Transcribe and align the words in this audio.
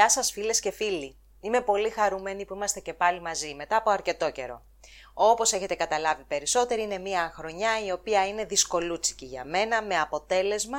Γεια 0.00 0.08
σας 0.08 0.30
φίλες 0.30 0.60
και 0.60 0.70
φίλοι. 0.70 1.16
Είμαι 1.40 1.60
πολύ 1.60 1.90
χαρούμενη 1.90 2.44
που 2.44 2.54
είμαστε 2.54 2.80
και 2.80 2.94
πάλι 2.94 3.20
μαζί 3.20 3.54
μετά 3.54 3.76
από 3.76 3.90
αρκετό 3.90 4.30
καιρό. 4.30 4.62
Όπως 5.14 5.52
έχετε 5.52 5.74
καταλάβει 5.74 6.24
περισσότεροι 6.24 6.82
είναι 6.82 6.98
μια 6.98 7.32
χρονιά 7.34 7.84
η 7.84 7.90
οποία 7.92 8.26
είναι 8.26 8.44
δυσκολούτσικη 8.44 9.24
για 9.24 9.44
μένα 9.44 9.82
με 9.82 9.98
αποτέλεσμα 9.98 10.78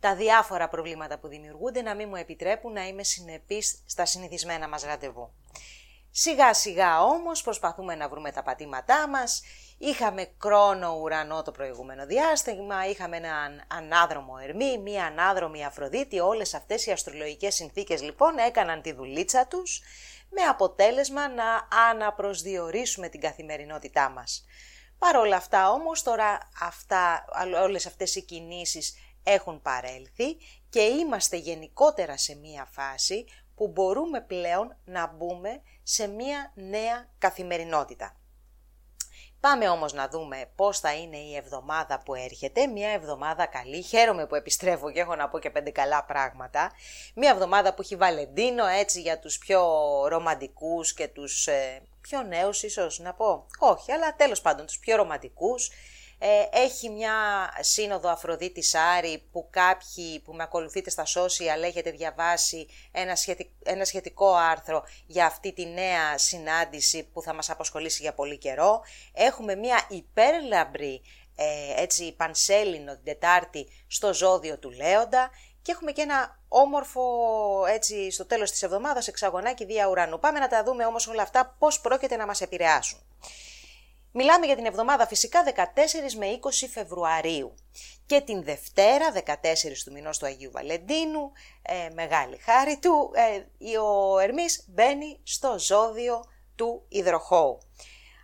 τα 0.00 0.16
διάφορα 0.16 0.68
προβλήματα 0.68 1.18
που 1.18 1.28
δημιουργούνται 1.28 1.82
να 1.82 1.94
μην 1.94 2.08
μου 2.08 2.16
επιτρέπουν 2.16 2.72
να 2.72 2.86
είμαι 2.86 3.02
συνεπής 3.02 3.82
στα 3.86 4.04
συνηθισμένα 4.04 4.68
μας 4.68 4.82
ραντεβού. 4.82 5.32
Σιγά 6.10 6.54
σιγά 6.54 7.02
όμως 7.02 7.42
προσπαθούμε 7.42 7.94
να 7.94 8.08
βρούμε 8.08 8.32
τα 8.32 8.42
πατήματά 8.42 9.08
μας, 9.08 9.42
είχαμε 9.82 10.28
κρόνο 10.38 10.98
ουρανό 11.02 11.42
το 11.42 11.50
προηγούμενο 11.50 12.06
διάστημα, 12.06 12.88
είχαμε 12.88 13.16
έναν 13.16 13.64
ανάδρομο 13.68 14.34
Ερμή, 14.42 14.78
μία 14.78 15.04
ανάδρομη 15.04 15.64
Αφροδίτη, 15.64 16.20
όλες 16.20 16.54
αυτές 16.54 16.86
οι 16.86 16.90
αστρολογικές 16.90 17.54
συνθήκες 17.54 18.02
λοιπόν 18.02 18.38
έκαναν 18.38 18.82
τη 18.82 18.92
δουλίτσα 18.92 19.46
τους 19.46 19.82
με 20.30 20.42
αποτέλεσμα 20.42 21.28
να 21.28 21.68
αναπροσδιορίσουμε 21.90 23.08
την 23.08 23.20
καθημερινότητά 23.20 24.10
μας. 24.10 24.44
Παρ' 24.98 25.16
όλα 25.16 25.36
αυτά 25.36 25.70
όμως 25.70 26.02
τώρα 26.02 26.50
αυτά, 26.60 27.24
όλες 27.62 27.86
αυτές 27.86 28.14
οι 28.14 28.22
κινήσεις 28.22 28.94
έχουν 29.22 29.62
παρέλθει 29.62 30.36
και 30.68 30.80
είμαστε 30.80 31.36
γενικότερα 31.36 32.16
σε 32.16 32.34
μία 32.34 32.68
φάση 32.70 33.24
που 33.54 33.68
μπορούμε 33.68 34.20
πλέον 34.20 34.76
να 34.84 35.06
μπούμε 35.06 35.62
σε 35.82 36.06
μία 36.06 36.52
νέα 36.54 37.08
καθημερινότητα. 37.18 38.19
Πάμε 39.40 39.68
όμως 39.68 39.92
να 39.92 40.08
δούμε 40.08 40.50
πώς 40.56 40.78
θα 40.78 40.94
είναι 40.94 41.16
η 41.16 41.36
εβδομάδα 41.36 42.02
που 42.04 42.14
έρχεται. 42.14 42.66
Μια 42.66 42.88
εβδομάδα 42.88 43.46
καλή. 43.46 43.82
Χαίρομαι 43.82 44.26
που 44.26 44.34
επιστρέφω 44.34 44.90
και 44.90 45.00
έχω 45.00 45.14
να 45.14 45.28
πω 45.28 45.38
και 45.38 45.50
πέντε 45.50 45.70
καλά 45.70 46.04
πράγματα. 46.04 46.72
Μια 47.14 47.30
εβδομάδα 47.30 47.74
που 47.74 47.82
έχει 47.82 47.96
Βαλεντίνο 47.96 48.66
έτσι 48.66 49.00
για 49.00 49.18
τους 49.18 49.38
πιο 49.38 49.62
ρομαντικούς 50.08 50.94
και 50.94 51.08
τους 51.08 51.46
ε, 51.46 51.82
πιο 52.00 52.22
νέους 52.22 52.62
ίσως 52.62 52.98
να 52.98 53.14
πω. 53.14 53.46
Όχι, 53.58 53.92
αλλά 53.92 54.14
τέλος 54.16 54.40
πάντων 54.40 54.66
τους 54.66 54.78
πιο 54.78 54.96
ρομαντικούς 54.96 55.70
ε, 56.22 56.58
έχει 56.62 56.88
μια 56.88 57.12
σύνοδο 57.60 58.08
Αφροδίτη 58.08 58.62
Άρη 58.96 59.22
που 59.32 59.48
κάποιοι 59.50 60.20
που 60.20 60.32
με 60.32 60.42
ακολουθείτε 60.42 60.90
στα 60.90 61.04
social 61.06 61.62
έχετε 61.64 61.90
διαβάσει 61.90 62.68
ένα, 62.92 63.16
ένα 63.62 63.84
σχετικό 63.84 64.34
άρθρο 64.34 64.84
για 65.06 65.26
αυτή 65.26 65.52
τη 65.52 65.66
νέα 65.66 66.18
συνάντηση 66.18 67.08
που 67.12 67.22
θα 67.22 67.34
μας 67.34 67.50
απασχολήσει 67.50 68.02
για 68.02 68.14
πολύ 68.14 68.38
καιρό. 68.38 68.80
Έχουμε 69.12 69.54
μια 69.54 69.86
υπέρλαμπρη 69.88 71.02
ε, 71.36 71.82
έτσι 71.82 72.14
πανσέλινο 72.16 72.94
την 72.94 73.04
Τετάρτη 73.04 73.68
στο 73.86 74.14
ζώδιο 74.14 74.58
του 74.58 74.70
Λέοντα 74.70 75.30
και 75.62 75.72
έχουμε 75.72 75.92
και 75.92 76.02
ένα 76.02 76.38
όμορφο 76.48 77.02
έτσι 77.68 78.10
στο 78.10 78.26
τέλος 78.26 78.50
της 78.50 78.62
εβδομάδας 78.62 79.08
εξαγωνάκι 79.08 79.64
δια 79.64 79.88
ουρανού. 79.88 80.18
Πάμε 80.18 80.38
να 80.38 80.48
τα 80.48 80.64
δούμε 80.64 80.84
όμως 80.84 81.06
όλα 81.06 81.22
αυτά 81.22 81.56
πώς 81.58 81.80
πρόκειται 81.80 82.16
να 82.16 82.26
μας 82.26 82.40
επηρεάσουν. 82.40 82.98
Μιλάμε 84.12 84.46
για 84.46 84.56
την 84.56 84.64
εβδομάδα 84.66 85.06
φυσικά 85.06 85.42
14 85.44 85.50
με 86.18 86.38
20 86.40 86.48
Φεβρουαρίου 86.72 87.54
και 88.06 88.20
την 88.20 88.42
Δευτέρα 88.42 89.12
14 89.26 89.32
του 89.84 89.92
μηνός 89.92 90.18
του 90.18 90.26
Αγίου 90.26 90.50
Βαλεντίνου, 90.50 91.32
ε, 91.62 91.88
μεγάλη 91.94 92.36
χάρη 92.36 92.78
του, 92.78 93.10
ε, 93.14 93.78
ο 93.78 94.18
Ερμής 94.18 94.64
μπαίνει 94.68 95.20
στο 95.22 95.58
ζώδιο 95.58 96.24
του 96.54 96.84
Ιδροχώου. 96.88 97.58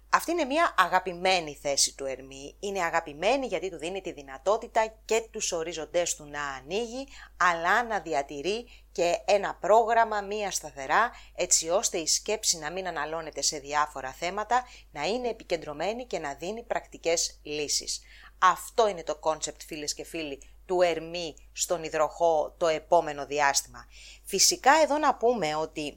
Αυτή 0.08 0.30
είναι 0.30 0.44
μια 0.44 0.74
αγαπημένη 0.76 1.58
θέση 1.62 1.94
του 1.94 2.04
Ερμή. 2.04 2.56
Είναι 2.60 2.82
αγαπημένη 2.82 3.46
γιατί 3.46 3.70
του 3.70 3.78
δίνει 3.78 4.00
τη 4.00 4.12
δυνατότητα 4.12 4.94
και 5.04 5.28
τους 5.30 5.52
ορίζοντές 5.52 6.14
του 6.14 6.24
να 6.24 6.42
ανοίγει, 6.42 7.08
αλλά 7.36 7.84
να 7.84 8.00
διατηρεί 8.00 8.68
και 8.96 9.20
ένα 9.24 9.54
πρόγραμμα, 9.54 10.20
μία 10.20 10.50
σταθερά, 10.50 11.10
έτσι 11.34 11.68
ώστε 11.68 11.98
η 11.98 12.06
σκέψη 12.06 12.58
να 12.58 12.70
μην 12.70 12.86
αναλώνεται 12.86 13.42
σε 13.42 13.58
διάφορα 13.58 14.12
θέματα, 14.12 14.64
να 14.90 15.06
είναι 15.06 15.28
επικεντρωμένη 15.28 16.06
και 16.06 16.18
να 16.18 16.34
δίνει 16.34 16.62
πρακτικές 16.62 17.40
λύσεις. 17.42 18.00
Αυτό 18.38 18.88
είναι 18.88 19.02
το 19.02 19.16
concept 19.16 19.62
φίλες 19.62 19.94
και 19.94 20.04
φίλοι 20.04 20.42
του 20.66 20.82
Ερμή 20.82 21.34
στον 21.52 21.82
υδροχόο 21.82 22.54
το 22.58 22.66
επόμενο 22.66 23.26
διάστημα. 23.26 23.86
Φυσικά 24.24 24.72
εδώ 24.82 24.98
να 24.98 25.14
πούμε 25.14 25.54
ότι 25.54 25.96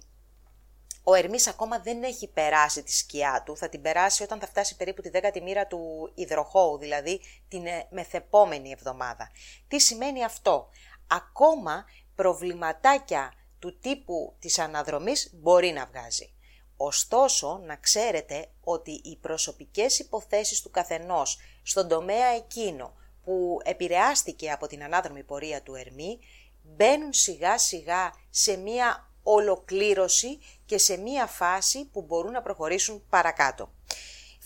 ο 1.04 1.14
Ερμής 1.14 1.48
ακόμα 1.48 1.80
δεν 1.80 2.04
έχει 2.04 2.28
περάσει 2.28 2.84
τη 2.84 2.94
σκιά 2.94 3.44
του, 3.46 3.58
θα 3.58 3.70
την 3.70 3.82
περάσει 3.82 4.24
όταν 4.24 4.40
θα 4.40 4.48
φτάσει 4.48 4.76
περίπου 4.76 5.02
τη 5.02 5.10
δέκατη 5.10 5.42
μοίρα 5.42 5.68
του 5.68 6.12
υδροχόου, 6.16 6.78
δηλαδή 6.78 7.22
την 7.48 7.66
ε, 7.66 7.88
μεθεπόμενη 7.90 8.72
εβδομάδα. 8.72 9.32
Τι 9.68 9.80
σημαίνει 9.80 10.24
αυτό; 10.24 10.70
Ακόμα 11.12 11.86
προβληματάκια 12.20 13.34
του 13.60 13.80
τύπου 13.80 14.36
της 14.40 14.60
αναδρομής 14.60 15.32
μπορεί 15.34 15.72
να 15.72 15.86
βγάζει. 15.86 16.34
Ωστόσο, 16.78 17.62
να 17.66 17.76
ξέρετε 17.76 18.50
ότι 18.64 18.92
οι 18.92 19.18
προσωπικές 19.22 20.00
υποθέσεις 20.00 20.62
του 20.62 20.70
καθενός 20.70 21.38
στον 21.64 21.88
τομέα 21.88 22.28
εκείνο 22.28 22.94
που 23.24 23.58
επηρεάστηκε 23.64 24.52
από 24.52 24.68
την 24.68 24.84
ανάδρομη 24.84 25.24
πορεία 25.24 25.62
του 25.62 25.76
Ερμή, 25.76 26.20
μπαίνουν 26.62 27.14
σιγά 27.14 27.58
σιγά 27.58 28.14
σε 28.30 28.58
μία 28.58 29.12
ολοκλήρωση 29.24 30.40
και 30.66 30.78
σε 30.78 30.98
μία 30.98 31.26
φάση 31.26 31.86
που 31.86 32.02
μπορούν 32.02 32.32
να 32.32 32.42
προχωρήσουν 32.42 33.06
παρακάτω. 33.10 33.74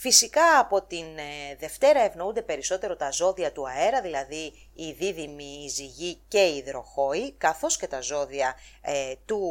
Φυσικά 0.04 0.60
από 0.60 0.82
την 0.82 1.18
ε, 1.18 1.56
Δευτέρα 1.60 2.00
ευνοούνται 2.00 2.42
περισσότερο 2.42 2.96
τα 2.96 3.12
ζώδια 3.12 3.52
του 3.52 3.68
αέρα, 3.68 4.02
δηλαδή 4.02 4.54
η 4.74 4.92
δίδυμη, 4.92 5.64
η 5.66 5.68
ζυγή 5.68 6.22
και 6.28 6.40
η 6.40 6.56
υδροχόη, 6.56 7.32
καθώς 7.32 7.78
και 7.78 7.88
τα 7.88 8.02
ζώδια 8.02 8.56
ε, 8.82 9.14
του, 9.26 9.42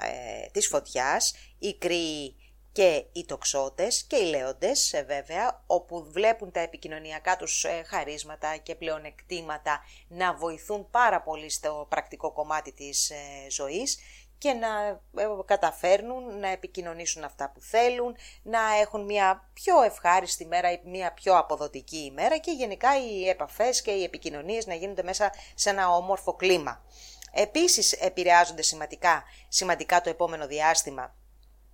ε, 0.00 0.50
της 0.50 0.66
φωτιάς, 0.66 1.34
οι 1.58 1.74
κρύοι 1.74 2.36
και 2.72 3.04
οι 3.12 3.24
τοξότες 3.24 4.02
και 4.02 4.16
οι 4.16 4.24
λέοντες 4.24 4.92
ε, 4.92 5.02
βέβαια, 5.02 5.62
όπου 5.66 6.06
βλέπουν 6.10 6.50
τα 6.50 6.60
επικοινωνιακά 6.60 7.36
τους 7.36 7.66
χαρίσματα 7.86 8.56
και 8.56 8.74
πλεονεκτήματα 8.74 9.80
να 10.08 10.34
βοηθούν 10.34 10.90
πάρα 10.90 11.22
πολύ 11.22 11.50
στο 11.50 11.86
πρακτικό 11.88 12.32
κομμάτι 12.32 12.72
της 12.72 13.12
ζωής 13.50 13.98
και 14.40 14.52
να 14.52 15.00
ε, 15.22 15.26
καταφέρνουν 15.44 16.38
να 16.38 16.48
επικοινωνήσουν 16.48 17.24
αυτά 17.24 17.50
που 17.50 17.60
θέλουν, 17.60 18.16
να 18.42 18.60
έχουν 18.80 19.04
μια 19.04 19.50
πιο 19.52 19.82
ευχάριστη 19.82 20.46
μέρα 20.46 20.72
ή 20.72 20.80
μια 20.84 21.12
πιο 21.12 21.38
αποδοτική 21.38 21.96
ημέρα 21.96 22.38
και 22.38 22.50
γενικά 22.50 22.88
οι 22.98 23.28
επαφές 23.28 23.82
και 23.82 23.90
οι 23.90 24.02
επικοινωνίες 24.02 24.66
να 24.66 24.74
γίνονται 24.74 25.02
μέσα 25.02 25.32
σε 25.54 25.70
ένα 25.70 25.88
όμορφο 25.94 26.34
κλίμα. 26.34 26.84
Επίσης 27.32 27.92
επηρεάζονται 27.92 28.62
σημαντικά, 28.62 29.24
σημαντικά 29.48 30.00
το 30.00 30.10
επόμενο 30.10 30.46
διάστημα 30.46 31.14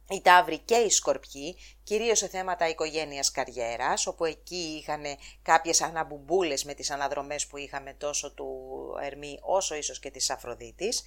οι 0.08 0.20
Ταύροι 0.20 0.58
και 0.58 0.74
οι 0.74 0.90
Σκορπιοί, 0.90 1.56
κυρίως 1.82 2.18
σε 2.18 2.28
θέματα 2.28 2.68
οικογένειας 2.68 3.30
καριέρας, 3.30 4.06
όπου 4.06 4.24
εκεί 4.24 4.78
είχαν 4.80 5.02
κάποιες 5.42 5.82
αναμπουμπούλες 5.82 6.64
με 6.64 6.74
τις 6.74 6.90
αναδρομές 6.90 7.46
που 7.46 7.56
είχαμε 7.56 7.92
τόσο 7.92 8.32
του 8.32 8.65
Ερμή 8.98 9.38
όσο 9.42 9.74
ίσως 9.74 9.98
και 9.98 10.10
της 10.10 10.30
Αφροδίτης. 10.30 11.02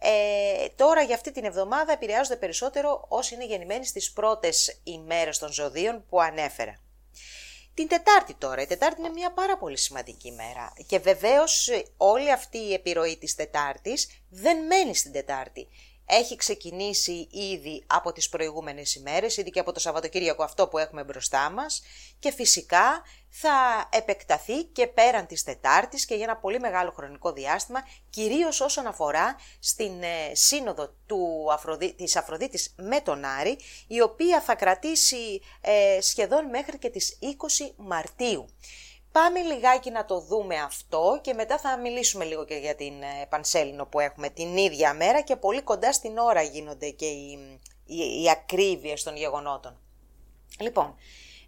Ε, 0.00 0.68
τώρα 0.76 1.02
για 1.02 1.14
αυτή 1.14 1.32
την 1.32 1.44
εβδομάδα 1.44 1.92
επηρεάζονται 1.92 2.36
περισσότερο 2.36 3.04
όσοι 3.08 3.34
είναι 3.34 3.46
γεννημένοι 3.46 3.86
στις 3.86 4.12
πρώτες 4.12 4.80
ημέρες 4.82 5.38
των 5.38 5.52
ζωδίων 5.52 6.04
που 6.08 6.20
ανέφερα. 6.20 6.82
Την 7.74 7.88
Τετάρτη 7.88 8.34
τώρα. 8.34 8.62
Η 8.62 8.66
Τετάρτη 8.66 9.00
είναι 9.00 9.08
μια 9.08 9.32
πάρα 9.32 9.58
πολύ 9.58 9.78
σημαντική 9.78 10.32
μέρα. 10.32 10.72
Και 10.86 10.98
βεβαίως 10.98 11.68
όλη 11.96 12.32
αυτή 12.32 12.58
η 12.58 12.72
επιρροή 12.72 13.16
της 13.16 13.34
Τετάρτης 13.34 14.08
δεν 14.28 14.66
μένει 14.66 14.94
στην 14.94 15.12
Τετάρτη 15.12 15.68
έχει 16.10 16.36
ξεκινήσει 16.36 17.28
ήδη 17.30 17.84
από 17.86 18.12
τις 18.12 18.28
προηγούμενες 18.28 18.94
ημέρες, 18.94 19.36
ήδη 19.36 19.50
και 19.50 19.60
από 19.60 19.72
το 19.72 19.80
Σαββατοκύριακο 19.80 20.42
αυτό 20.42 20.68
που 20.68 20.78
έχουμε 20.78 21.04
μπροστά 21.04 21.50
μας 21.50 21.82
και 22.18 22.32
φυσικά 22.32 23.02
θα 23.30 23.88
επεκταθεί 23.92 24.64
και 24.64 24.86
πέραν 24.86 25.26
της 25.26 25.42
Τετάρτης 25.42 26.04
και 26.04 26.14
για 26.14 26.24
ένα 26.24 26.36
πολύ 26.36 26.60
μεγάλο 26.60 26.90
χρονικό 26.90 27.32
διάστημα, 27.32 27.80
κυρίως 28.10 28.60
όσον 28.60 28.86
αφορά 28.86 29.36
στην 29.58 30.02
ε, 30.02 30.34
σύνοδο 30.34 30.94
του 31.06 31.46
Αφροδί, 31.52 31.94
της 31.94 32.16
Αφροδίτης 32.16 32.74
με 32.76 33.00
τον 33.00 33.24
Άρη, 33.24 33.58
η 33.86 34.00
οποία 34.00 34.40
θα 34.40 34.54
κρατήσει 34.54 35.40
ε, 35.60 36.00
σχεδόν 36.00 36.48
μέχρι 36.48 36.78
και 36.78 36.90
τις 36.90 37.18
20 37.66 37.72
Μαρτίου. 37.76 38.48
Πάμε 39.12 39.40
λιγάκι 39.40 39.90
να 39.90 40.04
το 40.04 40.20
δούμε 40.20 40.56
αυτό 40.56 41.20
και 41.22 41.34
μετά 41.34 41.58
θα 41.58 41.78
μιλήσουμε 41.78 42.24
λίγο 42.24 42.44
και 42.44 42.54
για 42.54 42.74
την 42.74 43.02
ε, 43.02 43.26
Πανσέλινο 43.28 43.86
που 43.86 44.00
έχουμε 44.00 44.28
την 44.28 44.56
ίδια 44.56 44.94
μέρα 44.94 45.20
και 45.20 45.36
πολύ 45.36 45.62
κοντά 45.62 45.92
στην 45.92 46.18
ώρα 46.18 46.42
γίνονται 46.42 46.90
και 46.90 47.06
οι, 47.06 47.58
οι, 47.84 48.22
οι 48.22 48.30
ακρίβειες 48.30 49.02
των 49.02 49.16
γεγονότων. 49.16 49.80
Λοιπόν, 50.60 50.96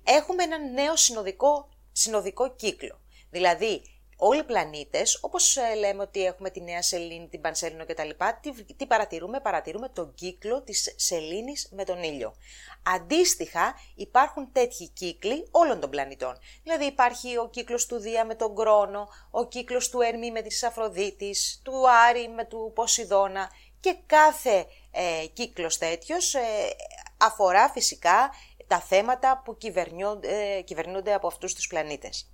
έχουμε 0.04 0.42
ένα 0.42 0.58
νέο 0.58 0.96
συνοδικό, 0.96 1.68
συνοδικό 1.92 2.54
κύκλο. 2.54 3.00
Δηλαδή, 3.30 3.82
όλοι 4.16 4.40
οι 4.40 4.44
πλανήτες, 4.44 5.18
όπως 5.22 5.56
ε, 5.56 5.74
λέμε 5.74 6.02
ότι 6.02 6.24
έχουμε 6.24 6.50
τη 6.50 6.60
νέα 6.60 6.82
σελήνη, 6.82 7.28
την 7.28 7.40
πανσέλινο 7.40 7.86
κτλ, 7.86 8.10
τι, 8.40 8.74
τι 8.74 8.86
παρατηρούμε, 8.86 9.40
παρατηρούμε 9.40 9.88
τον 9.88 10.14
κύκλο 10.14 10.62
της 10.62 10.94
σελήνης 10.96 11.68
με 11.72 11.84
τον 11.84 12.02
ήλιο. 12.02 12.34
Αντίστοιχα 12.82 13.74
υπάρχουν 13.94 14.52
τέτοιοι 14.52 14.88
κύκλοι 14.88 15.48
όλων 15.50 15.80
των 15.80 15.90
πλανητών. 15.90 16.38
Δηλαδή 16.62 16.84
υπάρχει 16.84 17.36
ο 17.36 17.48
κύκλος 17.48 17.86
του 17.86 17.98
Δία 17.98 18.24
με 18.24 18.34
τον 18.34 18.56
Κρόνο, 18.56 19.08
ο 19.30 19.46
κύκλος 19.46 19.88
του 19.88 20.00
Ερμή 20.00 20.30
με 20.30 20.42
της 20.42 20.62
Αφροδίτης, 20.62 21.60
του 21.64 21.90
Άρη 22.08 22.28
με 22.28 22.44
του 22.44 22.72
Ποσειδώνα 22.74 23.50
και 23.80 23.96
κάθε 24.06 24.66
ε, 24.90 25.26
κύκλος 25.32 25.78
τέτοιος 25.78 26.34
ε, 26.34 26.40
αφορά 27.16 27.68
φυσικά 27.68 28.30
τα 28.70 28.80
θέματα 28.80 29.42
που 29.44 29.56
ε, 30.20 30.60
κυβερνούνται 30.62 31.14
από 31.14 31.26
αυτούς 31.26 31.54
τους 31.54 31.66
πλανήτες. 31.66 32.30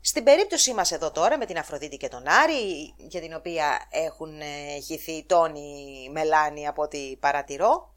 Στην 0.00 0.24
περίπτωσή 0.24 0.74
μας 0.74 0.92
εδώ 0.92 1.10
τώρα 1.10 1.38
με 1.38 1.46
την 1.46 1.58
Αφροδίτη 1.58 1.96
και 1.96 2.08
τον 2.08 2.28
Άρη, 2.28 2.94
για 2.96 3.20
την 3.20 3.34
οποία 3.34 3.88
έχουν 3.90 4.40
ε, 4.40 4.80
χυθεί 4.84 5.24
τόνοι 5.24 6.08
μελάνι 6.12 6.66
από 6.66 6.82
ό,τι 6.82 7.16
παρατηρώ, 7.16 7.94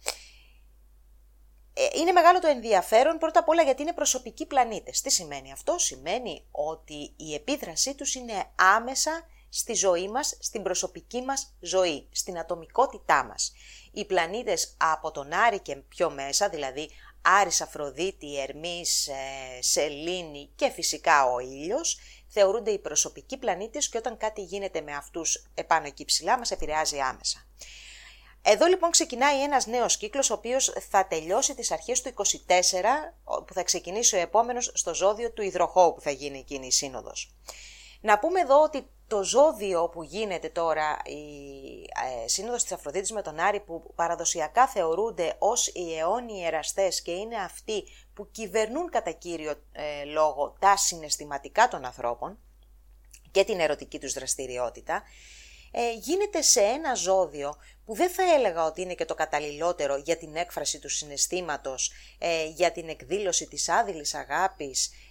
ε, 1.74 2.00
είναι 2.00 2.12
μεγάλο 2.12 2.40
το 2.40 2.48
ενδιαφέρον 2.48 3.18
πρώτα 3.18 3.40
απ' 3.40 3.50
όλα 3.50 3.64
γιατί 3.64 3.82
είναι 3.82 3.94
προσωπικοί 3.94 4.46
πλανήτες. 4.46 5.02
Τι 5.02 5.10
σημαίνει 5.10 5.52
αυτό; 5.52 5.80
Σημαίνει 5.80 6.46
ότι 6.52 7.14
η 7.18 7.34
επίδρασή 7.34 7.96
τους 7.96 8.16
είναι 8.16 8.46
άμεσα 8.56 9.26
στη 9.50 9.74
ζωή 9.74 10.10
μας, 10.10 10.38
στην 10.40 10.64
προσωπική 10.64 11.22
μας 11.22 11.56
ζωή, 11.60 12.08
στην 12.12 12.40
ατομικότητά 12.40 13.24
μας. 13.24 13.54
Οι 13.92 14.06
πλανήτες 14.06 14.76
από 14.78 15.12
τον 15.12 15.34
Άρη 15.34 15.60
και 15.60 15.76
πιο 15.76 16.10
μέσα, 16.10 16.50
δηλαδή 16.50 16.90
Άρης 17.22 17.62
Αφροδίτη, 17.62 18.40
Ερμής, 18.42 19.08
ε, 19.08 19.62
Σελήνη 19.62 20.52
και 20.56 20.70
φυσικά 20.70 21.26
ο 21.26 21.40
ήλιος, 21.40 22.00
θεωρούνται 22.28 22.72
οι 22.72 22.80
προσωπικοί 22.80 23.38
πλανήτες 23.38 23.90
και 23.90 23.98
όταν 23.98 24.18
κάτι 24.18 24.42
γίνεται 24.42 24.82
με 24.82 24.96
αυτούς 24.96 25.46
επάνω 25.54 25.86
εκεί 25.86 26.06
ψηλά 26.06 26.38
μας 26.38 26.52
επηρεάζει 26.52 27.00
άμεσα. 27.00 27.46
Εδώ 28.42 28.66
λοιπόν 28.66 28.92
ξεκινάει 28.92 29.44
ένας 29.44 29.66
νέος 29.66 29.98
κύκλος 29.98 30.30
ο 30.30 30.34
οποίος 30.34 30.74
θα 30.90 31.08
τελειώσει 31.08 31.56
τις 31.56 31.72
αρχές 31.72 32.02
του 32.02 32.10
24 32.10 33.14
που 33.46 33.54
θα 33.54 33.64
ξεκινήσει 33.64 34.16
ο 34.16 34.20
επόμενος 34.20 34.72
στο 34.74 34.94
ζώδιο 34.94 35.32
του 35.32 35.42
υδροχώου 35.42 35.94
που 35.94 36.02
θα 36.02 36.12
γίνει 36.12 36.38
εκείνη 36.40 36.68
η 36.68 36.72
σύνοδος. 36.72 37.36
Να 38.02 38.20
πούμε 38.20 38.40
εδώ 38.40 38.62
ότι 38.62 38.90
το 39.12 39.24
ζώδιο 39.24 39.90
που 39.90 40.04
γίνεται 40.04 40.50
τώρα, 40.50 40.98
η 41.06 41.22
ε, 42.24 42.28
σύνοδος 42.28 42.62
της 42.64 42.72
Αφροδίτης 42.72 43.12
με 43.12 43.22
τον 43.22 43.40
Άρη 43.40 43.60
που 43.60 43.94
παραδοσιακά 43.96 44.68
θεωρούνται 44.68 45.36
ως 45.40 45.68
οι 45.68 45.98
αιώνιοι 45.98 46.44
εραστές 46.46 47.02
και 47.02 47.12
είναι 47.12 47.36
αυτοί 47.36 47.84
που 48.14 48.32
κυβερνούν 48.32 48.90
κατά 48.90 49.12
κύριο 49.12 49.52
ε, 49.72 50.04
λόγο 50.06 50.56
τα 50.60 50.78
συναισθηματικά 50.78 51.68
των 51.68 51.86
ανθρώπων 51.86 52.40
και 53.32 53.44
την 53.44 53.60
ερωτική 53.60 54.00
τους 54.00 54.14
δραστηριότητα, 54.14 55.04
ε, 55.72 55.94
γίνεται 55.94 56.42
σε 56.42 56.62
ένα 56.62 56.94
ζώδιο 56.94 57.56
που 57.86 57.96
δεν 57.96 58.10
θα 58.10 58.24
έλεγα 58.34 58.66
ότι 58.66 58.82
είναι 58.82 58.94
και 58.94 59.06
το 59.06 59.14
καταλληλότερο 59.14 59.96
για 59.96 60.18
την 60.18 60.36
έκφραση 60.36 60.80
του 60.80 60.90
συναισθήματος, 60.90 61.92
ε, 62.18 62.46
για 62.46 62.72
την 62.72 62.90
εκδήλωση 62.90 63.48
της 63.48 63.70
άδειλης 63.70 64.14
αγάπης 64.14 64.92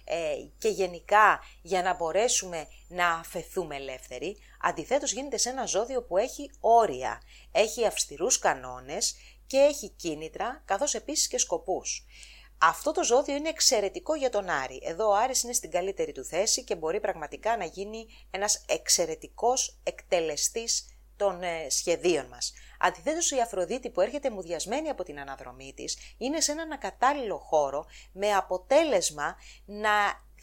και 0.57 0.67
γενικά 0.67 1.39
για 1.61 1.81
να 1.81 1.93
μπορέσουμε 1.93 2.67
να 2.87 3.09
αφαιθούμε 3.09 3.75
ελεύθεροι. 3.75 4.37
Αντιθέτως 4.61 5.11
γίνεται 5.11 5.37
σε 5.37 5.49
ένα 5.49 5.65
ζώδιο 5.65 6.03
που 6.03 6.17
έχει 6.17 6.51
όρια, 6.59 7.21
έχει 7.51 7.85
αυστηρούς 7.85 8.39
κανόνες 8.39 9.15
και 9.47 9.57
έχει 9.57 9.89
κίνητρα 9.89 10.61
καθώς 10.65 10.93
επίσης 10.93 11.27
και 11.27 11.37
σκοπούς. 11.37 12.05
Αυτό 12.57 12.91
το 12.91 13.03
ζώδιο 13.03 13.35
είναι 13.35 13.49
εξαιρετικό 13.49 14.15
για 14.15 14.29
τον 14.29 14.49
Άρη. 14.49 14.79
Εδώ 14.83 15.09
ο 15.09 15.15
Άρης 15.15 15.43
είναι 15.43 15.53
στην 15.53 15.71
καλύτερη 15.71 16.11
του 16.11 16.23
θέση 16.23 16.63
και 16.63 16.75
μπορεί 16.75 16.99
πραγματικά 16.99 17.57
να 17.57 17.65
γίνει 17.65 18.07
ένας 18.31 18.65
εξαιρετικός 18.67 19.79
εκτελεστής 19.83 20.85
των 21.15 21.43
ε, 21.43 21.69
σχεδίων 21.69 22.25
μας. 22.25 22.53
Αντιθέτως 22.81 23.31
η 23.31 23.39
Αφροδίτη 23.39 23.89
που 23.89 24.01
έρχεται 24.01 24.29
μουδιασμένη 24.29 24.89
από 24.89 25.03
την 25.03 25.19
αναδρομή 25.19 25.73
της 25.75 25.97
είναι 26.17 26.41
σε 26.41 26.51
έναν 26.51 26.71
ακατάλληλο 26.71 27.37
χώρο 27.37 27.85
με 28.11 28.33
αποτέλεσμα 28.33 29.35
να 29.65 29.89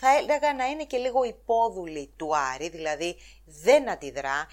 θα 0.01 0.17
έλεγα 0.17 0.55
να 0.55 0.65
είναι 0.65 0.85
και 0.85 0.97
λίγο 0.97 1.25
υπόδουλη 1.25 2.13
του 2.17 2.37
Άρη, 2.37 2.69
δηλαδή 2.69 3.17
δεν 3.45 3.91
αντιδρά, 3.91 4.47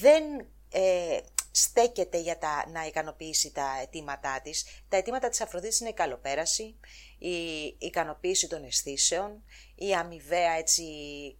δεν 0.00 0.24
ε, 0.72 1.18
στέκεται 1.50 2.18
για 2.18 2.38
τα, 2.38 2.64
να 2.68 2.86
ικανοποιήσει 2.86 3.52
τα 3.52 3.78
αιτήματά 3.82 4.40
της. 4.42 4.66
Τα 4.88 4.96
αιτήματα 4.96 5.28
της 5.28 5.40
Αφροδίτης 5.40 5.80
είναι 5.80 5.88
η 5.88 5.92
καλοπέραση, 5.94 6.78
η 7.18 7.36
ικανοποίηση 7.78 8.48
των 8.48 8.64
αισθήσεων, 8.64 9.42
η 9.74 9.94
αμοιβαία 9.94 10.52
έτσι 10.52 10.84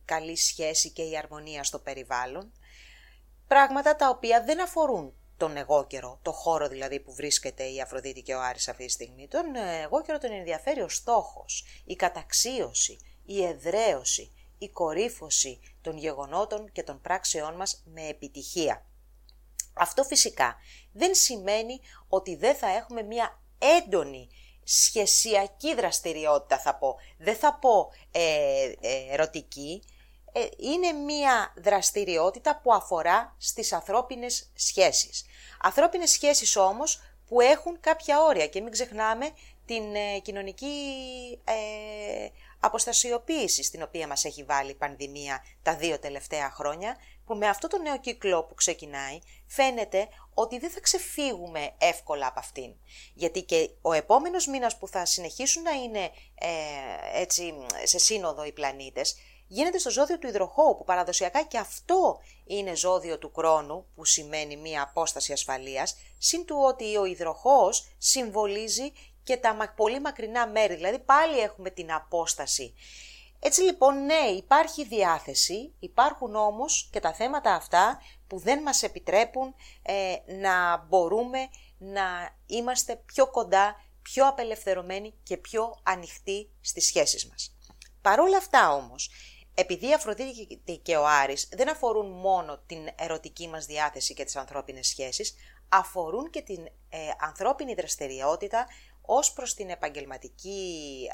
καλή 0.04 0.36
σχέση 0.36 0.90
και 0.90 1.02
η 1.02 1.16
αρμονία 1.16 1.64
στο 1.64 1.78
περιβάλλον. 1.78 2.52
Πράγματα 3.46 3.96
τα 3.96 4.08
οποία 4.08 4.44
δεν 4.44 4.62
αφορούν 4.62 5.14
τον 5.42 5.56
εγώ 5.56 5.86
καιρό, 5.86 6.18
το 6.22 6.32
χώρο 6.32 6.68
δηλαδή 6.68 7.00
που 7.00 7.14
βρίσκεται 7.14 7.64
η 7.64 7.80
Αφροδίτη 7.80 8.22
και 8.22 8.34
ο 8.34 8.42
Άρης 8.42 8.68
αυτή 8.68 8.84
τη 8.84 8.92
στιγμή. 8.92 9.28
Τον 9.28 9.44
εγώ 9.82 10.02
καιρό 10.02 10.18
τον 10.18 10.32
ενδιαφέρει 10.32 10.80
ο 10.80 10.88
στόχος, 10.88 11.64
η 11.84 11.94
καταξίωση, 11.94 12.98
η 13.24 13.44
εδραίωση, 13.44 14.32
η 14.58 14.68
κορύφωση 14.68 15.60
των 15.80 15.98
γεγονότων 15.98 16.72
και 16.72 16.82
των 16.82 17.00
πράξεών 17.00 17.54
μας 17.54 17.82
με 17.84 18.06
επιτυχία. 18.08 18.86
Αυτό 19.74 20.04
φυσικά 20.04 20.56
δεν 20.92 21.14
σημαίνει 21.14 21.80
ότι 22.08 22.36
δεν 22.36 22.54
θα 22.54 22.68
έχουμε 22.68 23.02
μια 23.02 23.42
έντονη 23.58 24.28
σχεσιακή 24.64 25.74
δραστηριότητα 25.74 26.58
θα 26.58 26.74
πω. 26.74 26.96
Δεν 27.18 27.36
θα 27.36 27.54
πω 27.54 27.90
ε, 28.10 28.64
ε 28.80 29.12
ερωτική. 29.12 29.82
Ε, 30.32 30.46
είναι 30.56 30.92
μια 30.92 31.54
δραστηριότητα 31.56 32.60
που 32.62 32.72
αφορά 32.72 33.34
στις 33.38 33.72
ανθρώπινες 33.72 34.50
σχέσεις. 34.54 35.24
Ανθρώπινες 35.60 36.10
σχέσεις 36.10 36.56
όμως 36.56 37.00
που 37.28 37.40
έχουν 37.40 37.80
κάποια 37.80 38.22
όρια 38.22 38.46
και 38.46 38.60
μην 38.60 38.72
ξεχνάμε 38.72 39.30
την 39.66 39.94
ε, 39.94 40.18
κοινωνική 40.18 40.68
αποστασιοποίηση 42.60 43.62
στην 43.62 43.82
οποία 43.82 44.06
μας 44.06 44.24
έχει 44.24 44.42
βάλει 44.42 44.70
η 44.70 44.74
πανδημία 44.74 45.44
τα 45.62 45.76
δύο 45.76 45.98
τελευταία 45.98 46.50
χρόνια 46.50 46.96
που 47.26 47.34
με 47.34 47.48
αυτό 47.48 47.68
το 47.68 47.78
νέο 47.78 47.98
κύκλο 47.98 48.44
που 48.44 48.54
ξεκινάει 48.54 49.18
φαίνεται 49.46 50.08
ότι 50.34 50.58
δεν 50.58 50.70
θα 50.70 50.80
ξεφύγουμε 50.80 51.72
εύκολα 51.78 52.26
από 52.26 52.38
αυτήν. 52.38 52.74
Γιατί 53.14 53.42
και 53.42 53.70
ο 53.82 53.92
επόμενος 53.92 54.46
μήνας 54.46 54.78
που 54.78 54.88
θα 54.88 55.04
συνεχίσουν 55.04 55.62
να 55.62 55.70
είναι 55.70 56.10
ε, 56.34 57.20
έτσι 57.20 57.54
σε 57.82 57.98
σύνοδο 57.98 58.44
οι 58.44 58.52
πλανήτες 58.52 59.16
γίνεται 59.54 59.78
στο 59.78 59.90
ζώδιο 59.90 60.18
του 60.18 60.26
υδροχώου 60.26 60.76
που 60.76 60.84
παραδοσιακά 60.84 61.42
και 61.42 61.58
αυτό 61.58 62.20
είναι 62.44 62.74
ζώδιο 62.74 63.18
του 63.18 63.32
κρόνου 63.32 63.86
που 63.94 64.04
σημαίνει 64.04 64.56
μία 64.56 64.82
απόσταση 64.82 65.32
ασφαλείας 65.32 65.96
συν 66.18 66.44
του 66.44 66.56
ότι 66.58 66.96
ο 66.96 67.04
υδροχώος 67.04 67.88
συμβολίζει 67.98 68.92
και 69.22 69.36
τα 69.36 69.72
πολύ 69.76 70.00
μακρινά 70.00 70.46
μέρη, 70.46 70.74
δηλαδή 70.74 70.98
πάλι 70.98 71.38
έχουμε 71.38 71.70
την 71.70 71.92
απόσταση. 71.92 72.74
Έτσι 73.38 73.62
λοιπόν 73.62 74.04
ναι 74.04 74.26
υπάρχει 74.36 74.84
διάθεση, 74.84 75.74
υπάρχουν 75.78 76.34
όμως 76.34 76.88
και 76.92 77.00
τα 77.00 77.12
θέματα 77.12 77.54
αυτά 77.54 78.00
που 78.26 78.38
δεν 78.38 78.62
μας 78.62 78.82
επιτρέπουν 78.82 79.54
ε, 79.82 80.16
να 80.26 80.76
μπορούμε 80.88 81.38
να 81.78 82.36
είμαστε 82.46 83.02
πιο 83.06 83.30
κοντά, 83.30 83.76
πιο 84.02 84.28
απελευθερωμένοι 84.28 85.14
και 85.22 85.36
πιο 85.36 85.80
ανοιχτοί 85.82 86.50
στις 86.60 86.86
σχέσεις 86.86 87.28
μας. 87.28 87.56
Παρόλα 88.02 88.36
αυτά 88.36 88.72
όμως, 88.72 89.10
επειδή 89.54 89.88
η 89.88 89.94
Αφροδίτη 89.94 90.76
και 90.82 90.96
ο 90.96 91.06
Άρης 91.06 91.48
δεν 91.52 91.70
αφορούν 91.70 92.10
μόνο 92.10 92.58
την 92.66 92.88
ερωτική 92.96 93.48
μας 93.48 93.66
διάθεση 93.66 94.14
και 94.14 94.24
τις 94.24 94.36
ανθρώπινες 94.36 94.86
σχέσεις, 94.86 95.34
αφορούν 95.68 96.30
και 96.30 96.42
την 96.42 96.66
ε, 96.88 96.98
ανθρώπινη 97.20 97.74
δραστηριότητα 97.74 98.66
ως 99.02 99.32
προς 99.32 99.54
την 99.54 99.70
επαγγελματική 99.70 101.08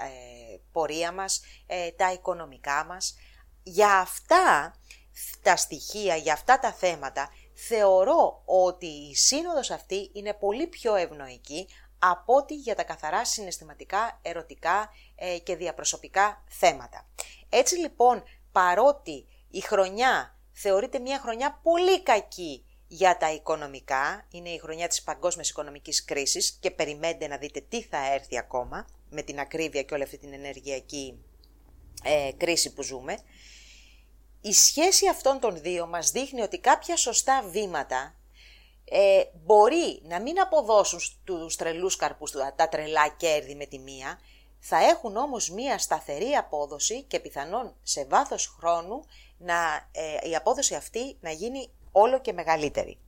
ε, 0.53 0.57
πορεία 0.73 1.13
μας, 1.13 1.41
ε, 1.67 1.91
τα 1.91 2.13
οικονομικά 2.13 2.85
μας. 2.85 3.15
Για 3.63 3.99
αυτά 3.99 4.75
τα 5.43 5.57
στοιχεία, 5.57 6.17
για 6.17 6.33
αυτά 6.33 6.59
τα 6.59 6.73
θέματα, 6.73 7.31
θεωρώ 7.55 8.43
ότι 8.45 8.87
η 8.87 9.15
σύνοδος 9.15 9.71
αυτή 9.71 10.11
είναι 10.15 10.35
πολύ 10.35 10.67
πιο 10.67 10.95
ευνοϊκή 10.95 11.69
από 11.99 12.35
ότι 12.35 12.55
για 12.55 12.75
τα 12.75 12.85
καθαρά 12.85 13.25
συναισθηματικά, 13.25 14.19
ερωτικά 14.23 14.81
ε, 14.81 15.08
και 15.43 15.57
διαπροσωπικά 15.57 16.45
θέματα. 16.49 17.09
Έτσι 17.49 17.77
λοιπόν, 17.77 18.23
παρότι 18.53 19.27
η 19.51 19.61
χρονιά 19.61 20.39
θεωρείται 20.53 20.99
μια 20.99 21.19
χρονιά 21.19 21.61
πολύ 21.63 22.03
κακή 22.03 22.65
για 22.89 23.17
τα 23.17 23.33
οικονομικά, 23.33 24.27
είναι 24.31 24.49
η 24.49 24.59
χρονιά 24.59 24.89
της 24.89 25.03
παγκόσμιας 25.03 25.51
οικονομικής 25.51 26.05
κρίσης 26.05 26.59
και 26.61 26.71
περιμένετε 26.71 27.27
να 27.27 27.37
δείτε 27.37 27.61
τι 27.69 27.83
θα 27.83 28.13
έρθει 28.13 28.39
ακόμα 28.39 28.87
με 29.11 29.23
την 29.23 29.41
ακρίβεια 29.41 29.83
και 29.83 29.95
όλη 29.95 30.03
αυτή 30.03 30.19
την 30.19 30.33
ενεργειακή 30.33 31.19
ε, 32.03 32.31
κρίση 32.37 32.73
που 32.73 32.83
ζούμε. 32.83 33.19
Η 34.41 34.53
σχέση 34.53 35.09
αυτών 35.09 35.41
των 35.41 35.61
δύο 35.61 35.87
μας 35.87 36.11
δείχνει 36.11 36.41
ότι 36.41 36.59
κάποια 36.59 36.97
σωστά 36.97 37.43
βήματα 37.51 38.15
ε, 38.85 39.23
μπορεί 39.45 40.01
να 40.03 40.21
μην 40.21 40.41
αποδώσουν 40.41 41.01
στους 41.01 41.57
τρελούς 41.57 41.97
καρπούς 41.97 42.31
τα 42.57 42.69
τρελά 42.69 43.09
κέρδη 43.09 43.55
με 43.55 43.67
τη 43.67 43.79
μία, 43.79 44.21
θα 44.61 44.77
έχουν 44.77 45.17
όμως 45.17 45.51
μία 45.51 45.79
σταθερή 45.79 46.35
απόδοση 46.35 47.03
και 47.03 47.21
πιθανόν 47.21 47.75
σε 47.83 48.05
βάθος 48.05 48.47
χρόνου 48.59 49.05
να, 49.39 49.55
ε, 49.93 50.29
η 50.29 50.37
απόδοση 50.37 50.75
αυτή 50.75 51.17
να 51.21 51.31
γίνει 51.31 51.71
όλο 51.93 52.21
και 52.21 52.33
μεγαλύτερη. 52.33 52.99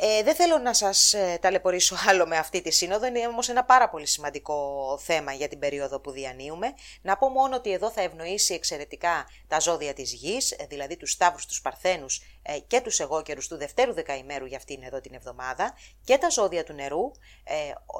Ε, 0.00 0.22
δεν 0.22 0.34
θέλω 0.34 0.58
να 0.58 0.72
σας 0.72 1.12
ε, 1.12 1.38
ταλαιπωρήσω 1.40 1.96
άλλο 2.08 2.26
με 2.26 2.36
αυτή 2.36 2.62
τη 2.62 2.70
σύνοδο, 2.70 3.06
είναι 3.06 3.26
όμως 3.26 3.48
ένα 3.48 3.64
πάρα 3.64 3.88
πολύ 3.88 4.06
σημαντικό 4.06 4.98
θέμα 5.02 5.32
για 5.32 5.48
την 5.48 5.58
περίοδο 5.58 6.00
που 6.00 6.10
διανύουμε. 6.10 6.74
Να 7.02 7.16
πω 7.16 7.28
μόνο 7.28 7.56
ότι 7.56 7.72
εδώ 7.72 7.90
θα 7.90 8.00
ευνοήσει 8.00 8.54
εξαιρετικά 8.54 9.26
τα 9.48 9.60
ζώδια 9.60 9.92
της 9.92 10.12
γης, 10.12 10.50
ε, 10.50 10.66
δηλαδή 10.68 10.96
τους 10.96 11.10
σταύρους, 11.10 11.46
τους 11.46 11.60
παρθένους 11.60 12.22
ε, 12.42 12.58
και 12.58 12.80
τους 12.80 13.00
εγώκερους 13.00 13.48
του 13.48 13.56
δευτέρου 13.56 13.92
δεκαημέρου 13.92 14.46
για 14.46 14.56
αυτήν 14.56 14.82
εδώ 14.82 15.00
την 15.00 15.14
εβδομάδα 15.14 15.74
και 16.04 16.18
τα 16.18 16.28
ζώδια 16.28 16.64
του 16.64 16.72
νερού, 16.72 17.12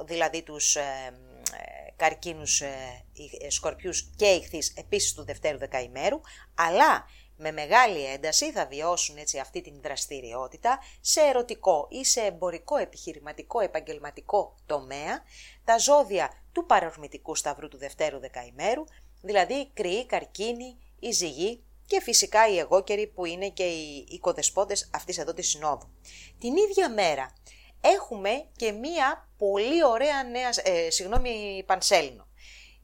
δηλαδή 0.07 0.43
τους 0.43 0.77
καρκίνους, 1.97 2.63
σκορπιούς 3.49 4.11
και 4.17 4.27
ηχθείς 4.27 4.75
επίσης 4.77 5.15
του 5.15 5.25
δευτέρου 5.25 5.59
δεκαημέρου, 5.59 6.21
αλλά 6.55 7.07
με 7.37 7.53
μεγάλη 7.53 8.05
ένταση 8.05 8.53
θα 8.53 8.67
βιώσουν 8.67 9.17
έτσι 9.17 9.38
αυτή 9.38 9.61
την 9.61 9.81
δραστηριότητα 9.83 10.79
σε 11.00 11.21
ερωτικό 11.21 11.87
ή 11.91 12.05
σε 12.05 12.21
εμπορικό, 12.21 12.76
επιχειρηματικό, 12.76 13.61
επαγγελματικό 13.61 14.55
τομέα, 14.67 15.23
τα 15.64 15.79
ζώδια 15.79 16.31
του 16.53 16.67
παρορμητικού 16.67 17.35
σταυρού 17.35 17.69
του 17.69 17.79
δευτέρου 17.79 18.19
δεκαημέρου, 18.19 18.85
δηλαδή 19.23 19.55
η 19.55 19.71
κρυή, 19.75 20.07
καρκίνη, 20.07 20.79
η 20.99 21.11
ζυγή 21.11 21.64
και 21.87 22.00
φυσικά 22.00 22.49
οι 22.49 22.59
εγώκεροι 22.59 23.07
που 23.07 23.25
είναι 23.25 23.49
και 23.49 23.64
οι 23.64 24.07
οικοδεσπότες 24.09 24.91
αυτής 24.93 25.19
εδώ 25.19 25.35
της 25.35 25.49
συνόδου. 25.49 25.91
Την 26.38 26.57
ίδια 26.57 26.91
μέρα 26.91 27.33
έχουμε 27.81 28.47
και 28.57 28.73
μία 28.73 29.29
πολύ 29.38 29.85
ωραία 29.85 30.23
νέα, 30.23 30.50
ε, 30.62 30.91
συγγνώμη, 30.91 31.62
πανσέλινο. 31.67 32.26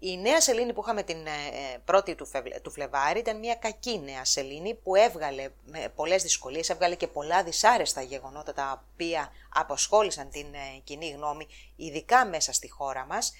Η 0.02 0.16
νέα 0.16 0.40
σελήνη 0.40 0.73
που 0.73 0.80
είχαμε 0.83 1.02
την 1.02 1.26
ε, 1.26 1.30
ε, 1.30 1.78
πρώτη 1.85 2.14
του, 2.14 2.26
του 2.62 2.71
Φλεβάρη 2.71 3.19
ήταν 3.19 3.38
μια 3.38 3.54
κακή 3.54 4.00
νέα 4.04 4.25
σελήνη 4.25 4.75
που 4.75 4.95
έβγαλε 4.95 5.49
με 5.64 5.92
πολλές 5.95 6.23
δυσκολίες, 6.23 6.69
έβγαλε 6.69 6.95
και 6.95 7.07
πολλά 7.07 7.42
δυσάρεστα 7.42 8.02
γεγονότα 8.02 8.52
τα 8.52 8.85
οποία 8.92 9.33
αποσχόλησαν 9.54 10.30
την 10.30 10.54
ε, 10.54 10.80
κοινή 10.85 11.11
γνώμη, 11.11 11.47
ειδικά 11.76 12.26
μέσα 12.26 12.52
στη 12.52 12.71
χώρα 12.71 13.07
μας. 13.07 13.33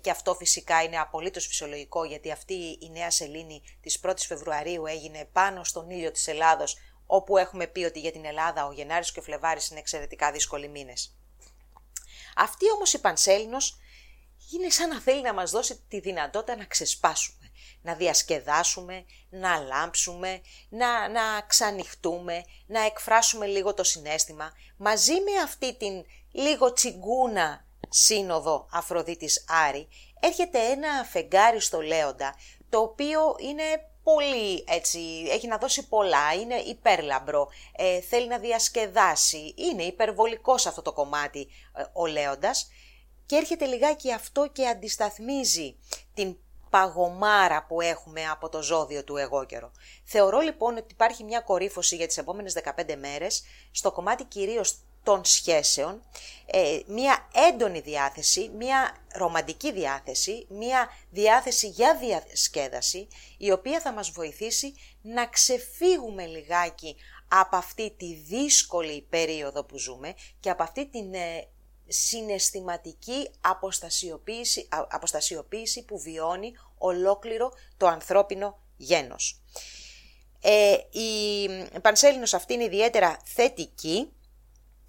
Και 0.00 0.10
αυτό 0.10 0.34
φυσικά 0.34 0.82
είναι 0.82 0.98
απολύτως 0.98 1.46
φυσιολογικό 1.46 2.04
γιατί 2.04 2.30
αυτή 2.30 2.54
η 2.54 2.90
νέα 2.92 3.10
σελήνη 3.10 3.62
της 3.80 4.00
1ης 4.06 4.24
Φεβρουαρίου 4.26 4.86
έγινε 4.86 5.28
πάνω 5.32 5.64
στον 5.64 5.90
ήλιο 5.90 6.10
της 6.10 6.26
Ελλάδος 6.26 6.76
όπου 7.06 7.36
έχουμε 7.36 7.66
πει 7.66 7.84
ότι 7.84 8.00
για 8.00 8.12
την 8.12 8.24
Ελλάδα 8.24 8.66
ο 8.66 8.72
Γενάρης 8.72 9.12
και 9.12 9.18
ο 9.18 9.22
Φλεβάρης 9.22 9.68
είναι 9.68 9.78
εξαιρετικά 9.78 10.32
δύσκολοι 10.32 10.68
μήνες. 10.68 11.16
Αυτή 12.36 12.70
όμως 12.70 12.92
η 12.92 13.00
Πανσέλινος 13.00 13.78
είναι 14.54 14.70
σαν 14.70 14.88
να 14.88 15.00
θέλει 15.00 15.22
να 15.22 15.32
μας 15.34 15.50
δώσει 15.50 15.82
τη 15.88 16.00
δυνατότητα 16.00 16.56
να 16.56 16.64
ξεσπάσουμε, 16.64 17.50
να 17.82 17.94
διασκεδάσουμε, 17.94 19.04
να 19.30 19.58
λάμψουμε, 19.58 20.40
να, 20.68 21.08
να 21.08 21.40
ξανοιχτούμε, 21.46 22.44
να 22.66 22.84
εκφράσουμε 22.84 23.46
λίγο 23.46 23.74
το 23.74 23.84
συνέστημα, 23.84 24.52
μαζί 24.76 25.12
με 25.12 25.42
αυτή 25.44 25.74
την 25.76 26.04
λίγο 26.32 26.72
τσιγκούνα 26.72 27.66
σύνοδο 27.88 28.68
Αφροδίτης 28.72 29.44
Άρη, 29.48 29.88
έρχεται 30.20 30.58
ένα 30.58 31.04
φεγγάρι 31.04 31.60
στο 31.60 31.80
Λέοντα, 31.80 32.34
το 32.68 32.78
οποίο 32.78 33.36
είναι 33.38 33.62
πολύ 34.02 34.64
έτσι, 34.68 35.00
έχει 35.30 35.46
να 35.46 35.58
δώσει 35.58 35.88
πολλά, 35.88 36.34
είναι 36.34 36.54
υπέρλαμπρο, 36.54 37.48
ε, 37.76 38.00
θέλει 38.00 38.28
να 38.28 38.38
διασκεδάσει, 38.38 39.54
είναι 39.56 39.82
υπερβολικός 39.82 40.62
σε 40.62 40.68
αυτό 40.68 40.82
το 40.82 40.92
κομμάτι 40.92 41.48
ε, 41.76 41.82
ο 41.92 42.06
Λέοντας 42.06 42.70
και 43.28 43.36
έρχεται 43.36 43.66
λιγάκι 43.66 44.12
αυτό 44.12 44.48
και 44.52 44.66
αντισταθμίζει 44.66 45.76
την 46.14 46.36
παγωμάρα 46.70 47.66
που 47.66 47.80
έχουμε 47.80 48.24
από 48.26 48.48
το 48.48 48.62
ζώδιο 48.62 49.04
του 49.04 49.16
εγώ 49.16 49.44
καιρο. 49.44 49.72
Θεωρώ 50.04 50.40
λοιπόν 50.40 50.76
ότι 50.76 50.86
υπάρχει 50.90 51.24
μια 51.24 51.40
κορύφωση 51.40 51.96
για 51.96 52.06
τις 52.06 52.18
επόμενες 52.18 52.56
15 52.76 52.96
μέρες 52.96 53.42
στο 53.70 53.92
κομμάτι 53.92 54.24
κυρίως 54.24 54.78
των 55.02 55.24
σχέσεων, 55.24 56.02
ε, 56.46 56.80
μια 56.86 57.28
έντονη 57.52 57.80
διάθεση, 57.80 58.50
μια 58.56 58.96
ρομαντική 59.14 59.72
διάθεση, 59.72 60.46
μια 60.48 60.88
διάθεση 61.10 61.68
για 61.68 61.96
διασκέδαση, 61.96 63.08
η 63.36 63.50
οποία 63.50 63.80
θα 63.80 63.92
μας 63.92 64.10
βοηθήσει 64.10 64.74
να 65.02 65.26
ξεφύγουμε 65.26 66.26
λιγάκι 66.26 66.96
από 67.28 67.56
αυτή 67.56 67.94
τη 67.96 68.14
δύσκολη 68.14 69.06
περίοδο 69.10 69.64
που 69.64 69.78
ζούμε 69.78 70.14
και 70.40 70.50
από 70.50 70.62
αυτή 70.62 70.86
την 70.86 71.14
ε, 71.14 71.48
συναισθηματική 71.88 73.30
αποστασιοποίηση, 73.40 74.68
αποστασιοποίηση 74.88 75.84
που 75.84 75.98
βιώνει 75.98 76.52
ολόκληρο 76.78 77.52
το 77.76 77.86
ανθρώπινο 77.86 78.58
γένος. 78.76 79.40
Ε, 80.40 80.72
η 80.90 81.48
Πανσέλινος 81.82 82.34
αυτή 82.34 82.54
είναι 82.54 82.64
ιδιαίτερα 82.64 83.18
θετική 83.24 84.12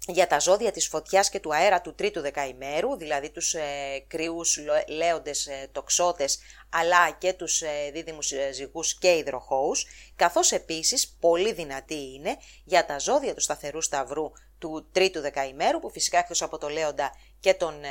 για 0.06 0.26
τα 0.26 0.38
ζώδια 0.38 0.72
της 0.72 0.88
φωτιάς 0.88 1.28
και 1.28 1.40
του 1.40 1.54
αέρα 1.54 1.80
του 1.80 1.94
τρίτου 1.94 2.20
δεκαημέρου, 2.20 2.96
δηλαδή 2.96 3.30
τους 3.30 3.54
ε, 3.54 4.04
κρυούς 4.08 4.58
λέοντες 4.88 5.46
ε, 5.46 5.68
τοξότες, 5.72 6.38
αλλά 6.70 7.10
και 7.10 7.32
τους 7.32 7.62
ε, 7.62 7.90
δίδυμους 7.92 8.32
ε, 8.32 8.52
ζυγούς 8.52 8.98
και 8.98 9.16
υδροχώους, 9.16 9.86
καθώς 10.16 10.52
επίσης 10.52 11.16
πολύ 11.20 11.52
δυνατή 11.52 12.12
είναι 12.14 12.36
για 12.64 12.86
τα 12.86 12.98
ζώδια 12.98 13.34
του 13.34 13.40
σταθερού 13.40 13.80
σταυρού 13.80 14.30
του 14.60 14.88
τρίτου 14.92 15.20
δεκαημέρου, 15.20 15.78
που 15.78 15.90
φυσικά 15.90 16.18
εκτός 16.18 16.42
από 16.42 16.58
το 16.58 16.68
λέοντα 16.68 17.14
και 17.40 17.54
τον, 17.54 17.84
ε, 17.84 17.88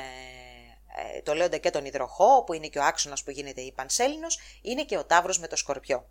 ε, 1.15 1.21
το 1.21 1.33
λέοντα 1.33 1.57
και 1.57 1.69
τον 1.69 1.85
υδροχό, 1.85 2.43
που 2.43 2.53
είναι 2.53 2.67
και 2.67 2.79
ο 2.79 2.83
άξονας 2.83 3.23
που 3.23 3.31
γίνεται 3.31 3.61
η 3.61 3.71
πανσέλινος, 3.71 4.39
είναι 4.61 4.83
και 4.83 4.97
ο 4.97 5.05
τάβρος 5.05 5.39
με 5.39 5.47
το 5.47 5.55
σκορπιό. 5.55 6.07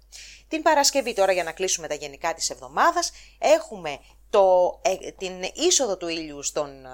Την 0.49 0.63
Παρασκευή 0.63 1.15
τώρα 1.15 1.33
για 1.33 1.45
να 1.45 1.53
κλείσουμε 1.53 1.89
τα 1.89 1.95
γενικά 1.95 2.35
της 2.35 2.51
εβδομάδας, 2.51 3.13
έχουμε 3.39 3.99
το, 4.31 4.81
ε, 4.83 5.11
την 5.11 5.33
είσοδο 5.55 5.97
του 5.97 6.09
ήλιου 6.09 6.43
στον 6.43 6.85
ε, 6.85 6.89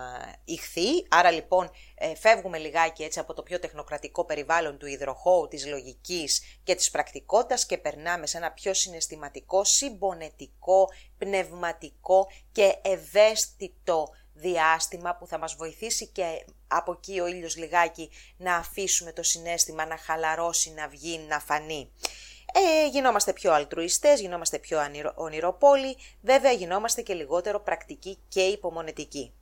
ηχθή, 0.44 1.06
άρα 1.08 1.30
λοιπόν 1.30 1.70
ε, 1.94 2.14
φεύγουμε 2.14 2.58
λιγάκι 2.58 3.02
έτσι 3.02 3.18
από 3.18 3.34
το 3.34 3.42
πιο 3.42 3.58
τεχνοκρατικό 3.58 4.24
περιβάλλον 4.24 4.78
του 4.78 4.86
υδροχώου, 4.86 5.48
της 5.48 5.66
λογικής 5.66 6.42
και 6.62 6.74
της 6.74 6.90
πρακτικότητας 6.90 7.66
και 7.66 7.78
περνάμε 7.78 8.26
σε 8.26 8.36
ένα 8.36 8.50
πιο 8.50 8.74
συναισθηματικό, 8.74 9.64
συμπονετικό, 9.64 10.88
πνευματικό 11.18 12.26
και 12.52 12.78
ευαίσθητο 12.82 14.08
διάστημα 14.34 15.16
που 15.16 15.26
θα 15.26 15.38
μας 15.38 15.54
βοηθήσει 15.54 16.06
και 16.06 16.44
από 16.68 16.92
εκεί 16.92 17.20
ο 17.20 17.26
ήλιος 17.26 17.56
λιγάκι 17.56 18.10
να 18.36 18.56
αφήσουμε 18.56 19.12
το 19.12 19.22
συνέστημα 19.22 19.86
να 19.86 19.96
χαλαρώσει, 19.96 20.70
να 20.70 20.88
βγει, 20.88 21.18
να 21.18 21.40
φανεί. 21.40 21.90
Ε, 22.56 22.86
γινόμαστε 22.86 23.32
πιο 23.32 23.52
αλτρουιστές, 23.52 24.20
γινόμαστε 24.20 24.58
πιο 24.58 24.78
ονειροπόλοι, 25.14 25.96
βέβαια 26.20 26.52
γινόμαστε 26.52 27.02
και 27.02 27.14
λιγότερο 27.14 27.60
πρακτικοί 27.60 28.18
και 28.28 28.40
υπομονετικοί. 28.40 29.32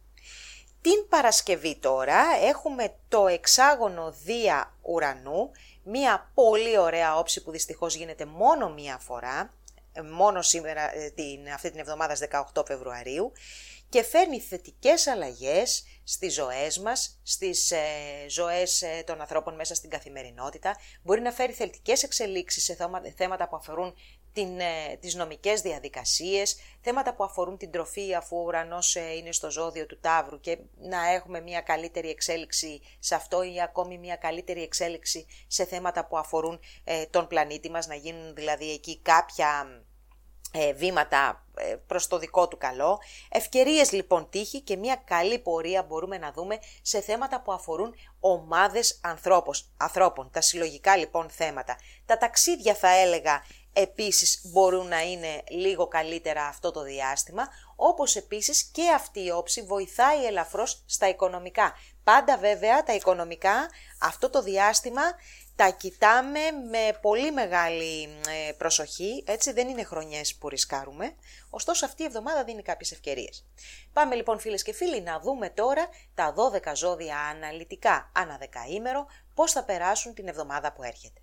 Την 0.80 1.08
Παρασκευή 1.08 1.76
τώρα 1.76 2.22
έχουμε 2.42 2.94
το 3.08 3.26
εξάγωνο 3.26 4.14
Δία 4.24 4.74
Ουρανού, 4.82 5.50
μία 5.82 6.30
πολύ 6.34 6.78
ωραία 6.78 7.18
όψη 7.18 7.42
που 7.42 7.50
δυστυχώς 7.50 7.94
γίνεται 7.94 8.24
μόνο 8.24 8.70
μία 8.70 8.98
φορά, 8.98 9.54
ε, 9.92 10.00
μόνο 10.00 10.42
σήμερα 10.42 10.96
ε, 10.96 11.10
την, 11.10 11.52
αυτή 11.54 11.70
την 11.70 11.80
εβδομάδα 11.80 12.16
18 12.54 12.66
Φεβρουαρίου 12.66 13.32
και 13.92 14.02
φέρνει 14.02 14.40
θετικές 14.40 15.06
αλλαγές 15.06 15.84
στις 16.04 16.34
ζωές 16.34 16.78
μας, 16.78 17.20
στις 17.22 17.70
ε, 17.70 17.78
ζωές 18.28 18.82
ε, 18.82 19.02
των 19.06 19.20
ανθρώπων 19.20 19.54
μέσα 19.54 19.74
στην 19.74 19.90
καθημερινότητα. 19.90 20.76
Μπορεί 21.02 21.20
να 21.20 21.32
φέρει 21.32 21.52
θετικές 21.52 22.02
εξελίξεις 22.02 22.64
σε 22.64 22.76
θέματα 23.16 23.48
που 23.48 23.56
αφορούν 23.56 23.94
την, 24.32 24.60
ε, 24.60 24.96
τις 25.00 25.14
νομικές 25.14 25.60
διαδικασίες, 25.60 26.56
θέματα 26.80 27.14
που 27.14 27.24
αφορούν 27.24 27.56
την 27.56 27.70
τροφή 27.70 28.14
αφού 28.14 28.36
ο 28.36 28.42
ουρανός 28.42 28.96
ε, 28.96 29.12
είναι 29.16 29.32
στο 29.32 29.50
ζώδιο 29.50 29.86
του 29.86 29.98
Ταύρου 30.00 30.40
και 30.40 30.58
να 30.78 31.08
έχουμε 31.12 31.40
μια 31.40 31.60
καλύτερη 31.60 32.10
εξέλιξη 32.10 32.80
σε 32.98 33.14
αυτό 33.14 33.42
ή 33.42 33.60
ακόμη 33.62 33.98
μια 33.98 34.16
καλύτερη 34.16 34.62
εξέλιξη 34.62 35.26
σε 35.46 35.64
θέματα 35.64 36.06
που 36.06 36.18
αφορούν 36.18 36.60
τον 37.10 37.26
πλανήτη 37.26 37.70
μας, 37.70 37.86
να 37.86 37.94
γίνουν 37.94 38.34
δηλαδή 38.34 38.72
εκεί 38.72 39.00
κάποια 39.02 39.82
ε, 40.54 40.72
βήματα 40.72 41.46
ε, 41.51 41.51
προς 41.86 42.06
το 42.06 42.18
δικό 42.18 42.48
του 42.48 42.58
καλό. 42.58 42.98
Ευκαιρίες 43.30 43.92
λοιπόν 43.92 44.28
τύχη 44.30 44.60
και 44.60 44.76
μια 44.76 45.02
καλή 45.04 45.38
πορεία 45.38 45.82
μπορούμε 45.82 46.18
να 46.18 46.32
δούμε 46.32 46.58
σε 46.82 47.00
θέματα 47.00 47.42
που 47.42 47.52
αφορούν 47.52 47.94
ομάδες 48.20 49.00
ανθρώπων, 49.76 50.30
τα 50.30 50.40
συλλογικά 50.40 50.96
λοιπόν 50.96 51.30
θέματα. 51.30 51.76
Τα 52.06 52.18
ταξίδια 52.18 52.74
θα 52.74 52.88
έλεγα 52.88 53.42
επίσης 53.72 54.40
μπορούν 54.44 54.88
να 54.88 55.02
είναι 55.02 55.42
λίγο 55.48 55.88
καλύτερα 55.88 56.46
αυτό 56.46 56.70
το 56.70 56.82
διάστημα, 56.82 57.48
όπως 57.76 58.16
επίσης 58.16 58.62
και 58.62 58.90
αυτή 58.94 59.24
η 59.24 59.30
όψη 59.30 59.62
βοηθάει 59.62 60.24
ελαφρώς 60.24 60.82
στα 60.86 61.08
οικονομικά. 61.08 61.74
Πάντα 62.04 62.38
βέβαια 62.38 62.82
τα 62.82 62.94
οικονομικά 62.94 63.68
αυτό 64.00 64.30
το 64.30 64.42
διάστημα 64.42 65.02
τα 65.62 65.70
κοιτάμε 65.70 66.40
με 66.70 66.98
πολύ 67.00 67.32
μεγάλη 67.32 68.02
ε, 68.48 68.52
προσοχή, 68.52 69.24
έτσι 69.26 69.52
δεν 69.52 69.68
είναι 69.68 69.84
χρονιές 69.84 70.34
που 70.34 70.48
ρισκάρουμε, 70.48 71.14
ωστόσο 71.50 71.86
αυτή 71.86 72.02
η 72.02 72.04
εβδομάδα 72.04 72.44
δίνει 72.44 72.62
κάποιες 72.62 72.92
ευκαιρίες. 72.92 73.46
Πάμε 73.92 74.14
λοιπόν 74.14 74.38
φίλες 74.38 74.62
και 74.62 74.72
φίλοι 74.72 75.00
να 75.00 75.20
δούμε 75.20 75.50
τώρα 75.50 75.88
τα 76.14 76.34
12 76.64 76.72
ζώδια 76.74 77.18
αναλυτικά 77.18 78.10
ανά 78.14 78.36
δεκαήμερο 78.38 79.06
πώς 79.34 79.52
θα 79.52 79.64
περάσουν 79.64 80.14
την 80.14 80.28
εβδομάδα 80.28 80.72
που 80.72 80.82
έρχεται. 80.82 81.20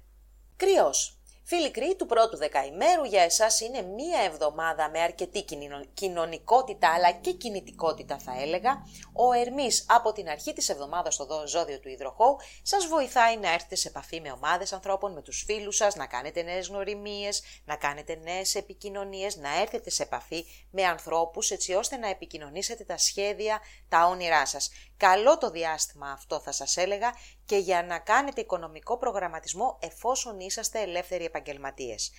Κρυός. 0.56 1.19
Φίλοι 1.52 1.72
κρύοι 1.72 1.96
του 1.96 2.06
πρώτου 2.06 2.38
δεκαημέρου 2.38 3.04
για 3.04 3.22
εσάς 3.22 3.60
είναι 3.60 3.82
μία 3.82 4.20
εβδομάδα 4.26 4.90
με 4.90 5.00
αρκετή 5.00 5.46
κοινωνικότητα 5.94 6.94
αλλά 6.94 7.12
και 7.12 7.32
κινητικότητα 7.32 8.18
θα 8.18 8.34
έλεγα. 8.42 8.84
Ο 9.14 9.32
Ερμής 9.32 9.86
από 9.90 10.12
την 10.12 10.30
αρχή 10.30 10.54
της 10.54 10.70
εβδομάδας 10.70 11.14
στο 11.14 11.44
ζώδιο 11.48 11.80
του 11.80 11.90
υδροχώου 11.90 12.38
σας 12.62 12.86
βοηθάει 12.86 13.38
να 13.38 13.54
έρθετε 13.54 13.76
σε 13.76 13.88
επαφή 13.88 14.22
με 14.22 14.32
ομάδες 14.32 14.74
ανθρώπων, 14.74 15.14
με 15.14 15.22
τους 15.22 15.44
φίλους 15.46 15.76
σας, 15.76 15.96
να 15.96 16.06
κάνετε 16.06 16.42
νέες 16.42 16.68
γνωριμίες, 16.68 17.44
να 17.66 17.76
κάνετε 17.76 18.20
νέες 18.24 18.56
επικοινωνίες, 18.56 19.36
να 19.36 19.62
έρθετε 19.62 19.90
σε 19.90 20.04
επαφή 20.04 20.46
με 20.72 20.84
ανθρώπους 20.84 21.52
έτσι 21.52 21.74
ώστε 21.74 21.98
να 21.98 22.10
επικοινωνήσετε 22.10 22.84
τα 22.84 22.98
σχέδια, 22.98 23.60
τα 23.90 24.06
όνειρά 24.06 24.46
σας. 24.46 24.70
Καλό 25.00 25.38
το 25.38 25.50
διάστημα 25.50 26.12
αυτό 26.12 26.40
θα 26.40 26.52
σας 26.52 26.78
έλεγα 26.78 27.14
και 27.46 27.58
για 27.58 27.84
να 27.84 28.00
κάνετε 28.00 28.42
οικονομικό 28.42 28.98
προγραμματισμό 28.98 29.78
εφόσον 29.82 30.40
είσαστε 30.40 30.82
ελεύθεροι 30.82 31.26
επαγγελματίες. 31.26 32.12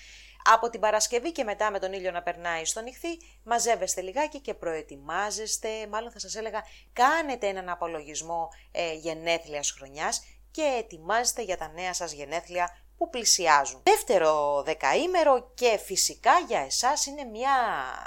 Από 0.44 0.70
την 0.70 0.80
Παρασκευή 0.80 1.32
και 1.32 1.44
μετά 1.44 1.70
με 1.70 1.78
τον 1.78 1.92
ήλιο 1.92 2.10
να 2.10 2.22
περνάει 2.22 2.64
στο 2.64 2.80
νυχθή, 2.80 3.18
μαζεύεστε 3.44 4.00
λιγάκι 4.00 4.40
και 4.40 4.54
προετοιμάζεστε, 4.54 5.68
μάλλον 5.90 6.10
θα 6.10 6.18
σας 6.18 6.34
έλεγα, 6.34 6.62
κάνετε 6.92 7.46
έναν 7.46 7.68
απολογισμό 7.68 8.48
ε, 8.72 8.92
γενέθλιας 8.92 9.70
χρονιάς 9.70 10.22
και 10.50 10.76
ετοιμάζεστε 10.78 11.42
για 11.42 11.56
τα 11.56 11.68
νέα 11.68 11.94
σας 11.94 12.12
γενέθλια 12.12 12.76
που 12.96 13.10
πλησιάζουν. 13.10 13.80
Δεύτερο 13.82 14.62
δεκαήμερο 14.62 15.52
και 15.54 15.80
φυσικά 15.84 16.32
για 16.48 16.60
εσάς 16.60 17.06
είναι 17.06 17.24
μια 17.24 17.52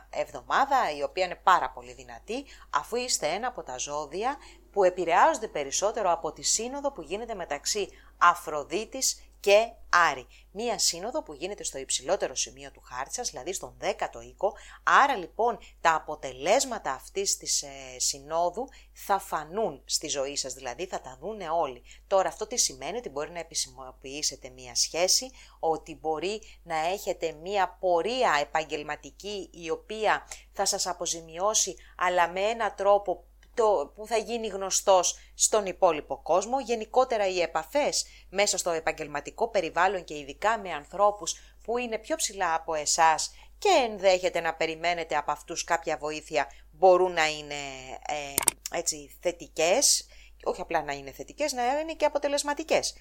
εβδομάδα 0.09 0.77
η 0.97 1.03
οποία 1.03 1.25
είναι 1.25 1.39
πάρα 1.43 1.69
πολύ 1.69 1.93
δυνατή 1.93 2.45
αφού 2.69 2.95
είστε 2.95 3.27
ένα 3.27 3.47
από 3.47 3.63
τα 3.63 3.77
ζώδια 3.77 4.37
που 4.73 4.83
επηρεάζονται 4.83 5.47
περισσότερο 5.47 6.11
από 6.11 6.31
τη 6.31 6.41
σύνοδο 6.41 6.91
που 6.91 7.01
γίνεται 7.01 7.35
μεταξύ 7.35 7.89
Αφροδίτης 8.17 9.21
και 9.43 9.71
Άρη. 9.89 10.27
Μία 10.51 10.79
σύνοδο 10.79 11.23
που 11.23 11.33
γίνεται 11.33 11.63
στο 11.63 11.77
υψηλότερο 11.77 12.35
σημείο 12.35 12.71
του 12.71 12.81
χάρτη 12.81 13.13
σας, 13.13 13.29
δηλαδή 13.29 13.53
στον 13.53 13.77
10ο 13.81 14.23
οίκο, 14.27 14.53
άρα 14.83 15.15
λοιπόν 15.15 15.57
τα 15.81 15.95
αποτελέσματα 15.95 16.91
αυτής 16.91 17.37
της 17.37 17.61
ε, 17.61 17.67
συνόδου 17.97 18.67
θα 18.93 19.19
φανούν 19.19 19.81
στη 19.85 20.07
ζωή 20.07 20.35
σας, 20.35 20.53
δηλαδή 20.53 20.85
θα 20.85 21.01
τα 21.01 21.17
δούνε 21.21 21.49
όλοι. 21.49 21.83
Τώρα 22.07 22.27
αυτό 22.27 22.47
τι 22.47 22.57
σημαίνει 22.57 22.97
ότι 22.97 23.09
μπορεί 23.09 23.31
να 23.31 23.39
επισημοποιήσετε 23.39 24.49
μία 24.49 24.75
σχέση, 24.75 25.31
ότι 25.59 25.97
μπορεί 26.01 26.41
να 26.63 26.77
έχετε 26.77 27.31
μία 27.41 27.77
πορεία 27.79 28.37
επαγγελματική 28.41 29.49
η 29.53 29.69
οποία 29.69 30.27
θα 30.51 30.65
σας 30.65 30.87
αποζημιώσει 30.87 31.75
αλλά 31.97 32.29
με 32.29 32.39
ένα 32.39 32.73
τρόπο 32.73 33.23
το, 33.53 33.91
που 33.95 34.07
θα 34.07 34.17
γίνει 34.17 34.47
γνωστός 34.47 35.19
στον 35.35 35.65
υπόλοιπο 35.65 36.21
κόσμο, 36.23 36.59
γενικότερα 36.59 37.27
οι 37.27 37.41
επαφές 37.41 38.05
μέσα 38.29 38.57
στο 38.57 38.69
επαγγελματικό 38.69 39.49
περιβάλλον 39.49 40.03
και 40.03 40.17
ειδικά 40.17 40.59
με 40.59 40.71
ανθρώπους 40.71 41.39
που 41.63 41.77
είναι 41.77 41.97
πιο 41.97 42.15
ψηλά 42.15 42.53
από 42.53 42.73
εσάς 42.73 43.31
και 43.57 43.69
ενδέχεται 43.89 44.39
να 44.39 44.53
περιμένετε 44.53 45.15
από 45.15 45.31
αυτούς 45.31 45.63
κάποια 45.63 45.97
βοήθεια 45.97 46.51
μπορούν 46.71 47.11
να 47.11 47.27
είναι 47.27 47.53
ε, 48.07 48.77
έτσι 48.77 49.17
θετικές, 49.21 50.07
όχι 50.43 50.61
απλά 50.61 50.83
να 50.83 50.93
είναι 50.93 51.11
θετικές, 51.11 51.53
να 51.53 51.79
είναι 51.79 51.93
και 51.93 52.05
αποτελεσματικές. 52.05 52.93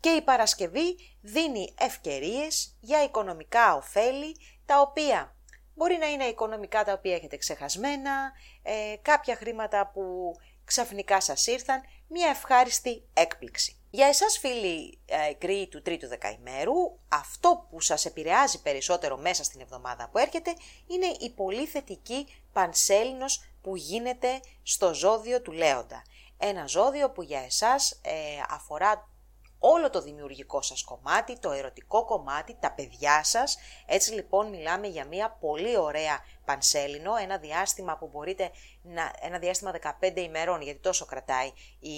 Και 0.00 0.08
η 0.08 0.22
Παρασκευή 0.22 0.96
δίνει 1.20 1.74
ευκαιρίες 1.78 2.76
για 2.80 3.04
οικονομικά 3.04 3.74
ωφέλη, 3.76 4.36
τα 4.66 4.80
οποία 4.80 5.34
Μπορεί 5.80 5.96
να 5.96 6.06
είναι 6.06 6.24
οικονομικά 6.24 6.84
τα 6.84 6.92
οποία 6.92 7.14
έχετε 7.14 7.36
ξεχασμένα, 7.36 8.32
ε, 8.70 8.96
κάποια 9.02 9.36
χρήματα 9.36 9.90
που 9.94 10.34
ξαφνικά 10.64 11.20
σας 11.20 11.46
ήρθαν, 11.46 11.80
μια 12.08 12.28
ευχάριστη 12.28 13.02
έκπληξη. 13.14 13.76
Για 13.90 14.06
εσάς 14.06 14.38
φίλοι 14.38 14.98
ε, 15.40 15.66
του 15.66 15.82
τρίτου 15.82 16.08
δεκαημέρου, 16.08 16.98
αυτό 17.08 17.66
που 17.70 17.80
σας 17.80 18.04
επηρεάζει 18.04 18.62
περισσότερο 18.62 19.16
μέσα 19.16 19.44
στην 19.44 19.60
εβδομάδα 19.60 20.08
που 20.08 20.18
έρχεται 20.18 20.54
είναι 20.86 21.06
η 21.06 21.30
πολύ 21.30 21.66
θετική 21.66 22.26
πανσέλινος 22.52 23.44
που 23.62 23.76
γίνεται 23.76 24.40
στο 24.62 24.94
ζώδιο 24.94 25.42
του 25.42 25.52
Λέοντα. 25.52 26.02
Ένα 26.38 26.66
ζώδιο 26.66 27.10
που 27.10 27.22
για 27.22 27.40
εσάς 27.40 28.00
ε, 28.02 28.12
αφορά 28.48 29.08
όλο 29.60 29.90
το 29.90 30.02
δημιουργικό 30.02 30.62
σας 30.62 30.82
κομμάτι, 30.84 31.38
το 31.38 31.50
ερωτικό 31.50 32.04
κομμάτι, 32.04 32.56
τα 32.60 32.72
παιδιά 32.72 33.24
σας. 33.24 33.56
Έτσι 33.86 34.12
λοιπόν 34.12 34.48
μιλάμε 34.48 34.86
για 34.86 35.04
μια 35.04 35.36
πολύ 35.40 35.76
ωραία 35.76 36.20
πανσέλινο, 36.50 37.16
ένα 37.16 37.38
διάστημα 37.38 37.96
που 37.96 38.08
μπορείτε 38.12 38.50
να, 38.82 39.12
ένα 39.20 39.38
διάστημα 39.38 39.72
15 40.00 40.16
ημερών, 40.16 40.60
γιατί 40.62 40.80
τόσο 40.80 41.04
κρατάει 41.04 41.52
η 41.78 41.96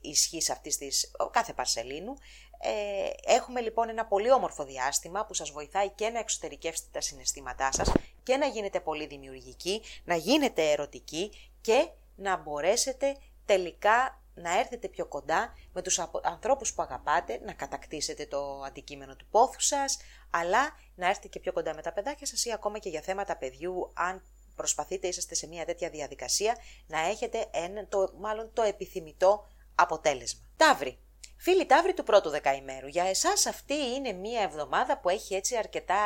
ισχύ 0.00 0.52
αυτής 0.52 0.76
της, 0.76 1.10
κάθε 1.30 1.52
πανσελίνου. 1.52 2.14
Ε, 2.58 3.32
έχουμε 3.34 3.60
λοιπόν 3.60 3.88
ένα 3.88 4.06
πολύ 4.06 4.32
όμορφο 4.32 4.64
διάστημα 4.64 5.26
που 5.26 5.34
σας 5.34 5.50
βοηθάει 5.50 5.90
και 5.90 6.08
να 6.08 6.18
εξωτερικεύσετε 6.18 6.88
τα 6.92 7.00
συναισθήματά 7.00 7.72
σας 7.72 7.92
και 8.22 8.36
να 8.36 8.46
γίνετε 8.46 8.80
πολύ 8.80 9.06
δημιουργικοί, 9.06 9.82
να 10.04 10.14
γίνετε 10.14 10.70
ερωτικοί 10.70 11.30
και 11.60 11.88
να 12.16 12.36
μπορέσετε 12.36 13.16
τελικά 13.44 14.22
να 14.34 14.58
έρθετε 14.58 14.88
πιο 14.88 15.06
κοντά 15.06 15.54
με 15.72 15.82
τους 15.82 15.98
ανθρώπους 16.22 16.74
που 16.74 16.82
αγαπάτε, 16.82 17.40
να 17.44 17.52
κατακτήσετε 17.52 18.26
το 18.26 18.62
αντικείμενο 18.66 19.16
του 19.16 19.26
πόθου 19.30 19.60
σας, 19.60 19.98
αλλά 20.30 20.76
να 20.94 21.08
έρθετε 21.08 21.28
και 21.28 21.40
πιο 21.40 21.52
κοντά 21.52 21.74
με 21.74 21.82
τα 21.82 21.92
παιδάκια 21.92 22.26
σας 22.26 22.44
ή 22.44 22.52
ακόμα 22.52 22.78
και 22.78 22.88
για 22.88 23.00
θέματα 23.00 23.36
παιδιού, 23.36 23.90
αν 23.94 24.22
προσπαθείτε, 24.54 25.08
είσαστε 25.08 25.34
σε 25.34 25.46
μια 25.46 25.64
τέτοια 25.64 25.90
διαδικασία, 25.90 26.56
να 26.86 26.98
έχετε 27.00 27.46
ένα, 27.50 27.86
το, 27.86 28.12
μάλλον 28.18 28.50
το 28.52 28.62
επιθυμητό 28.62 29.46
αποτέλεσμα. 29.74 30.40
Ταύρι. 30.56 30.98
Φίλοι 31.36 31.66
Ταύρι 31.66 31.94
του 31.94 32.02
πρώτου 32.04 32.30
δεκαημέρου, 32.30 32.86
για 32.86 33.04
εσάς 33.04 33.46
αυτή 33.46 33.74
είναι 33.74 34.12
μια 34.12 34.42
εβδομάδα 34.42 34.98
που 34.98 35.08
έχει 35.08 35.34
έτσι 35.34 35.56
αρκετά 35.56 35.96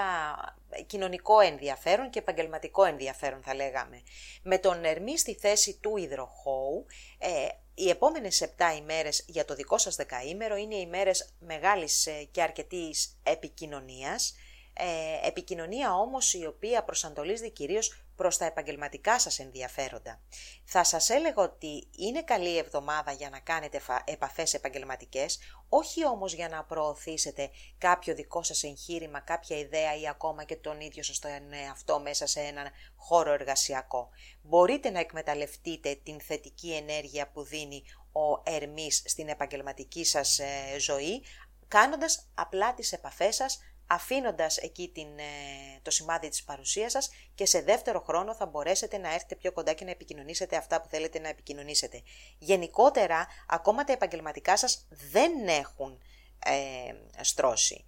κοινωνικό 0.86 1.40
ενδιαφέρον 1.40 2.10
και 2.10 2.18
επαγγελματικό 2.18 2.84
ενδιαφέρον 2.84 3.42
θα 3.42 3.54
λέγαμε. 3.54 4.02
Με 4.42 4.58
τον 4.58 4.84
Ερμή 4.84 5.18
στη 5.18 5.34
θέση 5.34 5.78
του 5.82 5.96
υδροχώου, 5.96 6.86
ε, 7.18 7.48
οι 7.78 7.88
επόμενες 7.88 8.40
7 8.40 8.76
ημέρες 8.78 9.24
για 9.26 9.44
το 9.44 9.54
δικό 9.54 9.78
σας 9.78 9.96
δεκαήμερο 9.96 10.56
είναι 10.56 10.74
οι 10.74 10.82
ημέρες 10.86 11.34
μεγάλης 11.38 12.06
ε, 12.06 12.28
και 12.30 12.42
αρκετής 12.42 13.18
επικοινωνίας, 13.22 14.34
ε, 14.72 15.26
επικοινωνία 15.28 15.94
όμως 15.94 16.34
η 16.34 16.46
οποία 16.46 16.84
προσανατολίζεται 16.84 17.48
κυρίως 17.48 18.02
προς 18.18 18.36
τα 18.36 18.44
επαγγελματικά 18.44 19.18
σας 19.18 19.38
ενδιαφέροντα. 19.38 20.20
Θα 20.64 20.84
σας 20.84 21.10
έλεγα 21.10 21.42
ότι 21.42 21.88
είναι 21.96 22.22
καλή 22.22 22.58
εβδομάδα 22.58 23.12
για 23.12 23.30
να 23.30 23.38
κάνετε 23.38 23.80
επαφές 24.04 24.54
επαγγελματικές, 24.54 25.38
όχι 25.68 26.06
όμως 26.06 26.34
για 26.34 26.48
να 26.48 26.64
προωθήσετε 26.64 27.50
κάποιο 27.78 28.14
δικό 28.14 28.42
σας 28.42 28.62
εγχείρημα, 28.62 29.20
κάποια 29.20 29.58
ιδέα 29.58 29.96
ή 29.96 30.08
ακόμα 30.08 30.44
και 30.44 30.56
τον 30.56 30.80
ίδιο 30.80 31.02
σας 31.02 31.18
το 31.18 31.28
αυτό 31.72 32.00
μέσα 32.00 32.26
σε 32.26 32.40
έναν 32.40 32.70
χώρο 32.96 33.32
εργασιακό. 33.32 34.08
Μπορείτε 34.42 34.90
να 34.90 34.98
εκμεταλλευτείτε 34.98 35.94
την 36.02 36.20
θετική 36.20 36.72
ενέργεια 36.72 37.30
που 37.30 37.42
δίνει 37.42 37.82
ο 38.12 38.42
Ερμής 38.44 39.02
στην 39.04 39.28
επαγγελματική 39.28 40.04
σας 40.04 40.38
ε, 40.38 40.78
ζωή, 40.78 41.22
κάνοντας 41.68 42.28
απλά 42.34 42.74
τις 42.74 42.92
επαφές 42.92 43.34
σας 43.34 43.58
αφήνοντας 43.90 44.56
εκεί 44.56 44.90
την, 44.94 45.18
ε, 45.18 45.80
το 45.82 45.90
σημάδι 45.90 46.28
της 46.28 46.44
παρουσίας 46.44 46.92
σας 46.92 47.10
και 47.34 47.46
σε 47.46 47.60
δεύτερο 47.60 48.00
χρόνο 48.00 48.34
θα 48.34 48.46
μπορέσετε 48.46 48.98
να 48.98 49.14
έρθετε 49.14 49.34
πιο 49.34 49.52
κοντά 49.52 49.72
και 49.72 49.84
να 49.84 49.90
επικοινωνήσετε 49.90 50.56
αυτά 50.56 50.80
που 50.80 50.88
θέλετε 50.88 51.18
να 51.18 51.28
επικοινωνήσετε. 51.28 52.02
Γενικότερα, 52.38 53.26
ακόμα 53.46 53.84
τα 53.84 53.92
επαγγελματικά 53.92 54.56
σας 54.56 54.86
δεν 55.10 55.48
έχουν 55.48 55.98
ε, 56.44 57.22
στρώσει. 57.22 57.84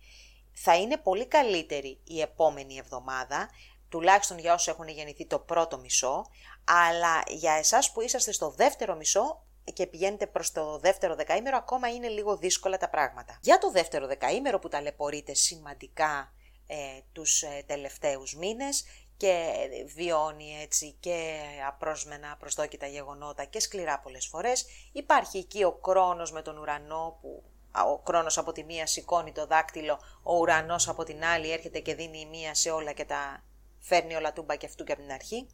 Θα 0.53 0.77
είναι 0.77 0.97
πολύ 0.97 1.27
καλύτερη 1.27 2.01
η 2.05 2.21
επόμενη 2.21 2.77
εβδομάδα, 2.77 3.51
τουλάχιστον 3.89 4.39
για 4.39 4.55
όσους 4.55 4.69
έχουν 4.69 4.89
γεννηθεί 4.89 5.27
το 5.27 5.39
πρώτο 5.39 5.79
μισό, 5.79 6.27
αλλά 6.65 7.23
για 7.27 7.53
εσάς 7.53 7.93
που 7.93 8.01
είσαστε 8.01 8.33
στο 8.33 8.51
δεύτερο 8.51 8.95
μισό 8.95 9.45
και 9.71 9.87
πηγαίνετε 9.87 10.27
προς 10.27 10.53
το 10.53 10.79
δεύτερο 10.79 11.15
δεκαήμερο, 11.15 11.57
ακόμα 11.57 11.89
είναι 11.89 12.09
λίγο 12.09 12.37
δύσκολα 12.37 12.77
τα 12.77 12.89
πράγματα. 12.89 13.39
Για 13.43 13.59
το 13.59 13.71
δεύτερο 13.71 14.07
δεκαήμερο 14.07 14.59
που 14.59 14.69
ταλαιπωρείτε 14.69 15.35
σημαντικά 15.35 16.33
ε, 16.67 16.77
τους 17.13 17.43
ε, 17.43 17.63
τελευταίους 17.67 18.35
μήνες 18.35 18.85
και 19.17 19.53
βιώνει 19.95 20.59
έτσι 20.63 20.97
και 21.01 21.39
απρόσμενα 21.69 22.37
προσδόκητα 22.39 22.87
γεγονότα 22.87 23.45
και 23.45 23.61
σκληρά 23.61 24.01
πολλές 24.01 24.27
φορές, 24.27 24.67
υπάρχει 24.93 25.39
εκεί 25.39 25.65
ο 25.65 25.73
κρόνος 25.73 26.33
με 26.33 26.43
τον 26.43 26.59
ουρανό 26.59 27.19
που 27.21 27.43
ο 27.87 27.99
κρόνος 27.99 28.39
από 28.39 28.53
τη 28.53 28.65
μία 28.65 28.87
σηκώνει 28.87 29.33
το 29.33 29.47
δάκτυλο, 29.47 29.99
ο 30.23 30.37
ουρανός 30.37 30.89
από 30.89 31.05
την 31.05 31.25
άλλη 31.25 31.53
έρχεται 31.53 31.79
και 31.81 31.95
δίνει 31.95 32.21
η 32.21 32.27
μία 32.27 32.55
σε 32.55 32.71
όλα 32.71 32.93
και 32.93 33.05
τα 33.05 33.45
φέρνει 33.79 34.15
όλα 34.15 34.33
τούμπα 34.33 34.57
και 34.57 34.67
αυτού 34.67 34.85
και 34.85 34.93
από 34.93 35.01
την 35.01 35.13
αρχή. 35.13 35.49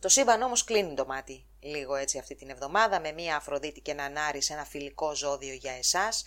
Το 0.00 0.08
σύμπαν 0.08 0.42
όμως 0.42 0.64
κλείνει 0.64 0.94
το 0.94 1.06
μάτι 1.06 1.46
λίγο 1.60 1.94
έτσι 1.94 2.18
αυτή 2.18 2.34
την 2.34 2.50
εβδομάδα 2.50 3.00
με 3.00 3.12
μία 3.12 3.36
Αφροδίτη 3.36 3.80
και 3.80 3.90
έναν 3.90 4.16
Άρη 4.16 4.42
σε 4.42 4.52
ένα 4.52 4.64
φιλικό 4.64 5.14
ζώδιο 5.14 5.52
για 5.52 5.72
εσάς 5.72 6.24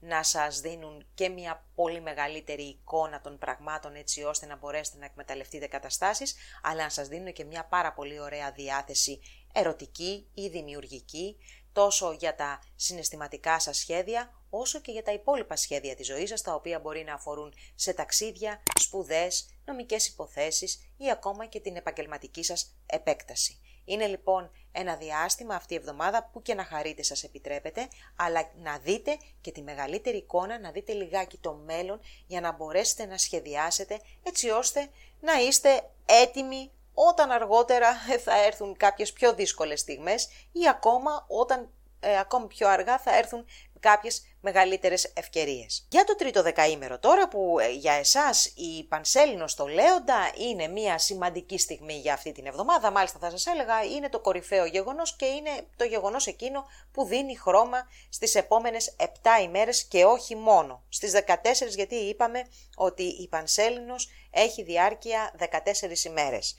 να 0.00 0.22
σας 0.22 0.60
δίνουν 0.60 1.06
και 1.14 1.28
μια 1.28 1.66
πολύ 1.74 2.00
μεγαλύτερη 2.00 2.62
εικόνα 2.62 3.20
των 3.20 3.38
πραγμάτων 3.38 3.94
έτσι 3.94 4.22
ώστε 4.22 4.46
να 4.46 4.56
μπορέσετε 4.56 4.98
να 4.98 5.04
εκμεταλλευτείτε 5.04 5.66
καταστάσεις 5.66 6.34
αλλά 6.62 6.82
να 6.82 6.88
σας 6.88 7.08
δίνουν 7.08 7.32
και 7.32 7.44
μια 7.44 7.64
πάρα 7.64 7.92
πολύ 7.92 8.20
ωραία 8.20 8.52
διάθεση 8.52 9.20
ερωτική 9.52 10.26
ή 10.34 10.48
δημιουργική 10.48 11.36
τόσο 11.72 12.12
για 12.12 12.34
τα 12.34 12.60
συναισθηματικά 12.76 13.58
σας 13.58 13.76
σχέδια, 13.76 14.32
όσο 14.50 14.80
και 14.80 14.92
για 14.92 15.02
τα 15.02 15.12
υπόλοιπα 15.12 15.56
σχέδια 15.56 15.94
της 15.94 16.06
ζωής 16.06 16.28
σας, 16.28 16.42
τα 16.42 16.54
οποία 16.54 16.78
μπορεί 16.78 17.04
να 17.04 17.14
αφορούν 17.14 17.54
σε 17.74 17.92
ταξίδια, 17.92 18.62
σπουδές, 18.80 19.48
νομικές 19.64 20.06
υποθέσεις 20.08 20.92
ή 20.96 21.10
ακόμα 21.10 21.46
και 21.46 21.60
την 21.60 21.76
επαγγελματική 21.76 22.42
σας 22.42 22.76
επέκταση. 22.86 23.60
Είναι 23.84 24.06
λοιπόν 24.06 24.50
ένα 24.72 24.96
διάστημα 24.96 25.54
αυτή 25.54 25.74
η 25.74 25.76
εβδομάδα 25.76 26.30
που 26.32 26.42
και 26.42 26.54
να 26.54 26.64
χαρείτε 26.64 27.02
σας 27.02 27.24
επιτρέπετε, 27.24 27.88
αλλά 28.16 28.50
να 28.62 28.78
δείτε 28.78 29.16
και 29.40 29.52
τη 29.52 29.62
μεγαλύτερη 29.62 30.16
εικόνα, 30.16 30.60
να 30.60 30.70
δείτε 30.70 30.92
λιγάκι 30.92 31.38
το 31.38 31.54
μέλλον 31.54 32.00
για 32.26 32.40
να 32.40 32.52
μπορέσετε 32.52 33.06
να 33.06 33.18
σχεδιάσετε 33.18 34.00
έτσι 34.22 34.50
ώστε 34.50 34.88
να 35.20 35.40
είστε 35.40 35.90
έτοιμοι 36.06 36.70
όταν 36.94 37.30
αργότερα 37.30 37.94
θα 38.24 38.44
έρθουν 38.44 38.76
κάποιες 38.76 39.12
πιο 39.12 39.34
δύσκολες 39.34 39.80
στιγμές 39.80 40.28
ή 40.52 40.68
ακόμα 40.68 41.24
όταν 41.28 41.70
ε, 42.00 42.18
ακόμη 42.18 42.46
πιο 42.46 42.68
αργά 42.68 42.98
θα 42.98 43.16
έρθουν 43.16 43.44
κάποιες 43.82 44.22
μεγαλύτερες 44.40 45.12
ευκαιρίες. 45.14 45.86
Για 45.90 46.04
το 46.04 46.16
τρίτο 46.16 46.42
δεκαήμερο 46.42 46.98
τώρα 46.98 47.28
που 47.28 47.58
ε, 47.58 47.70
για 47.70 47.92
εσάς 47.92 48.46
η 48.46 48.84
Πανσέλινο 48.88 49.46
στο 49.46 49.66
Λέοντα 49.66 50.32
είναι 50.50 50.66
μια 50.66 50.98
σημαντική 50.98 51.58
στιγμή 51.58 51.94
για 51.94 52.12
αυτή 52.12 52.32
την 52.32 52.46
εβδομάδα, 52.46 52.90
μάλιστα 52.90 53.18
θα 53.18 53.30
σας 53.30 53.46
έλεγα 53.46 53.84
είναι 53.84 54.08
το 54.08 54.20
κορυφαίο 54.20 54.64
γεγονός 54.64 55.16
και 55.16 55.24
είναι 55.24 55.50
το 55.76 55.84
γεγονός 55.84 56.26
εκείνο 56.26 56.66
που 56.92 57.04
δίνει 57.04 57.36
χρώμα 57.36 57.88
στις 58.08 58.34
επόμενες 58.34 58.96
7 58.98 59.04
ημέρες 59.42 59.84
και 59.84 60.04
όχι 60.04 60.36
μόνο. 60.36 60.82
Στις 60.88 61.12
14 61.12 61.68
γιατί 61.76 61.94
είπαμε 61.94 62.46
ότι 62.76 63.02
η 63.02 63.28
Πανσέλινος 63.28 64.08
έχει 64.30 64.62
διάρκεια 64.62 65.34
14 65.38 66.04
ημέρες. 66.04 66.56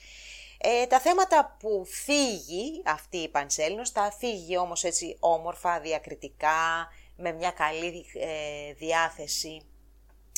Ε, 0.65 0.85
τα 0.85 0.99
θέματα 0.99 1.55
που 1.59 1.83
θίγει 1.87 2.81
αυτή 2.85 3.17
η 3.17 3.29
Πανσέλινος, 3.29 3.91
τα 3.91 4.11
θίγει 4.11 4.57
όμως 4.57 4.83
έτσι 4.83 5.17
όμορφα, 5.19 5.79
διακριτικά, 5.79 6.87
με 7.15 7.31
μια 7.31 7.51
καλή 7.51 8.05
ε, 8.13 8.73
διάθεση, 8.73 9.65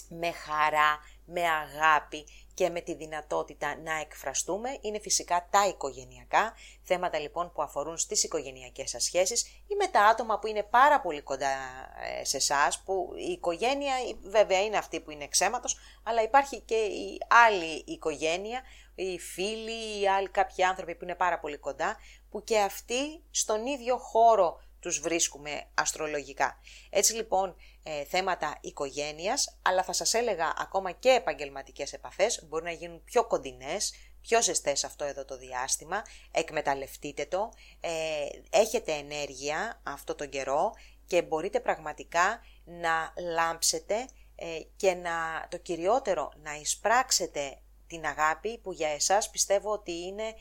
με 0.10 0.32
χαρά, 0.32 1.00
με 1.26 1.42
αγάπη 1.42 2.26
και 2.54 2.70
με 2.70 2.82
τη 2.82 2.96
δυνατότητα 2.96 3.78
να 3.78 4.00
εκφραστούμε. 4.00 4.78
Είναι 4.82 5.00
φυσικά 5.00 5.48
τα 5.52 5.68
οικογενειακά, 5.68 6.54
θέματα 6.84 7.20
λοιπόν 7.20 7.52
που 7.52 7.62
αφορούν 7.62 7.98
στις 7.98 8.24
οικογενειακές 8.24 8.90
σας 8.90 9.04
σχέσεις 9.04 9.42
ή 9.44 9.76
με 9.76 9.88
τα 9.88 10.04
άτομα 10.04 10.40
που 10.40 10.48
είναι 10.48 10.64
πάρα 10.64 11.02
πολύ 11.02 11.22
κοντά 11.22 11.48
ε, 12.20 12.24
σε 12.26 12.38
εσάς, 12.38 12.80
που 12.80 13.14
η 13.18 13.32
οικογένεια 13.32 13.94
βέβαια 14.24 14.64
είναι 14.64 14.78
αυτή 14.78 15.00
που 15.00 15.12
είναι 15.12 15.28
ξέματος, 15.28 15.78
αλλά 16.04 16.22
υπάρχει 16.22 16.60
και 16.60 16.76
η 16.76 17.18
άλλη 17.28 17.84
οικογένεια, 17.88 18.62
οι 18.96 19.20
φίλοι, 19.20 20.02
οι 20.02 20.08
άλλοι 20.08 20.30
κάποιοι 20.30 20.64
άνθρωποι 20.64 20.96
που 20.96 21.04
είναι 21.04 21.16
πάρα 21.16 21.40
πολύ 21.40 21.58
κοντά, 21.58 21.98
που 22.30 22.44
και 22.44 22.60
αυτοί 22.60 23.24
στον 23.32 23.66
ίδιο 23.66 23.98
χώρο 23.98 24.62
τους 24.86 25.00
βρίσκουμε 25.00 25.64
αστρολογικά. 25.74 26.60
Έτσι 26.90 27.14
λοιπόν 27.14 27.56
ε, 27.84 28.04
θέματα 28.04 28.58
οικογένειας, 28.62 29.58
αλλά 29.62 29.84
θα 29.84 29.94
σας 29.94 30.14
έλεγα 30.14 30.54
ακόμα 30.58 30.92
και 30.92 31.10
επαγγελματικές 31.10 31.94
επαφές, 31.94 32.46
μπορεί 32.48 32.64
να 32.64 32.72
γίνουν 32.72 33.04
πιο 33.04 33.28
κοντινές, 33.28 33.94
πιο 34.22 34.42
ζεστές 34.42 34.84
αυτό 34.84 35.04
εδώ 35.04 35.26
το 35.26 35.38
διάστημα, 35.38 36.02
εκμεταλλευτείτε 36.32 37.26
το, 37.26 37.50
ε, 37.80 37.90
έχετε 38.50 38.92
ενέργεια 38.92 39.82
αυτό 39.84 40.16
τον 40.16 40.30
καιρό 40.30 40.72
και 41.08 41.22
μπορείτε 41.22 41.60
πραγματικά 41.60 42.42
να 42.66 43.14
λάμψετε 43.34 44.06
ε, 44.36 44.60
και 44.76 44.94
να, 44.94 45.48
το 45.50 45.58
κυριότερο 45.58 46.32
να 46.44 46.56
εισπράξετε 46.56 47.60
την 47.88 48.06
αγάπη 48.06 48.58
που 48.58 48.72
για 48.72 48.90
εσάς 48.90 49.30
πιστεύω 49.30 49.72
ότι 49.72 49.92
είναι 49.92 50.34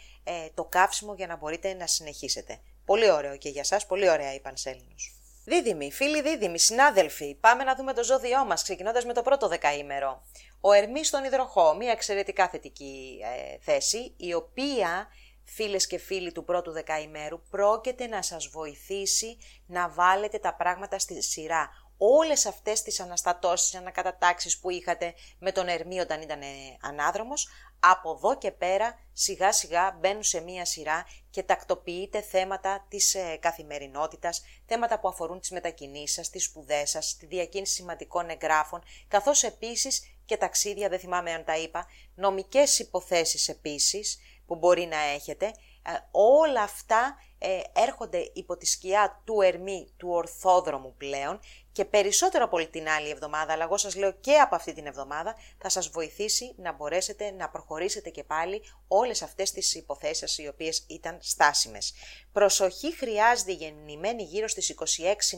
το 0.55 0.65
καύσιμο 0.65 1.15
για 1.15 1.27
να 1.27 1.37
μπορείτε 1.37 1.75
να 1.75 1.87
συνεχίσετε. 1.87 2.61
Πολύ 2.85 3.11
ωραίο 3.11 3.37
και 3.37 3.49
για 3.49 3.65
σας, 3.65 3.87
πολύ 3.87 4.09
ωραία 4.11 4.35
η 4.35 4.41
Πανσέλινος. 4.41 5.15
Δίδυμοι, 5.45 5.93
φίλοι 5.93 6.23
δίδυμοι, 6.23 6.59
συνάδελφοι, 6.59 7.35
πάμε 7.35 7.65
να 7.65 7.75
δούμε 7.75 7.93
το 7.93 8.05
ζώδιό 8.05 8.45
μας, 8.45 8.63
ξεκινώντας 8.63 9.05
με 9.05 9.13
το 9.13 9.23
πρώτο 9.23 9.49
δεκαήμερο. 9.49 10.23
Ο 10.61 10.73
Ερμής 10.73 11.09
στον 11.09 11.25
Ιδροχό, 11.25 11.75
μια 11.75 11.91
εξαιρετικά 11.91 12.49
θετική 12.49 13.19
ε, 13.23 13.59
θέση, 13.61 14.15
η 14.17 14.35
οποία, 14.35 15.09
φίλες 15.45 15.87
και 15.87 15.99
φίλοι 15.99 16.33
του 16.33 16.45
πρώτου 16.45 16.73
δεκαήμερου, 16.73 17.43
πρόκειται 17.51 18.07
να 18.07 18.23
σας 18.23 18.47
βοηθήσει 18.47 19.39
να 19.67 19.89
βάλετε 19.89 20.39
τα 20.39 20.55
πράγματα 20.55 20.99
στη 20.99 21.23
σειρά. 21.23 21.69
Όλες 21.97 22.47
αυτές 22.47 22.83
τις 22.83 23.01
αναστατώσεις, 23.01 23.75
ανακατατάξεις 23.75 24.59
που 24.59 24.71
είχατε 24.71 25.15
με 25.39 25.53
τον 25.53 25.69
Ερμή 25.69 26.01
όταν 26.01 26.21
ήταν 26.21 26.41
ε, 26.41 26.47
ανάδρομος, 26.81 27.49
από 27.81 28.11
εδώ 28.11 28.39
και 28.39 28.51
πέρα 28.51 28.99
σιγά 29.13 29.53
σιγά 29.53 29.97
μπαίνουν 30.01 30.23
σε 30.23 30.41
μία 30.41 30.65
σειρά 30.65 31.07
και 31.35 31.43
τακτοποιείτε 31.43 32.21
θέματα 32.21 32.87
της 32.89 33.15
ε, 33.15 33.37
καθημερινότητας, 33.41 34.43
θέματα 34.67 35.01
που 35.01 35.09
αφορούν 35.09 35.41
τις 35.41 35.51
μετακινήσεις 35.51 36.15
σας, 36.15 36.31
τις 36.31 36.45
σπουδές 36.45 36.91
σας, 36.91 37.17
τη 37.17 37.27
διακίνηση 37.27 37.75
σημαντικών 37.75 38.29
εγγράφων, 38.29 38.83
καθώς 39.09 39.43
επίσης 39.43 40.17
και 40.25 40.37
ταξίδια, 40.37 40.89
δεν 40.89 40.99
θυμάμαι 40.99 41.33
αν 41.33 41.45
τα 41.45 41.57
είπα, 41.57 41.87
νομικές 42.15 42.79
υποθέσεις 42.79 43.49
επίσης 43.49 44.19
που 44.47 44.57
μπορεί 44.57 44.87
να 44.87 44.99
έχετε, 44.99 45.47
ε, 45.47 45.91
όλα 46.11 46.63
αυτά 46.63 47.17
ε, 47.39 47.61
έρχονται 47.73 48.31
υπό 48.33 48.57
τη 48.57 48.67
σκιά 48.67 49.23
του 49.25 49.41
Ερμή, 49.41 49.93
του 49.97 50.09
ορθόδρομου 50.11 50.95
πλέον 50.97 51.41
και 51.75 51.85
περισσότερο 51.85 52.45
από 52.45 52.57
όλη 52.57 52.69
την 52.69 52.89
άλλη 52.89 53.11
εβδομάδα, 53.11 53.53
αλλά 53.53 53.65
εγώ 53.65 53.77
σας 53.77 53.97
λέω 53.97 54.13
και 54.13 54.35
από 54.35 54.55
αυτή 54.55 54.73
την 54.73 54.87
εβδομάδα, 54.87 55.37
θα 55.59 55.69
σας 55.69 55.89
βοηθήσει 55.89 56.55
να 56.57 56.73
μπορέσετε 56.73 57.31
να 57.31 57.49
προχωρήσετε 57.49 58.11
και 58.11 58.25
πάλι 58.25 58.63
όλες 58.89 59.23
αυτές 59.23 59.51
τις 59.51 59.75
υποθέσεις 59.75 60.39
οι 60.39 60.49
οποίες 60.49 60.85
ήταν 60.89 61.19
στάσιμες. 61.21 61.95
Προσοχή 62.35 62.97
χρειάζεται 62.97 63.53
γεννημένη 63.53 64.23
γύρω 64.23 64.49
στις 64.49 64.75
26 64.79 64.83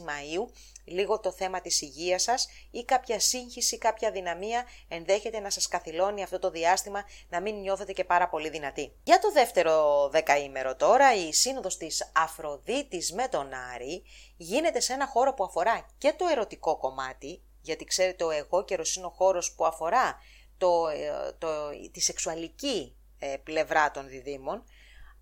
Μαΐου, 0.07 0.51
λίγο 0.83 1.19
το 1.19 1.31
θέμα 1.31 1.61
της 1.61 1.81
υγείας 1.81 2.23
σας 2.23 2.47
ή 2.71 2.83
κάποια 2.83 3.19
σύγχυση, 3.19 3.77
κάποια 3.77 4.11
δυναμία 4.11 4.65
ενδέχεται 4.87 5.39
να 5.39 5.49
σας 5.49 5.67
καθυλώνει 5.67 6.23
αυτό 6.23 6.39
το 6.39 6.49
διάστημα 6.49 7.03
να 7.29 7.41
μην 7.41 7.55
νιώθετε 7.55 7.91
και 7.91 8.03
πάρα 8.03 8.29
πολύ 8.29 8.49
δυνατοί. 8.49 8.91
Για 9.03 9.19
το 9.19 9.31
δεύτερο 9.31 10.07
δεκαήμερο 10.09 10.75
τώρα, 10.75 11.15
η 11.15 11.33
σύνοδος 11.33 11.77
της 11.77 12.11
Αφροδίτης 12.15 13.13
με 13.13 13.27
τον 13.27 13.53
Άρη 13.73 14.03
γίνεται 14.37 14.79
σε 14.79 14.93
ένα 14.93 15.07
χώρο 15.07 15.33
που 15.33 15.43
αφορά 15.43 15.87
και 15.97 16.13
το 16.17 16.25
ερωτικό 16.31 16.77
κομμάτι, 16.77 17.41
γιατί 17.61 17.85
ξέρετε 17.85 18.23
ο 18.23 18.29
εγώ 18.29 18.63
καιρος 18.63 18.95
είναι 18.95 19.05
ο 19.05 19.09
χώρος 19.09 19.53
που 19.55 19.65
αφορά 19.65 20.21
το, 20.57 20.87
ε, 20.87 21.31
το, 21.37 21.47
τη 21.91 22.01
σεξουαλική 22.01 22.95
ε, 23.19 23.35
πλευρά 23.43 23.91
των 23.91 24.07
διδήμων, 24.07 24.63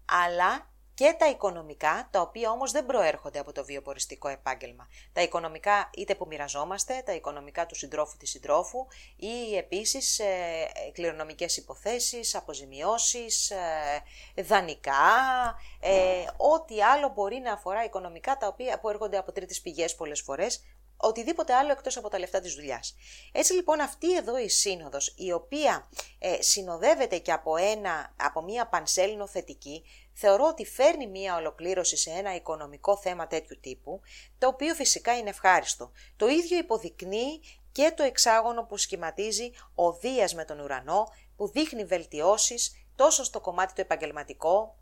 αλλά 0.06 0.74
και 0.96 1.16
τα 1.20 1.30
οικονομικά, 1.30 2.08
τα 2.12 2.22
οποία 2.22 2.50
όμως 2.52 2.72
δεν 2.72 2.86
προέρχονται 2.86 3.40
από 3.40 3.52
το 3.52 3.66
βιοποριστικό 3.66 4.28
επάγγελμα. 4.28 4.88
Τα 5.14 5.22
οικονομικά 5.22 5.90
είτε 5.98 6.16
που 6.16 6.26
μοιραζόμαστε, 6.28 7.02
τα 7.06 7.14
οικονομικά 7.14 7.66
του 7.66 7.76
συντρόφου 7.76 8.18
της 8.18 8.30
συντρόφου 8.30 8.88
ή 9.16 9.58
επίσης 9.58 10.20
ε, 10.20 10.26
κληρονομικές 10.94 11.58
υποθέσεις, 11.58 12.36
αποζημιώσεις, 12.36 13.50
ε, 13.50 14.42
δανεικά, 14.42 14.94
ε, 15.80 16.26
ό,τι 16.38 16.82
άλλο 16.82 17.10
μπορεί 17.10 17.40
να 17.40 17.54
αφορά 17.54 17.84
οικονομικά 17.84 18.38
τα 18.38 18.48
οποία 18.48 18.80
που 18.80 18.90
έρχονται 18.90 19.18
από 19.18 19.32
τρίτες 19.32 19.62
πηγές 19.62 19.96
πολλές 19.96 20.22
φορές, 20.22 20.64
οτιδήποτε 20.98 21.54
άλλο 21.54 21.72
εκτός 21.72 21.98
από 21.98 22.10
τα 22.10 22.20
λεφτά 22.20 22.40
της 22.40 22.54
δουλειάς. 22.54 22.96
Έτσι 23.32 23.54
λοιπόν 23.54 23.80
αυτή 23.82 24.16
εδώ 24.16 24.38
η 24.38 24.50
σύνοδος, 24.50 25.14
η 25.18 25.32
οποία 25.32 25.90
ε, 26.20 26.42
συνοδεύεται 26.42 27.18
και 27.18 27.32
από, 27.32 27.56
ένα, 27.56 28.14
από 28.16 28.42
μία 28.42 28.68
πανσέλινο 28.68 29.28
θετική, 29.28 29.84
θεωρώ 30.16 30.48
ότι 30.48 30.66
φέρνει 30.66 31.08
μία 31.08 31.36
ολοκλήρωση 31.36 31.98
σε 31.98 32.10
ένα 32.10 32.36
οικονομικό 32.36 32.98
θέμα 32.98 33.28
τέτοιου 33.28 33.58
τύπου, 33.62 34.02
το 34.38 34.48
οποίο 34.48 34.74
φυσικά 34.74 35.18
είναι 35.18 35.30
ευχάριστο. 35.30 35.92
Το 36.16 36.28
ίδιο 36.28 36.58
υποδεικνύει 36.58 37.42
και 37.72 37.94
το 37.96 38.04
εξάγωνο 38.04 38.64
που 38.64 38.78
σχηματίζει 38.78 39.52
ο 39.76 39.94
Δίας 39.94 40.34
με 40.34 40.46
τον 40.46 40.60
ουρανό, 40.60 41.08
που 41.36 41.48
δείχνει 41.48 41.86
βελτιώσεις 41.86 42.88
τόσο 42.96 43.24
στο 43.24 43.40
κομμάτι 43.42 43.74
το 43.74 43.82
επαγγελματικό, 43.82 44.78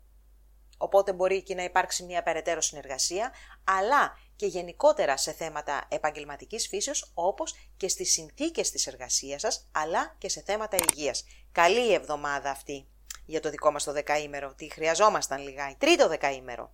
οπότε 0.78 1.12
μπορεί 1.12 1.36
εκεί 1.36 1.54
να 1.54 1.64
υπάρξει 1.64 2.02
μια 2.02 2.22
περαιτέρω 2.22 2.60
συνεργασία, 2.60 3.32
αλλά 3.64 4.18
και 4.36 4.46
γενικότερα 4.46 5.16
σε 5.16 5.32
θέματα 5.32 5.86
επαγγελματικής 5.88 6.68
φύσεως, 6.68 7.10
όπως 7.14 7.54
και 7.76 7.88
στις 7.88 8.12
συνθήκες 8.12 8.70
της 8.70 8.86
εργασίας 8.86 9.40
σας, 9.40 9.68
αλλά 9.72 10.14
και 10.18 10.28
σε 10.28 10.42
θέματα 10.42 10.76
υγείας. 10.76 11.24
Καλή 11.52 11.92
εβδομάδα 11.92 12.50
αυτή 12.50 12.88
για 13.24 13.40
το 13.40 13.50
δικό 13.50 13.70
μας 13.70 13.84
το 13.84 13.92
δεκαήμερο, 13.92 14.54
τι 14.56 14.72
χρειαζόμασταν 14.72 15.42
λιγάκι. 15.42 15.76
Τρίτο 15.78 16.08
δεκαήμερο. 16.08 16.72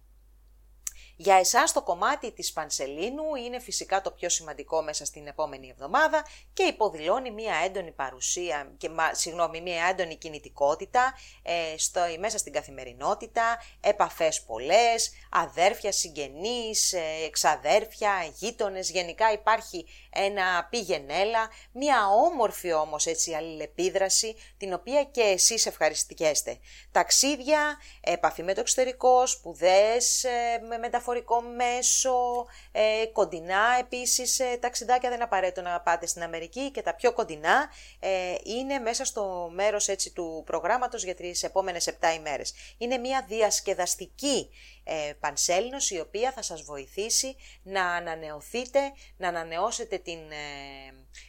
Για 1.22 1.37
εσάς 1.37 1.72
το 1.72 1.83
κομμάτι 1.83 2.33
της 2.33 2.52
Πανσελίνου 2.52 3.35
είναι 3.46 3.59
φυσικά 3.59 4.00
το 4.00 4.11
πιο 4.11 4.28
σημαντικό 4.28 4.83
μέσα 4.83 5.04
στην 5.04 5.26
επόμενη 5.26 5.68
εβδομάδα 5.68 6.26
και 6.52 6.62
υποδηλώνει 6.62 7.30
μια 7.30 7.54
έντονη 7.64 7.90
παρουσία, 7.90 8.72
και, 8.76 8.90
συγγνώμη, 9.12 9.61
μια 9.61 9.87
έντονη 9.90 10.16
κινητικότητα 10.16 11.14
ε, 11.42 11.78
στο, 11.78 12.00
μέσα 12.18 12.38
στην 12.38 12.52
καθημερινότητα, 12.52 13.59
επαφές 13.80 14.42
πολλές, 14.42 15.12
αδέρφια, 15.30 15.92
συγγενείς, 15.92 16.92
ε, 16.92 17.00
εξαδέρφια, 17.24 18.12
γείτονες, 18.35 18.90
γενικά 18.90 19.33
υπάρχει 19.33 19.87
ένα 20.11 20.66
πήγαινέλα, 20.70 21.50
μια 21.72 22.09
όμορφη 22.09 22.72
όμως 22.72 23.06
έτσι 23.06 23.35
αλληλεπίδραση, 23.35 24.37
την 24.59 24.72
οποία 24.72 25.04
και 25.04 25.22
εσείς 25.22 25.66
ευχαριστικέστε. 25.66 26.59
Ταξίδια, 26.92 27.78
επαφή 28.00 28.42
με 28.42 28.54
το 28.54 28.61
εξωτερικό, 28.61 29.26
σπουδές, 29.26 30.24
ε, 30.24 30.61
με 30.68 30.78
μεταφορές 30.78 31.09
μεταφορικό 31.11 31.42
μέσο, 31.42 32.46
ε, 32.73 33.07
κοντινά 33.12 33.77
επίσης 33.81 34.38
ε, 34.38 34.57
ταξιδάκια, 34.61 35.11
δεν 35.11 35.23
απαραίτητο 35.23 35.62
να 35.62 35.81
πάτε 35.81 36.07
στην 36.07 36.23
Αμερική 36.23 36.70
και 36.70 36.83
τα 36.83 36.94
πιο 36.94 37.12
κοντινά 37.12 37.70
ε, 37.99 38.35
είναι 38.44 38.79
μέσα 38.79 39.05
στο 39.05 39.51
μέρος 39.53 39.88
έτσι 39.88 40.12
του 40.12 40.42
προγράμματος 40.46 41.05
για 41.05 41.14
τις 41.14 41.42
επόμενες 41.42 41.88
7 42.01 42.14
ημέρες. 42.16 42.55
Είναι 42.79 42.96
μια 42.99 43.25
διασκεδαστική 43.29 44.51
ε, 44.85 45.12
πανσέλινος 45.20 45.90
η 45.90 46.01
οποία 46.01 46.33
θα 46.33 46.42
σας 46.42 46.62
βοηθήσει 46.62 47.37
να 47.62 47.87
ανανεωθείτε, 47.87 48.81
να 49.16 49.29
ανανεώσετε 49.29 49.99
την 49.99 50.18
ε, 50.31 50.37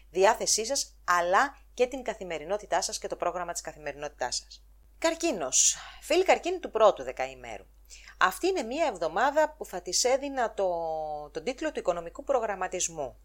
διάθεσή 0.09 0.65
σας 0.65 0.95
αλλά 1.03 1.57
και 1.73 1.87
την 1.87 2.03
καθημερινότητά 2.03 2.81
σας 2.81 2.99
και 2.99 3.07
το 3.07 3.15
πρόγραμμα 3.15 3.51
της 3.51 3.61
καθημερινότητάς 3.61 4.35
σας. 4.35 4.63
Καρκίνος. 4.97 5.77
Φίλοι 6.01 6.23
καρκίνοι 6.23 6.59
του 6.59 6.71
πρώτου 6.71 7.03
δεκαημέρου. 7.03 7.65
Αυτή 8.23 8.47
είναι 8.47 8.63
μία 8.63 8.85
εβδομάδα 8.85 9.55
που 9.57 9.65
θα 9.65 9.81
της 9.81 10.03
έδινα 10.03 10.53
το, 10.53 10.69
τον 11.29 11.43
τίτλο 11.43 11.71
του 11.71 11.79
οικονομικού 11.79 12.23
προγραμματισμού. 12.23 13.15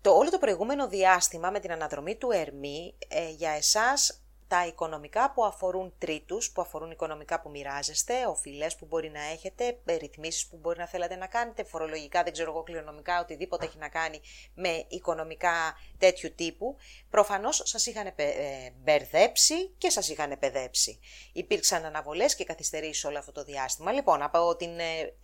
Το 0.00 0.10
όλο 0.10 0.30
το 0.30 0.38
προηγούμενο 0.38 0.88
διάστημα 0.88 1.50
με 1.50 1.60
την 1.60 1.72
αναδρομή 1.72 2.16
του 2.16 2.30
Ερμή 2.30 2.94
ε, 3.08 3.28
για 3.28 3.50
εσάς 3.50 4.22
τα 4.50 4.66
οικονομικά 4.66 5.32
που 5.32 5.44
αφορούν 5.44 5.92
τρίτους, 5.98 6.50
που 6.50 6.60
αφορούν 6.60 6.90
οικονομικά 6.90 7.40
που 7.40 7.50
μοιράζεστε, 7.50 8.26
οφειλές 8.26 8.76
που 8.76 8.86
μπορεί 8.86 9.10
να 9.10 9.22
έχετε, 9.22 9.78
ρυθμίσεις 9.86 10.46
που 10.46 10.56
μπορεί 10.56 10.78
να 10.78 10.86
θέλατε 10.86 11.16
να 11.16 11.26
κάνετε, 11.26 11.64
φορολογικά, 11.64 12.22
δεν 12.22 12.32
ξέρω 12.32 12.50
εγώ, 12.50 12.62
κληρονομικά, 12.62 13.20
οτιδήποτε 13.20 13.64
έχει 13.66 13.78
να 13.78 13.88
κάνει 13.88 14.20
με 14.54 14.84
οικονομικά 14.88 15.78
τέτοιου 15.98 16.34
τύπου, 16.34 16.76
προφανώς 17.10 17.62
σας 17.64 17.86
είχαν 17.86 18.06
ε, 18.16 18.24
μπερδέψει 18.82 19.68
και 19.78 19.90
σας 19.90 20.08
είχαν 20.08 20.38
παιδέψει. 20.38 21.00
Υπήρξαν 21.32 21.84
αναβολές 21.84 22.34
και 22.34 22.44
καθυστερήσεις 22.44 23.04
όλο 23.04 23.18
αυτό 23.18 23.32
το 23.32 23.44
διάστημα. 23.44 23.92
Λοιπόν, 23.92 24.22
από 24.22 24.56
την 24.56 24.78
ε, 24.78 25.14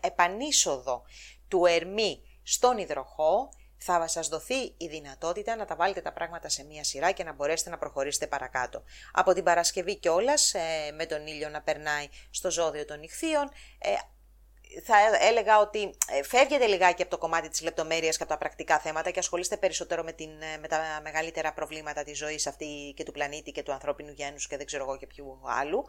επανείσοδο 0.00 1.02
του 1.48 1.66
Ερμή 1.66 2.22
στον 2.42 2.78
υδροχό, 2.78 3.48
θα 3.82 4.08
σας 4.08 4.28
δοθεί 4.28 4.74
η 4.76 4.86
δυνατότητα 4.88 5.56
να 5.56 5.64
τα 5.64 5.76
βάλετε 5.76 6.00
τα 6.00 6.12
πράγματα 6.12 6.48
σε 6.48 6.64
μία 6.64 6.84
σειρά 6.84 7.12
και 7.12 7.24
να 7.24 7.32
μπορέσετε 7.32 7.70
να 7.70 7.78
προχωρήσετε 7.78 8.26
παρακάτω. 8.26 8.82
Από 9.12 9.32
την 9.32 9.44
Παρασκευή 9.44 9.96
κιόλας, 9.96 10.54
ε, 10.54 10.92
με 10.94 11.06
τον 11.06 11.26
ήλιο 11.26 11.48
να 11.48 11.62
περνάει 11.62 12.08
στο 12.30 12.50
ζώδιο 12.50 12.84
των 12.84 12.98
νυχθείων, 12.98 13.50
ε, 13.78 13.88
θα 14.84 14.96
έλεγα 15.20 15.58
ότι 15.58 15.94
ε, 16.08 16.22
φεύγετε 16.22 16.66
λιγάκι 16.66 17.02
από 17.02 17.10
το 17.10 17.18
κομμάτι 17.18 17.48
της 17.48 17.62
λεπτομέρειας 17.62 18.16
και 18.16 18.22
από 18.22 18.32
τα 18.32 18.38
πρακτικά 18.38 18.78
θέματα 18.78 19.10
και 19.10 19.18
ασχολείστε 19.18 19.56
περισσότερο 19.56 20.02
με, 20.02 20.12
την, 20.12 20.30
με 20.60 20.68
τα 20.68 21.00
μεγαλύτερα 21.02 21.52
προβλήματα 21.52 22.02
της 22.02 22.18
ζωής 22.18 22.46
αυτή 22.46 22.92
και 22.96 23.02
του 23.02 23.12
πλανήτη 23.12 23.52
και 23.52 23.62
του 23.62 23.72
ανθρώπινου 23.72 24.10
γένους 24.10 24.46
και 24.46 24.56
δεν 24.56 24.66
ξέρω 24.66 24.84
εγώ 24.84 24.96
και 24.96 25.06
ποιου 25.06 25.40
άλλου. 25.44 25.84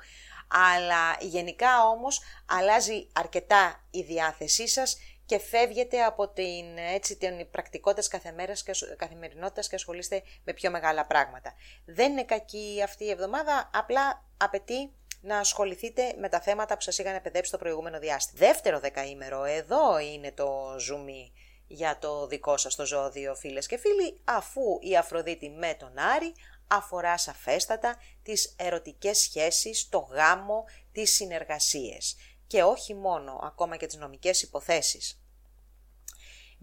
Αλλά 0.47 1.17
γενικά 1.19 1.87
όμως 1.87 2.21
αλλάζει 2.45 3.07
αρκετά 3.13 3.83
η 3.91 4.01
διάθεσή 4.01 4.67
σας 4.67 4.97
και 5.31 5.39
φεύγετε 5.39 6.03
από 6.03 6.27
την, 6.29 6.77
έτσι, 6.93 7.17
την 7.17 7.49
πρακτικότητας 7.49 8.07
κάθε 8.07 8.31
μέρας 8.31 8.63
και 8.63 8.71
καθημερινότητας 8.97 9.67
και 9.67 9.75
ασχολείστε 9.75 10.23
με 10.43 10.53
πιο 10.53 10.71
μεγάλα 10.71 11.05
πράγματα. 11.05 11.53
Δεν 11.85 12.11
είναι 12.11 12.23
κακή 12.23 12.81
αυτή 12.83 13.03
η 13.03 13.09
εβδομάδα, 13.09 13.69
απλά 13.73 14.25
απαιτεί 14.37 14.91
να 15.21 15.37
ασχοληθείτε 15.37 16.13
με 16.19 16.29
τα 16.29 16.41
θέματα 16.41 16.75
που 16.75 16.81
σας 16.81 16.97
είχαν 16.97 17.15
επενδέψει 17.15 17.51
το 17.51 17.57
προηγούμενο 17.57 17.99
διάστημα. 17.99 18.47
Δεύτερο 18.47 18.79
δεκαήμερο, 18.79 19.43
εδώ 19.43 19.99
είναι 19.99 20.31
το 20.31 20.75
ζουμί 20.79 21.33
για 21.67 21.97
το 21.99 22.27
δικό 22.27 22.57
σας 22.57 22.75
το 22.75 22.85
ζώδιο 22.85 23.35
φίλες 23.35 23.67
και 23.67 23.77
φίλοι, 23.77 24.21
αφού 24.23 24.61
η 24.81 24.97
Αφροδίτη 24.97 25.49
με 25.49 25.75
τον 25.79 25.97
Άρη 25.97 26.33
αφορά 26.67 27.17
σαφέστατα 27.17 27.95
τις 28.23 28.55
ερωτικές 28.57 29.17
σχέσεις, 29.17 29.89
το 29.89 29.99
γάμο, 29.99 30.63
τις 30.91 31.15
συνεργασίες 31.15 32.15
και 32.47 32.63
όχι 32.63 32.93
μόνο 32.93 33.39
ακόμα 33.43 33.77
και 33.77 33.85
τις 33.85 33.95
νομικές 33.95 34.41
υποθέσεις 34.41 35.20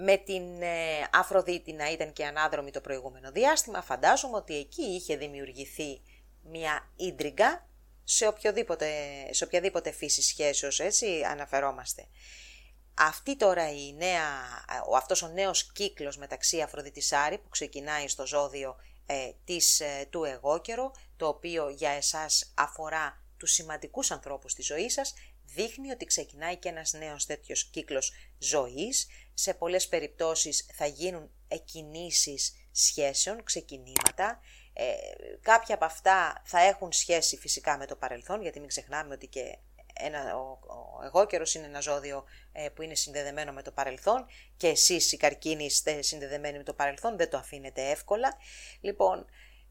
με 0.00 0.16
την 0.16 0.62
ε, 0.62 1.08
Αφροδίτη 1.12 1.72
να 1.72 1.90
ήταν 1.90 2.12
και 2.12 2.26
ανάδρομη 2.26 2.70
το 2.70 2.80
προηγούμενο 2.80 3.30
διάστημα, 3.30 3.82
φαντάζομαι 3.82 4.37
ότι 4.37 4.56
εκεί 4.56 4.82
είχε 4.82 5.16
δημιουργηθεί 5.16 6.00
μια 6.42 6.92
ίντριγκα 6.96 7.68
σε, 8.04 8.26
οποιοδήποτε, 8.26 8.88
σε 9.30 9.44
οποιαδήποτε 9.44 9.90
φύση 9.92 10.22
σχέσεως, 10.22 10.80
έτσι 10.80 11.22
αναφερόμαστε. 11.30 12.06
Αυτή 12.94 13.37
τώρα 13.37 13.70
η 13.70 13.94
νέα, 13.94 14.28
ο, 14.88 14.96
αυτός 14.96 15.22
ο 15.22 15.28
νέος 15.28 15.72
κύκλος 15.72 16.16
μεταξύ 16.16 16.61
Αφροδίτης 16.61 17.12
Άρη 17.12 17.38
που 17.38 17.48
ξεκινάει 17.48 18.08
στο 18.08 18.26
ζώδιο 18.26 18.76
ε, 19.06 19.30
της, 19.44 19.80
ε, 19.80 20.06
του 20.11 20.24
εγώ 20.24 20.61
καιρο, 20.61 20.92
το 21.16 21.26
οποίο 21.26 21.68
για 21.68 21.90
εσάς 21.90 22.52
αφορά 22.56 23.22
τους 23.37 23.50
σημαντικούς 23.52 24.11
ανθρώπους 24.11 24.54
της 24.54 24.66
ζωής 24.66 24.92
σας, 24.92 25.14
δείχνει 25.44 25.90
ότι 25.90 26.04
ξεκινάει 26.04 26.56
και 26.56 26.68
ένας 26.68 26.92
νέος 26.92 27.26
τέτοιος 27.26 27.64
κύκλος 27.64 28.12
ζωής. 28.38 29.06
Σε 29.40 29.55
πολλές 29.55 29.88
περιπτώσεις 29.88 30.66
θα 30.72 30.87
γίνουν 30.87 31.31
εκκινήσεις 31.48 32.53
σχέσεων, 32.72 33.44
ξεκινήματα. 33.44 34.40
Ε, 34.72 34.94
κάποια 35.40 35.74
από 35.74 35.85
αυτά 35.85 36.42
θα 36.44 36.61
έχουν 36.61 36.92
σχέση 36.92 37.37
φυσικά 37.37 37.79
με 37.79 37.87
το 37.87 37.96
παρελθόν, 37.96 38.42
γιατί 38.42 38.59
μην 38.59 38.68
ξεχνάμε 38.68 39.14
ότι 39.14 39.27
και 39.27 39.59
ένα, 39.94 40.37
ο, 40.37 40.59
ο 41.01 41.05
εγώ 41.05 41.27
καιρος 41.27 41.55
είναι 41.55 41.66
ένα 41.66 41.81
ζώδιο 41.81 42.24
ε, 42.53 42.68
που 42.68 42.83
είναι 42.83 42.94
συνδεδεμένο 42.94 43.53
με 43.53 43.62
το 43.62 43.70
παρελθόν 43.70 44.27
και 44.57 44.68
εσείς 44.68 45.12
οι 45.12 45.16
καρκίνοι 45.16 45.64
είστε 45.64 46.03
συνδεδεμένοι 46.03 46.57
με 46.57 46.64
το 46.64 46.74
παρελθόν, 46.74 47.16
δεν 47.16 47.31
το 47.31 47.37
αφήνετε 47.37 47.90
εύκολα. 47.90 48.37
Λοιπόν, 48.81 49.27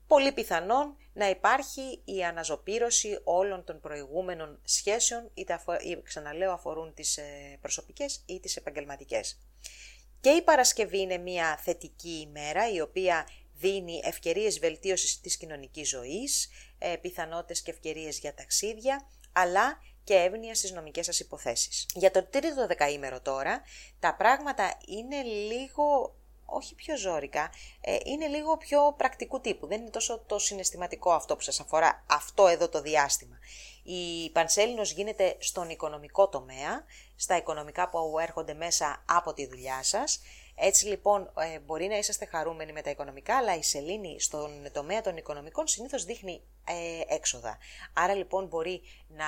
πολύ 0.07 0.31
πιθανόν 0.31 0.97
να 1.13 1.29
υπάρχει 1.29 2.01
η 2.05 2.23
αναζωπήρωση 2.23 3.19
όλων 3.23 3.63
των 3.63 3.79
προηγούμενων 3.79 4.59
σχέσεων, 4.63 5.31
είτε 5.33 5.59
ξαναλέω 6.03 6.51
αφορούν 6.51 6.93
τις 6.93 7.17
ε, 7.17 7.57
προσωπικές 7.61 8.23
ή 8.25 8.39
τις 8.39 8.55
επαγγελματικές. 8.55 9.39
Και 10.21 10.29
η 10.29 10.41
Παρασκευή 10.41 10.99
είναι 10.99 11.17
μια 11.17 11.57
θετική 11.57 12.27
ημέρα 12.27 12.71
η 12.71 12.81
οποία 12.81 13.27
δίνει 13.53 14.01
ευκαιρίες 14.03 14.59
βελτίωσης 14.59 15.19
της 15.21 15.37
κοινωνικής 15.37 15.89
ζωής, 15.89 16.49
ε, 16.77 16.95
πιθανότητες 16.95 17.61
και 17.61 17.71
ευκαιρίες 17.71 18.19
για 18.19 18.33
ταξίδια, 18.33 19.07
αλλά 19.31 19.81
και 20.03 20.13
εύνοια 20.13 20.55
στις 20.55 20.71
νομικές 20.71 21.05
σας 21.05 21.19
υποθέσεις. 21.19 21.85
Για 21.93 22.11
το 22.11 22.23
τρίτο 22.23 22.67
δεκαήμερο 22.67 23.21
τώρα, 23.21 23.61
τα 23.99 24.15
πράγματα 24.15 24.77
είναι 24.87 25.21
λίγο 25.21 26.15
όχι 26.49 26.75
πιο 26.75 26.97
ζώρικα, 26.97 27.49
ε, 27.81 27.97
είναι 28.03 28.27
λίγο 28.27 28.57
πιο 28.57 28.93
πρακτικού 28.97 29.41
τύπου. 29.41 29.67
Δεν 29.67 29.81
είναι 29.81 29.89
τόσο 29.89 30.23
το 30.27 30.39
συναισθηματικό 30.39 31.11
αυτό 31.11 31.35
που 31.35 31.41
σας 31.41 31.59
αφορά 31.59 32.03
αυτό 32.07 32.47
εδώ 32.47 32.69
το 32.69 32.81
διάστημα. 32.81 33.37
Η 33.83 34.29
Πανσέλινος 34.29 34.91
γίνεται 34.91 35.35
στον 35.39 35.69
οικονομικό 35.69 36.27
τομέα, 36.27 36.85
στα 37.15 37.37
οικονομικά 37.37 37.89
που 37.89 38.19
έρχονται 38.19 38.53
μέσα 38.53 39.03
από 39.05 39.33
τη 39.33 39.47
δουλειά 39.47 39.83
σας 39.83 40.21
έτσι 40.59 40.85
λοιπόν 40.85 41.31
ε, 41.37 41.59
μπορεί 41.59 41.87
να 41.87 41.97
είσαστε 41.97 42.25
χαρούμενοι 42.25 42.71
με 42.71 42.81
τα 42.81 42.89
οικονομικά, 42.89 43.37
αλλά 43.37 43.55
η 43.55 43.63
σελήνη 43.63 44.19
στον 44.19 44.71
τομέα 44.71 45.01
των 45.01 45.17
οικονομικών 45.17 45.67
συνήθως 45.67 46.03
δείχνει 46.05 46.41
ε, 46.67 47.15
έξοδα. 47.15 47.57
Άρα 47.93 48.13
λοιπόν 48.13 48.45
μπορεί 48.47 48.81
να 49.07 49.25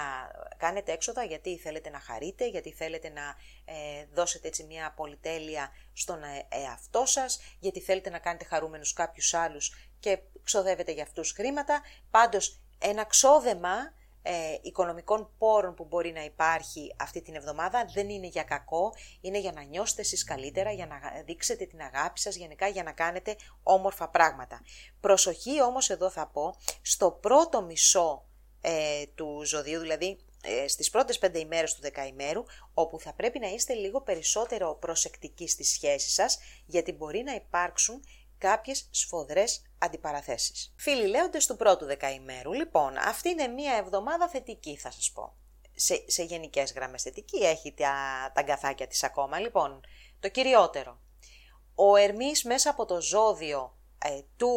κάνετε 0.57 0.91
έξοδα 0.91 1.23
γιατί 1.23 1.57
θέλετε 1.57 1.89
να 1.89 1.99
χαρείτε, 1.99 2.47
γιατί 2.47 2.71
θέλετε 2.71 3.09
να 3.09 3.35
ε, 3.65 4.05
δώσετε 4.13 4.47
έτσι 4.47 4.63
μια 4.63 4.93
πολυτέλεια 4.95 5.69
στον 5.93 6.19
εαυτό 6.49 7.05
σας, 7.05 7.39
γιατί 7.59 7.79
θέλετε 7.79 8.09
να 8.09 8.19
κάνετε 8.19 8.45
χαρούμενους 8.45 8.93
κάποιους 8.93 9.33
άλλους 9.33 9.89
και 9.99 10.19
ξοδεύετε 10.43 10.91
για 10.91 11.03
αυτούς 11.03 11.31
χρήματα. 11.31 11.81
Πάντως 12.11 12.59
ένα 12.79 13.03
ξόδεμα 13.03 13.93
ε, 14.21 14.31
οικονομικών 14.61 15.29
πόρων 15.37 15.73
που 15.73 15.85
μπορεί 15.85 16.11
να 16.11 16.23
υπάρχει 16.23 16.95
αυτή 16.99 17.21
την 17.21 17.35
εβδομάδα 17.35 17.85
δεν 17.93 18.09
είναι 18.09 18.27
για 18.27 18.43
κακό, 18.43 18.93
είναι 19.21 19.39
για 19.39 19.51
να 19.51 19.61
νιώσετε 19.61 20.01
εσείς 20.01 20.23
καλύτερα, 20.23 20.71
για 20.71 20.85
να 20.85 20.99
δείξετε 21.25 21.65
την 21.65 21.81
αγάπη 21.81 22.19
σας, 22.19 22.35
γενικά 22.35 22.67
για 22.67 22.83
να 22.83 22.91
κάνετε 22.91 23.35
όμορφα 23.63 24.09
πράγματα. 24.09 24.61
Προσοχή 24.99 25.61
όμως 25.61 25.89
εδώ 25.89 26.09
θα 26.09 26.27
πω, 26.27 26.55
στο 26.81 27.11
πρώτο 27.11 27.61
μισό 27.61 28.25
ε, 28.61 29.03
του 29.15 29.41
ζωδίου, 29.45 29.79
δηλαδή 29.79 30.19
ε, 30.43 30.67
στις 30.67 30.89
πρώτες 30.89 31.17
πέντε 31.17 31.39
ημέρες 31.39 31.73
του 31.73 31.81
δεκαημέρου, 31.81 32.43
όπου 32.73 32.99
θα 32.99 33.13
πρέπει 33.13 33.39
να 33.39 33.47
είστε 33.47 33.73
λίγο 33.73 34.01
περισσότερο 34.01 34.75
προσεκτικοί 34.75 35.47
στις 35.47 35.71
σχέσεις 35.71 36.13
σας, 36.13 36.37
γιατί 36.65 36.91
μπορεί 36.91 37.23
να 37.23 37.33
υπάρξουν 37.33 38.03
κάποιες 38.37 38.87
σφοδρές 38.91 39.61
αντιπαραθέσεις. 39.79 40.73
Φίλοι 40.77 41.07
λέοντες 41.07 41.45
του 41.45 41.55
πρώτου 41.55 41.85
δεκαημέρου, 41.85 42.53
λοιπόν, 42.53 42.97
αυτή 42.97 43.29
είναι 43.29 43.47
μία 43.47 43.73
εβδομάδα 43.73 44.27
θετική 44.27 44.77
θα 44.77 44.91
σας 44.91 45.11
πω. 45.11 45.33
Σε, 45.73 46.03
σε 46.07 46.23
γενικές 46.23 46.73
γραμμές 46.73 47.01
θετική, 47.01 47.37
έχει 47.37 47.73
τα, 47.73 47.93
τα 48.33 48.41
αγκαθάκια 48.41 48.87
της 48.87 49.03
ακόμα. 49.03 49.39
Λοιπόν, 49.39 49.81
το 50.19 50.29
κυριότερο. 50.29 50.99
Ο 51.75 51.95
Ερμής 51.95 52.43
μέσα 52.43 52.69
από 52.69 52.85
το 52.85 53.01
ζώδιο 53.01 53.77
ε, 53.97 54.21
του 54.37 54.51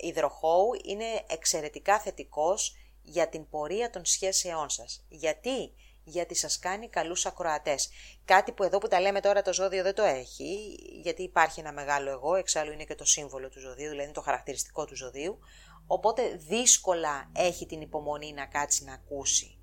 ε, 0.00 0.06
υδροχώου 0.06 0.70
είναι 0.84 1.24
εξαιρετικά 1.28 2.00
θετικός 2.00 2.76
για 3.02 3.28
την 3.28 3.48
πορεία 3.48 3.90
των 3.90 4.04
σχέσεών 4.04 4.68
σας. 4.68 5.04
Γιατί; 5.08 5.74
Γιατί 6.08 6.34
σας 6.34 6.58
κάνει 6.58 6.88
καλούς 6.88 7.26
ακροατές. 7.26 7.90
Κάτι 8.24 8.52
που 8.52 8.62
εδώ 8.62 8.78
που 8.78 8.88
τα 8.88 9.00
λέμε 9.00 9.20
τώρα 9.20 9.42
το 9.42 9.52
ζώδιο 9.52 9.82
δεν 9.82 9.94
το 9.94 10.02
έχει, 10.02 10.78
γιατί 11.02 11.22
υπάρχει 11.22 11.60
ένα 11.60 11.72
μεγάλο 11.72 12.10
εγώ, 12.10 12.34
εξάλλου 12.34 12.72
είναι 12.72 12.84
και 12.84 12.94
το 12.94 13.04
σύμβολο 13.04 13.48
του 13.48 13.60
ζωδίου, 13.60 13.90
δηλαδή 13.90 14.12
το 14.12 14.20
χαρακτηριστικό 14.20 14.84
του 14.84 14.96
ζωδίου, 14.96 15.38
οπότε 15.86 16.36
δύσκολα 16.36 17.30
έχει 17.36 17.66
την 17.66 17.80
υπομονή 17.80 18.32
να 18.32 18.46
κάτσει 18.46 18.84
να 18.84 18.92
ακούσει. 18.92 19.58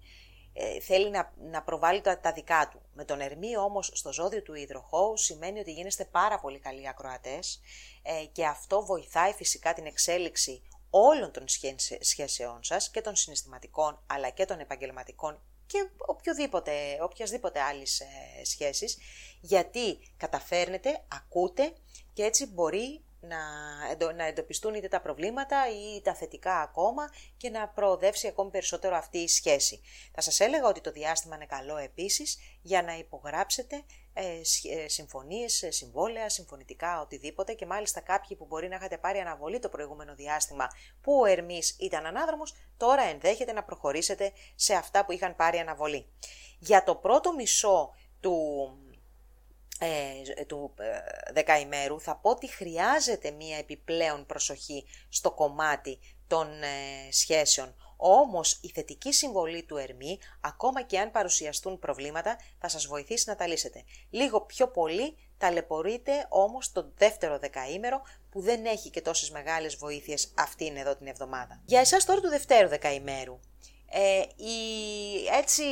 ε, 0.58 0.79
θέλει 0.79 1.10
να, 1.10 1.34
να 1.51 1.63
προβάλλει 1.63 2.01
τα, 2.01 2.19
τα 2.19 2.31
δικά 2.31 2.69
του. 2.71 2.81
Με 2.93 3.05
τον 3.05 3.19
Ερμή 3.21 3.58
όμως 3.58 3.91
στο 3.93 4.13
ζώδιο 4.13 4.41
του 4.41 4.53
υδροχώου 4.53 5.17
σημαίνει 5.17 5.60
ότι 5.60 5.71
γίνεστε 5.71 6.05
πάρα 6.05 6.39
πολύ 6.39 6.60
καλοί 6.60 6.88
ακροατές 6.88 7.62
ε, 8.03 8.25
και 8.25 8.45
αυτό 8.45 8.86
βοηθάει 8.86 9.34
φυσικά 9.34 9.73
την 9.73 9.86
εξέλιξη 9.86 10.62
όλων 10.89 11.31
των 11.31 11.43
σχέσεών 11.99 12.63
σας 12.63 12.89
και 12.89 13.01
των 13.01 13.15
συναισθηματικών 13.15 14.03
αλλά 14.08 14.29
και 14.29 14.45
των 14.45 14.60
επαγγελματικών 14.60 15.41
και 15.65 15.89
οποιοδήποτε, 15.97 16.71
οποιασδήποτε 17.01 17.62
άλλης 17.62 17.99
ε, 17.99 18.06
σχέσης, 18.43 18.97
γιατί 19.41 19.99
καταφέρνετε, 20.17 21.06
ακούτε 21.08 21.73
και 22.13 22.23
έτσι 22.23 22.45
μπορεί 22.45 23.04
να, 23.27 24.13
να 24.13 24.23
εντοπιστούν 24.25 24.73
είτε 24.73 24.88
τα 24.88 25.01
προβλήματα 25.01 25.57
ή 25.69 26.01
τα 26.01 26.15
θετικά 26.15 26.61
ακόμα 26.61 27.09
και 27.38 27.49
να 27.49 27.67
προοδεύσει 27.67 28.27
ακόμη 28.27 28.49
περισσότερο 28.49 28.95
αυτή 28.95 29.17
η 29.17 29.27
σχέση. 29.27 29.81
Θα 30.13 30.21
σας 30.21 30.39
έλεγα 30.39 30.67
ότι 30.67 30.81
το 30.81 30.91
διάστημα 30.91 31.35
είναι 31.35 31.45
καλό 31.45 31.77
επίσης 31.77 32.38
για 32.61 32.83
να 32.83 32.97
υπογράψετε 32.97 33.83
ε, 34.13 34.41
ε 34.83 34.88
συμφωνίες, 34.88 35.63
ε, 35.63 35.71
συμβόλαια, 35.71 36.29
συμφωνητικά, 36.29 37.01
οτιδήποτε 37.01 37.53
και 37.53 37.65
μάλιστα 37.65 37.99
κάποιοι 37.99 38.38
που 38.38 38.45
μπορεί 38.45 38.67
να 38.67 38.75
είχατε 38.75 38.97
πάρει 38.97 39.19
αναβολή 39.19 39.59
το 39.59 39.69
προηγούμενο 39.69 40.15
διάστημα 40.15 40.67
που 41.01 41.19
ο 41.19 41.25
Ερμής 41.25 41.75
ήταν 41.79 42.05
ανάδρομος, 42.05 42.55
τώρα 42.77 43.01
ενδέχεται 43.01 43.51
να 43.53 43.63
προχωρήσετε 43.63 44.31
σε 44.55 44.73
αυτά 44.73 45.05
που 45.05 45.11
είχαν 45.11 45.35
πάρει 45.35 45.57
αναβολή. 45.57 46.07
Για 46.59 46.83
το 46.83 46.95
πρώτο 46.95 47.33
μισό 47.33 47.93
του 48.19 48.35
ε, 49.79 50.43
του 50.45 50.73
ε, 50.77 51.31
δεκαημέρου 51.33 52.01
θα 52.01 52.15
πω 52.15 52.29
ότι 52.29 52.47
χρειάζεται 52.47 53.31
μία 53.31 53.57
επιπλέον 53.57 54.25
προσοχή 54.25 54.85
στο 55.09 55.31
κομμάτι 55.31 55.99
των 56.27 56.47
ε, 56.63 57.11
σχέσεων. 57.11 57.75
Όμως 57.97 58.59
η 58.61 58.69
θετική 58.69 59.13
συμβολή 59.13 59.63
του 59.63 59.77
Ερμή, 59.77 60.19
ακόμα 60.41 60.81
και 60.81 60.99
αν 60.99 61.11
παρουσιαστούν 61.11 61.79
προβλήματα, 61.79 62.38
θα 62.59 62.67
σας 62.67 62.85
βοηθήσει 62.85 63.29
να 63.29 63.35
τα 63.35 63.47
λύσετε. 63.47 63.83
Λίγο 64.09 64.41
πιο 64.41 64.67
πολύ 64.67 65.17
ταλαιπωρείτε 65.38 66.25
όμως 66.29 66.71
το 66.71 66.91
δεύτερο 66.97 67.39
δεκαήμερο 67.39 68.01
που 68.29 68.41
δεν 68.41 68.65
έχει 68.65 68.89
και 68.89 69.01
τόσες 69.01 69.31
μεγάλες 69.31 69.75
βοήθειες 69.75 70.33
αυτήν 70.35 70.77
εδώ 70.77 70.95
την 70.95 71.07
εβδομάδα. 71.07 71.61
Για 71.65 71.79
εσάς 71.79 72.05
τώρα 72.05 72.21
του 72.21 72.29
δευτέρου 72.29 72.67
δεκαημέρου. 72.67 73.39
Ε, 73.89 74.19
η, 74.35 74.57
έτσι, 75.39 75.63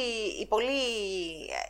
η 0.41 0.45
πολύ, 0.45 0.81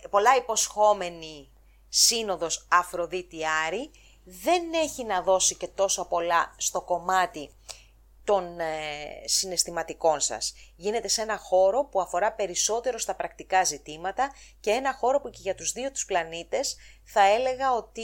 πολλά 0.10 0.36
υποσχόμενη 0.36 1.53
σύνοδος 1.96 2.68
Αφροδίτη 2.70 3.38
Άρη 3.68 3.92
δεν 4.24 4.74
έχει 4.74 5.04
να 5.04 5.22
δώσει 5.22 5.56
και 5.56 5.68
τόσο 5.68 6.06
πολλά 6.06 6.56
στο 6.58 6.82
κομμάτι 6.82 7.50
των 8.24 8.60
ε, 8.60 8.66
συναισθηματικών 9.26 10.20
σας. 10.20 10.54
Γίνεται 10.76 11.08
σε 11.08 11.22
ένα 11.22 11.38
χώρο 11.38 11.86
που 11.86 12.02
αφορά 12.02 12.34
περισσότερο 12.34 12.98
στα 12.98 13.16
πρακτικά 13.16 13.64
ζητήματα 13.64 14.34
και 14.60 14.70
ένα 14.70 14.94
χώρο 14.94 15.22
που 15.22 15.30
και 15.30 15.40
για 15.42 15.56
τους 15.56 15.72
δύο 15.72 15.92
τους 15.92 16.06
πλανήτες 16.06 16.76
θα 17.04 17.22
έλεγα 17.22 17.74
ότι 17.74 18.02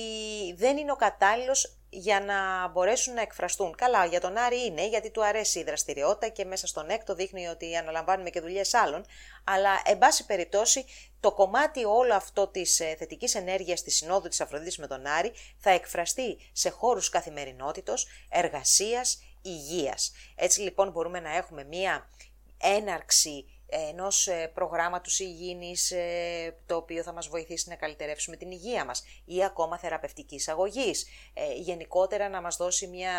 δεν 0.56 0.78
είναι 0.78 0.92
ο 0.92 0.96
κατάλληλος 0.96 1.80
για 1.90 2.20
να 2.20 2.68
μπορέσουν 2.68 3.14
να 3.14 3.22
εκφραστούν. 3.22 3.76
Καλά, 3.76 4.06
για 4.06 4.20
τον 4.20 4.38
Άρη 4.38 4.66
είναι, 4.66 4.88
γιατί 4.88 5.12
του 5.12 5.26
αρέσει 5.26 5.60
η 5.60 5.64
δραστηριότητα 5.64 6.28
και 6.28 6.46
μέσα 6.46 6.68
στον 6.68 6.90
έκτο 6.90 7.16
δείχνει 7.16 7.48
ότι 7.48 7.76
αναλαμβάνουμε 7.76 8.30
και 8.30 8.42
δουλειές 8.42 8.74
άλλων. 8.74 9.06
Αλλά, 9.44 9.82
εν 9.86 9.98
πάση 9.98 10.26
περιπτώσει, 10.26 10.86
το 11.20 11.32
κομμάτι 11.32 11.86
όλο 11.86 12.14
αυτό 12.14 12.48
της 12.48 12.80
ε, 12.80 12.96
θετικής 12.98 13.36
ενέργειας 13.36 13.84
της 13.84 13.96
Συνόδου 13.96 14.28
της 14.28 14.42
Αφροδίτης 14.42 14.78
με 14.78 14.88
τον 14.88 15.06
Άρη 15.06 15.32
θα 15.58 15.70
εκφραστεί 15.70 16.38
σε 16.52 16.70
χώρους 16.70 17.10
καθημερινότητος, 17.10 18.08
εργασίας, 18.30 19.24
υγείας. 19.42 20.12
Έτσι 20.36 20.62
λοιπόν 20.62 20.92
μπορούμε 20.92 21.20
να 21.20 21.36
έχουμε 21.36 21.64
μία 21.64 22.10
έναρξη 22.58 23.46
ενός 23.70 24.28
ε, 24.28 24.52
προγράμματος 24.54 25.20
υγιεινής 25.20 25.92
ε, 25.92 26.56
το 26.66 26.76
οποίο 26.76 27.04
θα 27.04 27.14
μας 27.14 27.28
βοηθήσει 27.28 27.70
να 27.70 27.76
καλυτερεύσουμε 27.76 28.36
την 28.36 28.52
υγεία 28.52 28.86
μας 28.86 29.04
ή 29.26 29.44
ακόμα 29.44 29.78
θεραπευτικής 29.78 30.48
αγωγής. 30.48 31.06
Ε, 31.34 31.54
γενικότερα 31.54 32.30
να 32.30 32.42
μας 32.42 32.56
δώσει 32.56 32.88
μια 32.88 33.12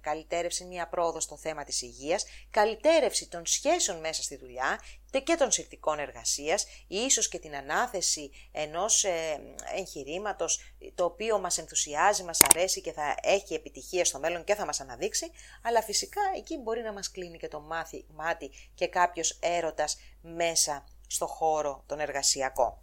καλυτέρευση, 0.00 0.64
μια 0.64 0.88
πρόοδο 0.88 1.20
στο 1.20 1.36
θέμα 1.36 1.64
της 1.64 1.82
υγείας, 1.82 2.24
καλυτέρευση 2.50 3.28
των 3.28 3.46
σχέσεων 3.46 3.98
μέσα 3.98 4.22
στη 4.22 4.36
δουλειά 4.36 4.80
και 5.10 5.34
των 5.34 5.50
συνθηκών 5.50 5.98
εργασίας 5.98 6.64
ή 6.86 6.96
ίσως 6.96 7.28
και 7.28 7.38
την 7.38 7.56
ανάθεση 7.56 8.30
ενός 8.52 9.04
ε, 9.04 9.40
εγχειρήματος 9.76 10.60
το 10.94 11.04
οποίο 11.04 11.38
μας 11.38 11.58
ενθουσιάζει, 11.58 12.22
μας 12.22 12.42
αρέσει 12.42 12.80
και 12.80 12.92
θα 12.92 13.14
έχει 13.22 13.54
επιτυχία 13.54 14.04
στο 14.04 14.18
μέλλον 14.18 14.44
και 14.44 14.54
θα 14.54 14.64
μας 14.64 14.80
αναδείξει, 14.80 15.30
αλλά 15.62 15.82
φυσικά 15.82 16.20
εκεί 16.36 16.56
μπορεί 16.58 16.82
να 16.82 16.92
μας 16.92 17.10
κλείνει 17.10 17.38
και 17.38 17.48
το 17.48 17.60
μάθη, 17.60 18.04
μάτι 18.14 18.50
και 18.74 18.86
κάποιος 18.86 19.38
έρωτας 19.40 19.98
μέσα 20.20 20.84
στο 21.06 21.26
χώρο 21.26 21.82
τον 21.86 22.00
εργασιακό. 22.00 22.80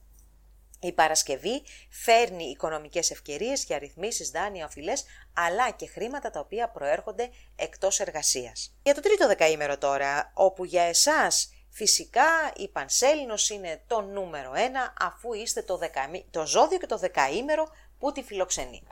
Η 0.80 0.92
Παρασκευή 0.92 1.64
φέρνει 1.90 2.44
οικονομικές 2.44 3.12
ευκαιρίες 3.12 3.64
για 3.64 3.78
ρυθμίσεις, 3.78 4.30
δάνεια, 4.30 4.66
οφειλές, 4.66 5.04
αλλά 5.34 5.72
και 5.72 5.88
χρήματα 5.88 6.30
τα 6.30 6.40
οποία 6.40 6.70
προέρχονται 6.70 7.30
εκτός 7.56 8.00
εργασίας. 8.00 8.76
Για 8.84 8.94
το 8.94 9.02
τρίτο 9.02 9.28
δεκαήμερο 9.28 9.78
τώρα, 9.78 10.32
όπου 10.34 10.66
για 10.66 10.82
εσάς 10.82 11.50
Φυσικά 11.76 12.54
η 12.56 12.68
Πανσέλινος 12.68 13.50
είναι 13.50 13.84
το 13.88 14.02
νούμερο 14.02 14.54
ένα 14.56 14.94
αφού 15.00 15.34
είστε 15.34 15.62
το, 15.62 15.78
δεκαμή, 15.78 16.26
το 16.32 16.46
ζώδιο 16.46 16.78
και 16.78 16.86
το 16.86 16.98
δεκαήμερο 16.98 17.68
που 18.00 18.12
τη 18.12 18.24
φιλοξενεί. 18.24 18.84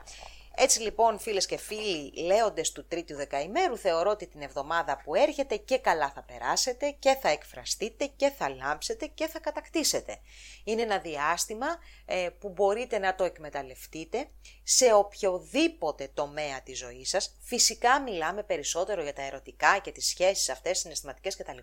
Έτσι 0.56 0.80
λοιπόν 0.80 1.18
φίλες 1.18 1.46
και 1.46 1.58
φίλοι 1.58 2.22
λέοντες 2.22 2.72
του 2.72 2.86
τρίτου 2.86 3.14
δεκαημέρου 3.14 3.76
θεωρώ 3.76 4.10
ότι 4.10 4.26
την 4.26 4.42
εβδομάδα 4.42 5.00
που 5.04 5.14
έρχεται 5.14 5.56
και 5.56 5.78
καλά 5.78 6.10
θα 6.10 6.22
περάσετε 6.22 6.96
και 6.98 7.18
θα 7.20 7.28
εκφραστείτε 7.28 8.06
και 8.16 8.30
θα 8.30 8.48
λάμψετε 8.48 9.06
και 9.06 9.26
θα 9.26 9.40
κατακτήσετε. 9.40 10.18
Είναι 10.64 10.82
ένα 10.82 10.98
διάστημα 10.98 11.66
ε, 12.04 12.28
που 12.38 12.48
μπορείτε 12.48 12.98
να 12.98 13.14
το 13.14 13.24
εκμεταλλευτείτε 13.24 14.28
σε 14.62 14.92
οποιοδήποτε 14.92 16.10
τομέα 16.14 16.62
της 16.62 16.78
ζωής 16.78 17.08
σας. 17.08 17.36
Φυσικά 17.40 18.00
μιλάμε 18.00 18.42
περισσότερο 18.42 19.02
για 19.02 19.12
τα 19.12 19.22
ερωτικά 19.22 19.78
και 19.78 19.92
τις 19.92 20.06
σχέσεις 20.06 20.48
αυτές 20.48 20.78
συναισθηματικές 20.78 21.36
κτλ 21.36 21.58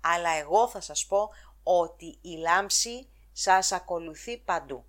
αλλά 0.00 0.30
εγώ 0.30 0.68
θα 0.68 0.80
σας 0.80 1.06
πω 1.06 1.30
ότι 1.62 2.18
η 2.20 2.36
λάμψη 2.36 3.08
σας 3.32 3.72
ακολουθεί 3.72 4.38
παντού. 4.38 4.84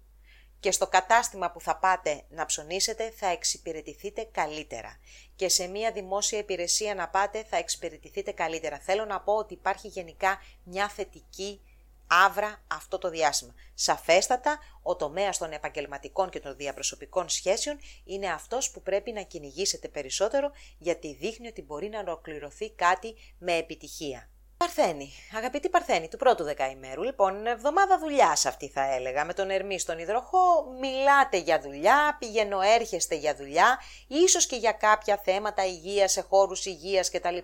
Και 0.60 0.72
στο 0.72 0.88
κατάστημα 0.88 1.52
που 1.52 1.62
θα 1.62 1.78
πάτε 1.78 2.24
να 2.30 2.46
ψωνίσετε 2.46 3.10
θα 3.10 3.28
εξυπηρετηθείτε 3.28 4.28
καλύτερα. 4.32 5.00
Και 5.36 5.50
σε 5.50 5.68
μια 5.68 5.92
δημόσια 5.92 6.40
υπηρεσία 6.40 6.96
να 6.96 7.10
πάτε 7.10 7.44
θα 7.44 7.58
εξυπηρετηθείτε 7.58 8.32
καλύτερα. 8.32 8.80
Θέλω 8.80 9.06
να 9.06 9.22
πω 9.22 9.34
ότι 9.34 9.54
υπάρχει 9.54 9.88
γενικά 9.88 10.40
μια 10.64 10.90
θετική 10.90 11.62
άβρα 12.08 12.64
αυτό 12.68 12.98
το 12.98 13.10
διάστημα. 13.10 13.54
Σαφέστατα, 13.74 14.60
ο 14.82 14.96
τομέας 14.96 15.38
των 15.38 15.52
επαγγελματικών 15.52 16.30
και 16.30 16.40
των 16.40 16.56
διαπροσωπικών 16.56 17.30
σχέσεων 17.30 17.80
είναι 18.04 18.32
αυτός 18.32 18.72
που 18.72 18.82
πρέπει 18.82 19.12
να 19.12 19.22
κυνηγήσετε 19.22 19.88
περισσότερο 19.88 20.52
γιατί 20.78 21.14
δείχνει 21.14 21.48
ότι 21.48 21.62
μπορεί 21.62 21.90
να 21.90 22.00
ολοκληρωθεί 22.00 22.72
κάτι 22.72 23.16
με 23.38 23.54
επιτυχία. 23.54 24.30
Παρθένη, 24.62 25.12
αγαπητή 25.36 25.70
Παρθένη 25.70 26.08
του 26.08 26.18
πρώτου 26.18 26.44
δεκαημέρου. 26.44 27.04
Λοιπόν, 27.04 27.46
εβδομάδα 27.46 28.00
δουλειάς 28.00 28.46
αυτή 28.46 28.70
θα 28.70 28.94
έλεγα. 28.94 29.26
Με 29.26 29.34
τον 29.34 29.50
Ερμή 29.50 29.80
στον 29.80 30.00
υδροχό, 30.00 30.76
μιλάτε 30.80 31.38
για 31.38 31.62
δουλειά, 31.62 32.16
πηγαίνω 32.20 32.62
έρχεστε 32.62 33.16
για 33.16 33.36
δουλειά, 33.36 33.80
ίσως 34.08 34.46
και 34.46 34.56
για 34.56 34.72
κάποια 34.72 35.22
θέματα 35.24 35.66
υγείας 35.66 36.12
σε 36.12 36.22
χώρους 36.22 36.66
υγείας 36.66 37.10
κτλ. 37.12 37.38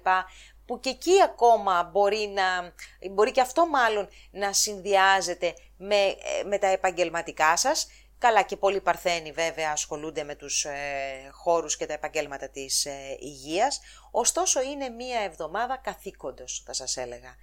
Που 0.65 0.79
και 0.79 0.89
εκεί 0.89 1.21
ακόμα 1.23 1.89
μπορεί, 1.91 2.33
να, 2.35 2.73
μπορεί 3.11 3.31
και 3.31 3.41
αυτό 3.41 3.67
μάλλον 3.67 4.07
να 4.31 4.53
συνδυάζεται 4.53 5.53
με, 5.77 5.95
ε, 5.95 6.43
με 6.45 6.57
τα 6.57 6.67
επαγγελματικά 6.67 7.57
σας. 7.57 7.87
Καλά 8.19 8.41
και 8.41 8.57
πολλοί 8.57 8.81
Παρθένοι 8.81 9.31
βέβαια 9.31 9.71
ασχολούνται 9.71 10.23
με 10.23 10.35
τους 10.35 10.65
ε, 10.65 11.29
χώρους 11.31 11.77
και 11.77 11.85
τα 11.85 11.93
επαγγέλματα 11.93 12.49
της 12.49 12.85
ε, 12.85 13.17
υγείας, 13.19 13.79
ωστόσο 14.11 14.61
είναι 14.61 14.89
μία 14.89 15.19
εβδομάδα 15.19 15.77
καθήκοντος 15.77 16.63
θα 16.65 16.73
σας 16.73 16.97
έλεγα 16.97 17.35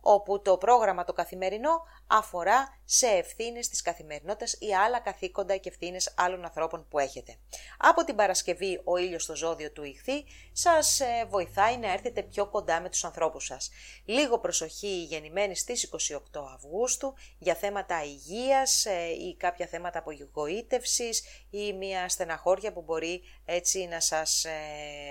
όπου 0.00 0.42
το 0.42 0.56
πρόγραμμα 0.56 1.04
το 1.04 1.12
καθημερινό 1.12 1.82
αφορά 2.06 2.78
σε 2.84 3.06
ευθύνες 3.06 3.68
της 3.68 3.82
καθημερινότητας 3.82 4.56
ή 4.58 4.74
άλλα 4.74 5.00
καθήκοντα 5.00 5.56
και 5.56 5.68
ευθύνες 5.68 6.14
άλλων 6.16 6.44
ανθρώπων 6.44 6.86
που 6.88 6.98
έχετε. 6.98 7.36
Από 7.78 8.04
την 8.04 8.14
Παρασκευή 8.14 8.80
ο 8.84 8.96
ήλιος 8.96 9.22
στο 9.22 9.36
ζώδιο 9.36 9.72
του 9.72 9.84
ηχθή 9.84 10.24
σας 10.52 11.00
ε, 11.00 11.26
βοηθάει 11.28 11.76
να 11.76 11.92
έρθετε 11.92 12.22
πιο 12.22 12.46
κοντά 12.46 12.80
με 12.80 12.88
τους 12.88 13.04
ανθρώπους 13.04 13.44
σας. 13.44 13.70
Λίγο 14.04 14.38
προσοχή 14.38 15.02
γεννημένη 15.02 15.56
στις 15.56 15.90
28 16.34 16.40
Αυγούστου 16.54 17.14
για 17.38 17.54
θέματα 17.54 18.04
υγείας 18.04 18.84
ε, 18.84 19.06
ή 19.08 19.36
κάποια 19.36 19.66
θέματα 19.66 19.98
απογοήτευσης 19.98 21.22
ή 21.50 21.72
μια 21.72 22.08
στεναχώρια 22.08 22.72
που 22.72 22.82
μπορεί 22.82 23.22
έτσι 23.44 23.86
να 23.86 24.00
σας, 24.00 24.44
ε, 24.44 24.50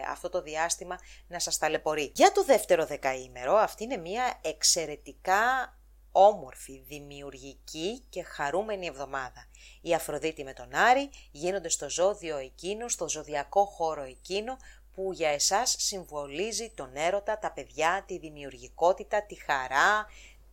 αυτό 0.10 0.30
το 0.30 0.42
διάστημα 0.42 1.00
να 1.28 1.40
σας 1.40 1.58
ταλαιπωρεί. 1.58 2.12
Για 2.16 2.32
το 2.32 2.44
δεύτερο 2.44 2.86
δεκαήμερο 2.86 3.56
αυτή 3.56 3.84
είναι 3.84 3.98
μια 3.98 4.40
εξαιρετικά 4.42 5.74
όμορφη, 6.12 6.84
δημιουργική 6.88 8.04
και 8.10 8.24
χαρούμενη 8.24 8.86
εβδομάδα. 8.86 9.48
Η 9.82 9.94
Αφροδίτη 9.94 10.44
με 10.44 10.54
τον 10.54 10.76
Άρη 10.76 11.10
γίνονται 11.32 11.70
στο 11.70 11.90
ζώδιο 11.90 12.38
εκείνο, 12.38 12.88
στο 12.88 13.10
ζωδιακό 13.10 13.66
χώρο 13.66 14.04
εκείνο 14.04 14.58
που 14.94 15.12
για 15.14 15.30
εσάς 15.30 15.76
συμβολίζει 15.78 16.72
τον 16.76 16.96
έρωτα, 16.96 17.40
τα 17.40 17.52
παιδιά, 17.52 18.04
τη 18.08 18.18
δημιουργικότητα, 18.18 19.26
τη 19.26 19.36
χαρά, 19.36 20.06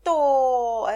το, 0.03 0.13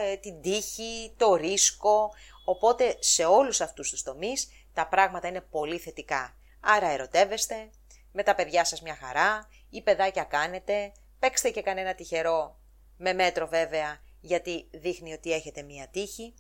ε, 0.03 0.17
την 0.17 0.41
τύχη, 0.41 1.15
το 1.17 1.35
ρίσκο. 1.35 2.11
Οπότε 2.45 2.97
σε 2.99 3.25
όλους 3.25 3.61
αυτούς 3.61 3.91
τους 3.91 4.03
τομείς 4.03 4.49
τα 4.73 4.87
πράγματα 4.87 5.29
είναι 5.29 5.41
πολύ 5.41 5.79
θετικά. 5.79 6.37
Άρα 6.61 6.89
ερωτεύεστε, 6.89 7.71
με 8.13 8.23
τα 8.23 8.35
παιδιά 8.35 8.65
σας 8.65 8.83
μια 8.83 8.97
χαρά, 8.97 9.49
ή 9.71 9.83
παιδάκια 9.83 10.25
κάνετε, 10.25 10.93
παίξτε 11.19 11.51
και 11.51 11.63
κανένα 11.63 11.95
τυχερό, 11.95 12.59
με 12.97 13.13
μέτρο 13.13 13.47
βέβαια, 13.47 14.01
γιατί 14.21 14.69
δείχνει 14.71 15.13
ότι 15.13 15.33
έχετε 15.33 15.63
μία 15.63 15.89
τύχη, 15.89 16.35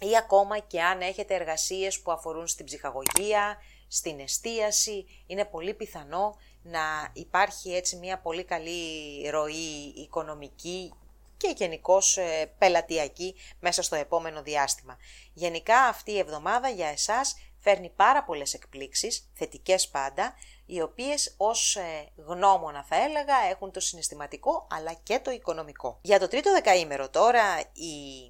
ή 0.00 0.16
ακόμα 0.16 0.58
και 0.58 0.82
αν 0.82 1.00
έχετε 1.00 1.34
εργασίες 1.34 2.00
που 2.00 2.12
αφορούν 2.12 2.46
στην 2.46 2.64
ψυχαγωγία, 2.64 3.56
στην 3.88 4.20
εστίαση, 4.20 5.06
είναι 5.26 5.44
πολύ 5.44 5.74
πιθανό 5.74 6.36
να 6.62 7.10
υπάρχει 7.12 7.74
έτσι 7.74 7.96
μια 7.96 8.18
πολύ 8.18 8.44
καλή 8.44 9.28
ροή 9.30 9.94
οικονομική 9.96 10.92
και 11.38 11.54
γενικώς 11.56 12.16
ε, 12.16 12.52
πελατειακή 12.58 13.34
μέσα 13.60 13.82
στο 13.82 13.96
επόμενο 13.96 14.42
διάστημα. 14.42 14.98
Γενικά 15.32 15.78
αυτή 15.78 16.12
η 16.12 16.18
εβδομάδα 16.18 16.68
για 16.68 16.88
εσάς 16.88 17.36
φέρνει 17.58 17.90
πάρα 17.90 18.24
πολλές 18.24 18.54
εκπλήξεις, 18.54 19.30
θετικές 19.34 19.88
πάντα, 19.88 20.34
οι 20.66 20.80
οποίες 20.80 21.34
ως 21.36 21.76
ε, 21.76 22.12
γνώμονα 22.16 22.84
θα 22.84 22.96
έλεγα 22.96 23.36
έχουν 23.50 23.72
το 23.72 23.80
συναισθηματικό 23.80 24.66
αλλά 24.70 24.92
και 24.92 25.18
το 25.18 25.30
οικονομικό. 25.30 25.98
Για 26.02 26.18
το 26.18 26.28
τρίτο 26.28 26.52
δεκαήμερο 26.52 27.10
τώρα 27.10 27.60
η, 27.60 28.24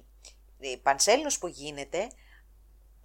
η 0.59 0.77
πανσέλινος 0.77 1.37
που 1.37 1.47
γίνεται 1.47 2.07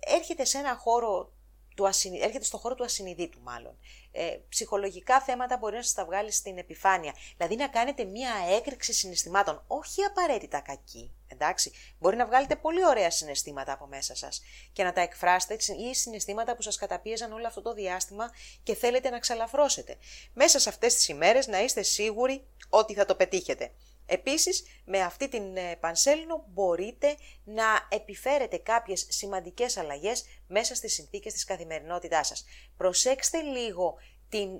έρχεται 0.00 0.44
σε 0.44 0.59
ένα 0.59 0.76
χώρο 0.76 1.32
του 1.76 1.84
έρχεται 2.20 2.44
στο 2.44 2.59
χώρο 2.59 2.74
του 2.74 2.84
ασυνειδήτου 2.84 3.40
μάλλον. 3.40 3.78
Ε, 4.17 4.39
ψυχολογικά 4.49 5.21
θέματα 5.21 5.57
μπορεί 5.57 5.77
να 5.77 5.83
σας 5.83 5.93
τα 5.93 6.05
βγάλει 6.05 6.33
στην 6.33 6.59
επιφάνεια. 6.59 7.15
Δηλαδή 7.37 7.57
να 7.57 7.69
κάνετε 7.69 8.05
μία 8.05 8.31
έκρηξη 8.57 8.93
συναισθημάτων, 8.93 9.65
όχι 9.67 10.03
απαραίτητα 10.03 10.61
κακή. 10.61 11.12
Εντάξει, 11.27 11.73
μπορεί 11.99 12.17
να 12.17 12.27
βγάλετε 12.27 12.57
πολύ 12.57 12.87
ωραία 12.87 13.11
συναισθήματα 13.11 13.73
από 13.73 13.87
μέσα 13.87 14.17
σας 14.17 14.43
και 14.73 14.85
να 14.85 14.93
τα 14.93 15.01
εκφράσετε 15.01 15.57
ή 15.91 15.95
συναισθήματα 15.95 16.57
που 16.57 16.62
σας 16.62 16.77
καταπίεζαν 16.77 17.33
όλο 17.33 17.47
αυτό 17.47 17.62
το 17.62 17.75
διάστημα 17.75 18.31
και 18.62 18.75
θέλετε 18.75 19.11
να 19.11 19.19
ξαλαφρώσετε. 19.19 19.97
Μέσα 20.33 20.59
σε 20.59 20.69
αυτές 20.69 20.95
τις 20.95 21.09
ημέρες 21.09 21.47
να 21.47 21.62
είστε 21.62 21.83
σίγουροι 21.83 22.45
ότι 22.69 22.95
θα 22.95 23.05
το 23.07 23.15
πετύχετε. 23.15 23.73
Επίσης, 24.07 24.64
με 24.84 25.00
αυτή 25.00 25.28
την 25.28 25.57
ε, 25.57 25.76
πανσέλινο 25.80 26.44
μπορείτε 26.48 27.16
να 27.44 27.64
επιφέρετε 27.88 28.57
κάποιες 28.57 29.07
σημαντικές 29.09 29.76
αλλαγές 29.76 30.24
μέσα 30.46 30.74
στις 30.74 30.94
συνθήκες 30.94 31.32
της 31.32 31.44
καθημερινότητάς 31.44 32.26
σας. 32.26 32.44
Προσέξτε 32.76 33.40
λίγο 33.42 33.96
την, 34.28 34.59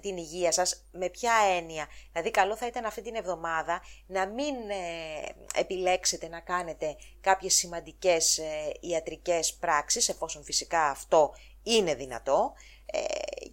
την 0.00 0.16
υγεία 0.16 0.52
σας, 0.52 0.86
με 0.92 1.08
ποια 1.08 1.32
έννοια. 1.56 1.86
Δηλαδή 2.12 2.30
καλό 2.30 2.56
θα 2.56 2.66
ήταν 2.66 2.84
αυτή 2.84 3.02
την 3.02 3.14
εβδομάδα 3.14 3.82
να 4.06 4.26
μην 4.26 4.54
ε, 4.70 5.60
επιλέξετε 5.60 6.28
να 6.28 6.40
κάνετε 6.40 6.96
κάποιες 7.20 7.54
σημαντικές 7.54 8.38
ε, 8.38 8.72
ιατρικές 8.80 9.54
πράξεις, 9.54 10.08
εφόσον 10.08 10.44
φυσικά 10.44 10.90
αυτό 10.90 11.34
είναι 11.62 11.94
δυνατό, 11.94 12.52
ε, 12.54 12.75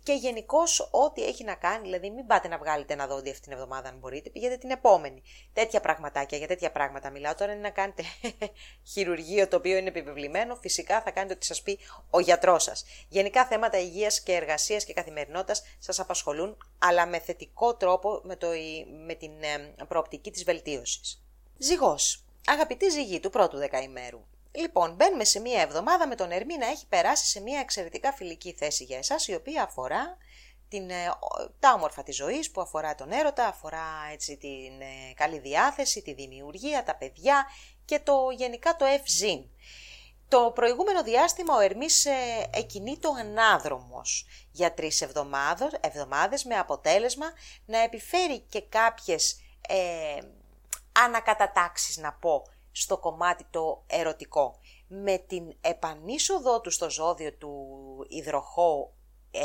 και 0.04 0.14
γενικώς 0.14 0.90
ό,τι 0.92 1.24
έχει 1.24 1.44
να 1.44 1.56
κάνει, 1.56 1.84
δηλαδή 1.84 2.10
μην 2.10 2.26
πάτε 2.28 2.48
να 2.48 2.58
βγάλετε 2.58 2.94
ένα 2.94 3.08
δόντι 3.08 3.30
αυτήν 3.30 3.44
την 3.44 3.52
εβδομάδα 3.52 3.90
αν 3.90 3.98
μπορείτε, 3.98 4.30
πηγαίνετε 4.30 4.60
την 4.60 4.70
επόμενη. 4.70 5.22
Τέτοια 5.54 5.80
πραγματάκια, 5.80 6.38
για 6.38 6.48
τέτοια 6.48 6.72
πράγματα 6.72 7.10
μιλάω. 7.10 7.36
Τώρα 7.36 7.52
είναι 7.52 7.62
να 7.62 7.70
κάνετε 7.70 8.04
χειρουργείο 8.94 9.48
το 9.48 9.56
οποίο 9.56 9.78
είναι 9.78 9.88
επιβεβλημένο, 9.88 10.56
φυσικά 10.56 11.02
θα 11.02 11.12
κάνετε 11.12 11.34
ό,τι 11.34 11.46
σας 11.46 11.62
πει 11.62 11.80
ο 12.10 12.20
γιατρός 12.20 12.64
σας. 12.64 12.86
Γενικά 13.10 13.46
θέματα 13.46 13.80
υγείας 13.80 14.22
και 14.22 14.34
εργασίας 14.34 14.84
και 14.84 14.94
καθημερινότητας 14.94 15.64
σας 15.80 16.00
απασχολούν, 16.00 16.58
αλλά 16.80 17.06
με 17.06 17.20
θετικό 17.20 17.76
τρόπο 17.76 18.22
με, 18.24 18.36
το, 18.36 18.48
με 19.06 19.14
την 19.14 19.32
ε, 19.42 19.74
προοπτική 19.88 20.32
της 20.32 20.44
βελτίωσης. 20.44 21.24
Ζυγός. 21.58 22.24
Αγαπητή 22.48 22.90
ζυγή 22.90 23.20
του 23.20 23.30
πρώτου 23.30 23.58
δεκαημέρου. 23.58 24.22
Λοιπόν, 24.56 24.96
μπαίνουμε 24.96 25.24
σε 25.24 25.40
μία 25.40 25.62
εβδομάδα 25.62 26.08
με 26.08 26.16
τον 26.16 26.32
Ερμή 26.32 26.58
να 26.58 26.68
έχει 26.68 26.88
περάσει 26.88 27.26
σε 27.26 27.42
μία 27.42 27.60
εξαιρετικά 27.60 28.14
φιλική 28.14 28.56
θέση 28.58 28.84
για 28.84 28.98
εσάς, 28.98 29.28
η 29.28 29.34
οποία 29.34 29.64
αφορά 29.64 30.18
την, 30.68 30.90
ε, 30.90 31.12
τα 31.60 31.74
όμορφα 31.74 32.04
της 32.04 32.16
ζωής, 32.16 32.52
που 32.52 32.62
αφορά 32.62 32.96
τον 32.96 33.12
έρωτα, 33.12 33.48
αφορά 33.48 33.86
έτσι 34.12 34.38
την 34.38 34.82
ε, 34.82 35.14
καλή 35.16 35.40
διάθεση, 35.40 36.02
τη 36.02 36.14
δημιουργία, 36.14 36.84
τα 36.84 36.96
παιδιά 36.96 37.46
και 37.86 38.00
το 38.00 38.30
γενικά 38.38 38.76
το 38.76 38.86
ευζήν. 38.86 39.44
Το 40.28 40.52
προηγούμενο 40.56 41.04
διάστημα 41.04 41.56
ο 41.56 41.60
Ερμής 41.60 42.06
ε, 42.06 42.50
εκινεί 42.54 42.98
το 42.98 43.10
ανάδρομος 43.20 44.26
για 44.52 44.74
τρεις 44.74 45.02
εβδομάδες, 45.02 45.78
εβδομάδες 45.82 46.44
με 46.44 46.56
αποτέλεσμα 46.56 47.26
να 47.66 47.80
επιφέρει 47.80 48.40
και 48.40 48.62
κάποιες 48.62 49.42
ε, 49.68 50.18
ανακατατάξεις 50.92 51.98
να 51.98 52.14
πω 52.14 52.44
στο 52.76 52.98
κομμάτι 52.98 53.46
το 53.50 53.84
ερωτικό. 53.88 54.60
Με 54.88 55.18
την 55.18 55.56
επανείσοδό 55.62 56.62
του 56.62 56.70
στο 56.70 56.90
ζώδιο 56.90 57.34
του 57.34 57.56
υδροχώ 58.10 58.94
ε, 59.32 59.42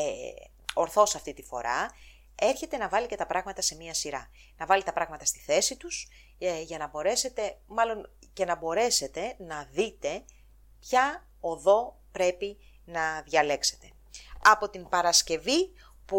ορθώς 0.74 1.14
αυτή 1.14 1.34
τη 1.34 1.42
φορά, 1.42 1.90
έρχεται 2.34 2.76
να 2.76 2.88
βάλει 2.88 3.06
και 3.06 3.16
τα 3.16 3.26
πράγματα 3.26 3.62
σε 3.62 3.76
μία 3.76 3.94
σειρά. 3.94 4.30
Να 4.56 4.66
βάλει 4.66 4.82
τα 4.82 4.92
πράγματα 4.92 5.24
στη 5.24 5.38
θέση 5.38 5.76
τους, 5.76 6.08
ε, 6.38 6.60
για 6.60 6.78
να 6.78 6.88
μπορέσετε, 6.88 7.58
μάλλον 7.66 8.10
και 8.32 8.44
να 8.44 8.56
μπορέσετε 8.56 9.36
να 9.38 9.68
δείτε 9.70 10.24
ποια 10.80 11.26
οδό 11.40 12.00
πρέπει 12.12 12.58
να 12.84 13.22
διαλέξετε. 13.22 13.92
Από 14.42 14.68
την 14.70 14.88
Παρασκευή 14.88 15.72
που 16.04 16.18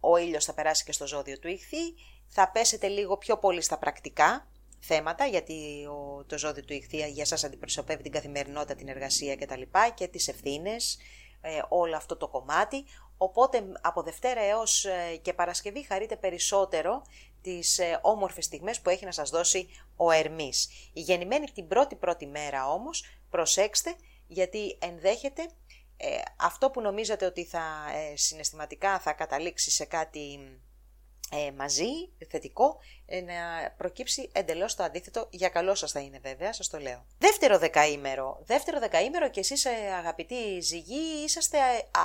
ο 0.00 0.16
ήλιος 0.16 0.44
θα 0.44 0.54
περάσει 0.54 0.84
και 0.84 0.92
στο 0.92 1.06
ζώδιο 1.06 1.38
του 1.38 1.48
ηχθή, 1.48 1.94
θα 2.26 2.50
πέσετε 2.50 2.88
λίγο 2.88 3.16
πιο 3.16 3.38
πολύ 3.38 3.60
στα 3.60 3.78
πρακτικά, 3.78 4.48
θέματα, 4.80 5.26
γιατί 5.26 5.86
ο, 5.86 6.24
το 6.24 6.38
ζώδιο 6.38 6.64
του 6.64 6.72
ηχθεία 6.72 7.06
για 7.06 7.24
σας 7.24 7.44
αντιπροσωπεύει 7.44 8.02
την 8.02 8.12
καθημερινότητα, 8.12 8.74
την 8.74 8.88
εργασία 8.88 9.36
κτλ. 9.36 9.60
Και, 9.60 9.92
και 9.94 10.08
τις 10.08 10.28
ευθύνες, 10.28 10.98
ε, 11.40 11.60
όλο 11.68 11.96
αυτό 11.96 12.16
το 12.16 12.28
κομμάτι. 12.28 12.84
Οπότε 13.16 13.62
από 13.80 14.02
Δευτέρα 14.02 14.40
έως 14.40 14.84
ε, 14.84 15.16
και 15.22 15.32
Παρασκευή 15.32 15.82
χαρείτε 15.86 16.16
περισσότερο 16.16 17.02
τις 17.42 17.78
ε, 17.78 17.98
όμορφες 18.02 18.44
στιγμές 18.44 18.80
που 18.80 18.90
έχει 18.90 19.04
να 19.04 19.12
σας 19.12 19.30
δώσει 19.30 19.68
ο 19.96 20.10
Ερμής. 20.10 20.68
Η 20.92 21.00
γεννημένη 21.00 21.50
την 21.50 21.68
πρώτη 21.68 21.94
πρώτη 21.94 22.26
μέρα 22.26 22.70
όμως, 22.70 23.04
προσέξτε, 23.30 23.94
γιατί 24.26 24.78
ενδέχεται 24.80 25.48
ε, 25.96 26.20
αυτό 26.36 26.70
που 26.70 26.80
νομίζατε 26.80 27.26
ότι 27.26 27.44
θα 27.44 27.62
συναισθηματικά 28.14 28.98
θα 28.98 29.12
καταλήξει 29.12 29.70
σε 29.70 29.84
κάτι 29.84 30.38
ε, 31.30 31.50
μαζί, 31.52 31.86
θετικό, 32.30 32.78
ε, 33.06 33.20
να 33.20 33.34
προκύψει 33.76 34.30
εντελώς 34.32 34.74
το 34.74 34.82
αντίθετο, 34.82 35.26
για 35.30 35.48
καλό 35.48 35.74
σας 35.74 35.92
θα 35.92 36.00
είναι 36.00 36.18
βέβαια, 36.22 36.52
σας 36.52 36.68
το 36.68 36.78
λέω. 36.78 37.06
Δεύτερο 37.18 37.58
δεκαήμερο, 37.58 38.42
δεύτερο 38.44 38.78
δεκαήμερο 38.78 39.30
και 39.30 39.40
εσείς 39.40 39.64
ε, 39.64 39.70
αγαπητοί 39.98 40.60
ζυγοί 40.60 41.22
είσαστε 41.24 41.58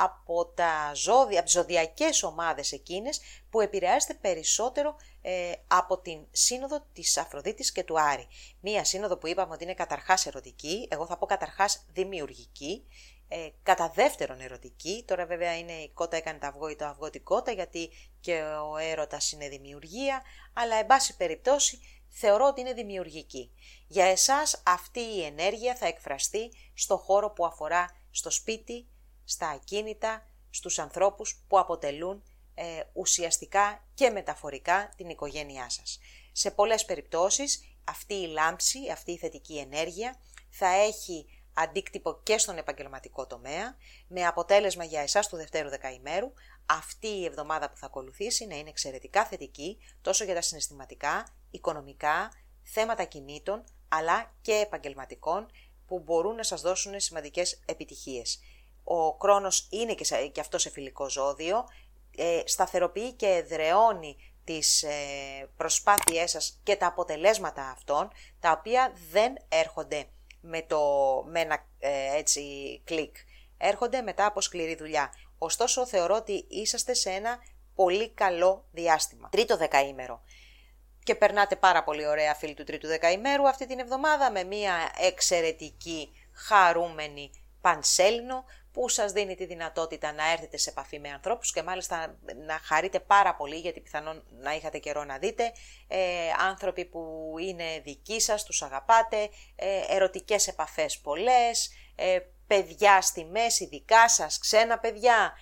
από, 0.04 0.46
τα 0.46 0.92
ζώδια, 0.94 1.38
από 1.38 1.44
τις 1.44 1.54
ζωδιακές 1.54 2.24
ομάδες 2.24 2.72
εκείνες 2.72 3.22
που 3.50 3.62
επηρεάζετε 3.62 4.14
περισσότερο 4.14 4.96
ε, 5.22 5.52
από 5.68 6.00
την 6.00 6.20
σύνοδο 6.32 6.86
της 6.94 7.18
Αφροδίτης 7.18 7.72
και 7.72 7.84
του 7.84 8.02
Άρη. 8.02 8.28
Μία 8.60 8.84
σύνοδο 8.84 9.18
που 9.18 9.28
είπαμε 9.28 9.54
ότι 9.54 9.64
είναι 9.64 9.74
καταρχάς 9.74 10.26
ερωτική, 10.26 10.88
εγώ 10.92 11.06
θα 11.06 11.18
πω 11.18 11.26
καταρχάς 11.26 11.86
δημιουργική, 11.94 12.86
ε, 13.28 13.50
κατά 13.64 13.92
δεύτερον 13.96 14.40
ερωτική, 14.40 15.04
τώρα 15.08 15.26
βέβαια 15.26 15.58
είναι 15.58 15.72
η 15.72 15.90
κότα 15.94 16.18
έκανε 16.18 16.40
το 16.40 16.48
αυγό 16.48 16.70
ή 16.70 16.76
το 16.76 16.86
αυγό 16.86 17.10
την 17.10 17.24
κότα 17.24 17.52
γιατί 17.52 17.90
και 18.20 18.42
ο 18.72 18.78
έρωτας 18.78 19.32
είναι 19.32 19.50
δημιουργία, 19.50 20.24
αλλά 20.54 20.76
εν 20.76 20.86
πάση 20.86 21.16
περιπτώσει 21.16 21.80
θεωρώ 22.10 22.48
ότι 22.48 22.62
είναι 22.62 22.74
δημιουργική. 22.74 23.52
Για 23.88 24.06
εσάς 24.06 24.62
αυτή 24.66 25.00
η 25.00 25.24
ενέργεια 25.24 25.76
θα 25.76 25.88
εκφραστεί 25.88 26.52
στο 26.74 26.98
χώρο 26.98 27.30
που 27.32 27.46
αφορά 27.46 27.98
στο 28.12 28.30
σπίτι, 28.30 28.88
στα 29.24 29.48
ακίνητα, 29.48 30.28
στους 30.50 30.80
ανθρώπους 30.80 31.44
που 31.48 31.60
αποτελούν 31.60 32.24
ε, 32.56 32.82
ουσιαστικά 32.94 33.88
και 33.94 34.10
μεταφορικά 34.10 34.94
την 34.98 35.10
οικογένειά 35.10 35.70
σας. 35.70 36.00
Σε 36.32 36.52
πολλές 36.52 36.86
περιπτώσεις 36.86 37.78
αυτή 37.84 38.14
η 38.14 38.28
λάμψη, 38.28 38.80
αυτή 38.92 39.12
η 39.12 39.18
θετική 39.18 39.58
ενέργεια 39.58 40.20
θα 40.50 40.68
έχει 40.68 41.43
αντίκτυπο 41.54 42.20
και 42.24 42.38
στον 42.38 42.58
επαγγελματικό 42.58 43.28
τομέα, 43.28 43.76
με 44.08 44.26
αποτέλεσμα 44.26 44.84
για 44.84 45.02
εσάς 45.02 45.28
του 45.28 45.36
δευτέρου 45.36 45.70
δεκαημέρου 45.70 46.34
αυτή 46.66 47.08
η 47.08 47.26
εβδομάδα 47.26 47.70
που 47.70 47.78
θα 47.78 47.86
ακολουθήσει 47.86 48.48
να 48.48 48.56
είναι 48.56 48.70
εξαιρετικά 48.70 49.26
θετική 49.26 49.78
τόσο 50.02 50.24
για 50.24 50.34
τα 50.34 50.42
συναισθηματικά, 50.42 51.28
οικονομικά, 51.52 52.32
θέματα 52.64 53.04
κινήτων, 53.04 53.64
αλλά 53.88 54.34
και 54.42 54.54
επαγγελματικών 54.54 55.52
που 55.88 56.00
μπορούν 56.00 56.36
να 56.36 56.44
σας 56.44 56.62
δώσουν 56.62 57.00
σημαντικές 57.00 57.62
επιτυχίες. 57.66 58.40
Ο 58.84 59.18
κρόνος 59.18 59.68
είναι 59.72 59.94
και 60.32 60.40
αυτό 60.40 60.58
σε 60.58 60.70
φιλικό 60.70 61.10
ζώδιο, 61.10 61.64
ε, 62.16 62.42
σταθεροποιεί 62.46 63.14
και 63.14 63.28
εδρεώνει 63.28 64.18
τις 64.44 64.84
ε, 64.84 65.50
προσπάθειές 65.58 66.32
σας 66.32 66.60
και 66.64 66.76
τα 66.76 66.88
αποτελέσματα 66.88 67.70
αυτών, 67.70 68.12
τα 68.40 68.52
οποία 68.52 68.94
δεν 69.12 69.34
έρχονται 69.50 70.08
με, 70.46 70.62
το, 70.62 70.80
με 71.28 71.40
ένα 71.40 71.66
ε, 71.80 72.18
έτσι 72.18 72.42
κλικ. 72.86 73.16
Έρχονται 73.58 74.02
μετά 74.02 74.26
από 74.26 74.42
σκληρή 74.42 74.76
δουλειά. 74.76 75.14
Ωστόσο 75.38 75.86
θεωρώ 75.86 76.16
ότι 76.16 76.46
είσαστε 76.50 76.94
σε 76.94 77.10
ένα 77.10 77.38
πολύ 77.76 78.10
καλό 78.10 78.66
διάστημα. 78.72 79.30
Τρίτο 79.30 79.58
δεκαήμερο. 79.58 80.24
και 81.04 81.16
περνάτε 81.16 81.56
πάρα 81.56 81.84
πολύ 81.84 82.08
ωραία 82.08 82.36
φίλοι 82.36 82.54
του 82.54 82.64
τρίτου 82.64 82.88
δεκαημέρου 82.88 83.48
αυτή 83.48 83.66
την 83.66 83.80
εβδομάδα 83.80 84.32
με 84.32 84.44
μια 84.44 84.76
εξαιρετική 84.98 86.12
χαρούμενη 86.34 87.32
πανσέλινο 87.62 88.46
που 88.74 88.90
σας 88.90 89.12
δίνει 89.12 89.36
τη 89.36 89.46
δυνατότητα 89.46 90.12
να 90.12 90.32
έρθετε 90.32 90.58
σε 90.58 90.70
επαφή 90.70 91.00
με 91.00 91.10
ανθρώπους 91.10 91.52
και 91.52 91.64
μάλιστα 91.64 92.18
να 92.46 92.60
χαρείτε 92.64 93.00
πάρα 93.00 93.36
πολύ 93.36 93.56
γιατί 93.56 93.80
πιθανόν 93.80 94.24
να 94.42 94.56
είχατε 94.56 94.78
καιρό 94.78 95.04
να 95.04 95.18
δείτε 95.18 95.52
ε, 95.88 96.00
άνθρωποι 96.50 96.86
που 96.86 97.34
είναι 97.40 97.82
δικοί 97.84 98.22
σας, 98.22 98.44
τους 98.44 98.62
αγαπάτε, 98.62 99.30
ε, 99.56 99.82
ερωτικές 99.88 100.48
επαφές 100.48 100.98
πολλές, 100.98 101.72
ε, 101.96 102.20
παιδιά 102.48 103.02
στη 103.02 103.26
μέση, 103.26 103.66
δικά 103.66 104.10
σας, 104.10 104.38
ξένα 104.38 104.80
παιδιά, 104.80 105.34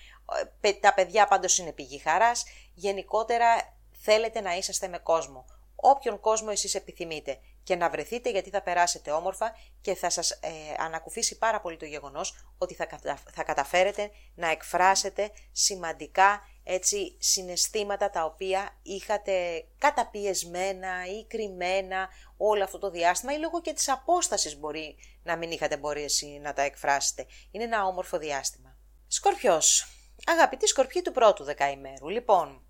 ε, 0.60 0.72
τα 0.72 0.94
παιδιά 0.94 1.26
πάντως 1.26 1.58
είναι 1.58 1.72
πηγή 1.72 1.98
χαράς, 1.98 2.44
γενικότερα 2.74 3.76
θέλετε 3.92 4.40
να 4.40 4.56
είσαστε 4.56 4.88
με 4.88 4.98
κόσμο. 4.98 5.44
Όποιον 5.76 6.20
κόσμο 6.20 6.48
εσείς 6.50 6.74
επιθυμείτε 6.74 7.38
και 7.62 7.76
να 7.76 7.90
βρεθείτε 7.90 8.30
γιατί 8.30 8.50
θα 8.50 8.62
περάσετε 8.62 9.10
όμορφα 9.10 9.56
και 9.80 9.94
θα 9.94 10.10
σας 10.10 10.30
ε, 10.30 10.48
ανακουφίσει 10.78 11.38
πάρα 11.38 11.60
πολύ 11.60 11.76
το 11.76 11.84
γεγονός 11.84 12.54
ότι 12.58 12.74
θα, 12.74 12.88
θα 13.32 13.42
καταφέρετε 13.44 14.10
να 14.34 14.50
εκφράσετε 14.50 15.30
σημαντικά 15.52 16.42
έτσι 16.64 17.16
συναισθήματα 17.18 18.10
τα 18.10 18.24
οποία 18.24 18.78
είχατε 18.82 19.64
καταπιεσμένα 19.78 21.06
ή 21.06 21.26
κρυμμένα 21.26 22.08
όλο 22.36 22.64
αυτό 22.64 22.78
το 22.78 22.90
διάστημα 22.90 23.32
ή 23.32 23.38
λόγω 23.38 23.60
και 23.60 23.72
της 23.72 23.88
απόστασης 23.88 24.58
μπορεί 24.58 24.96
να 25.22 25.36
μην 25.36 25.50
είχατε 25.50 25.76
μπορέσει 25.76 26.26
να 26.26 26.52
τα 26.52 26.62
εκφράσετε. 26.62 27.26
Είναι 27.50 27.64
ένα 27.64 27.84
όμορφο 27.84 28.18
διάστημα. 28.18 28.76
Σκορπιός. 29.06 29.86
Αγαπητοί 30.26 30.66
σκορπιοί 30.66 31.02
του 31.02 31.12
πρώτου 31.12 31.44
δεκαημέρου. 31.44 32.08
Λοιπόν, 32.08 32.66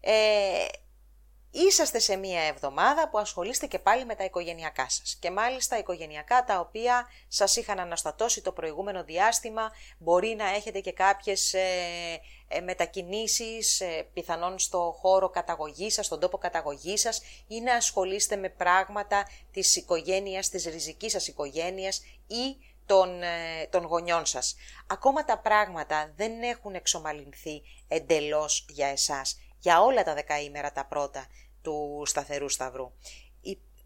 ε, 0.00 0.64
είσαστε 1.50 1.98
σε 1.98 2.16
μία 2.16 2.40
εβδομάδα 2.40 3.08
που 3.08 3.18
ασχολείστε 3.18 3.66
και 3.66 3.78
πάλι 3.78 4.04
με 4.04 4.14
τα 4.14 4.24
οικογενειακά 4.24 4.88
σας. 4.88 5.16
Και 5.20 5.30
μάλιστα 5.30 5.78
οικογενειακά 5.78 6.44
τα 6.44 6.60
οποία 6.60 7.08
σας 7.28 7.56
είχαν 7.56 7.80
αναστατώσει 7.80 8.42
το 8.42 8.52
προηγούμενο 8.52 9.04
διάστημα, 9.04 9.72
μπορεί 9.98 10.34
να 10.38 10.48
έχετε 10.54 10.80
και 10.80 10.92
κάποιες 10.92 11.54
ε, 11.54 11.60
ε, 12.48 12.60
μετακινήσεις 12.60 13.80
ε, 13.80 14.08
πιθανόν 14.12 14.58
στο 14.58 14.96
χώρο 15.00 15.30
καταγωγής 15.30 15.94
σας, 15.94 16.06
στον 16.06 16.20
τόπο 16.20 16.38
καταγωγής 16.38 17.00
σας 17.00 17.22
ή 17.46 17.60
να 17.60 17.74
ασχολείστε 17.74 18.36
με 18.36 18.48
πράγματα 18.48 19.28
της 19.52 19.76
οικογένειας, 19.76 20.48
της 20.48 20.64
ριζικής 20.64 21.12
σας 21.12 21.26
οικογένειας 21.28 22.02
ή 22.26 22.56
των, 22.90 23.22
ε, 23.22 23.66
των 23.70 23.84
γονιών 23.84 24.26
σας. 24.26 24.56
Ακόμα 24.86 25.24
τα 25.24 25.38
πράγματα 25.38 26.12
δεν 26.16 26.42
έχουν 26.42 26.74
εξομαλυνθεί 26.74 27.62
εντελώς 27.88 28.66
για 28.68 28.86
εσάς 28.86 29.38
για 29.60 29.82
όλα 29.82 30.02
τα 30.02 30.14
δεκαήμερα 30.14 30.72
τα 30.72 30.84
πρώτα 30.84 31.26
του 31.62 32.02
σταθερού 32.06 32.48
σταυρού. 32.48 32.92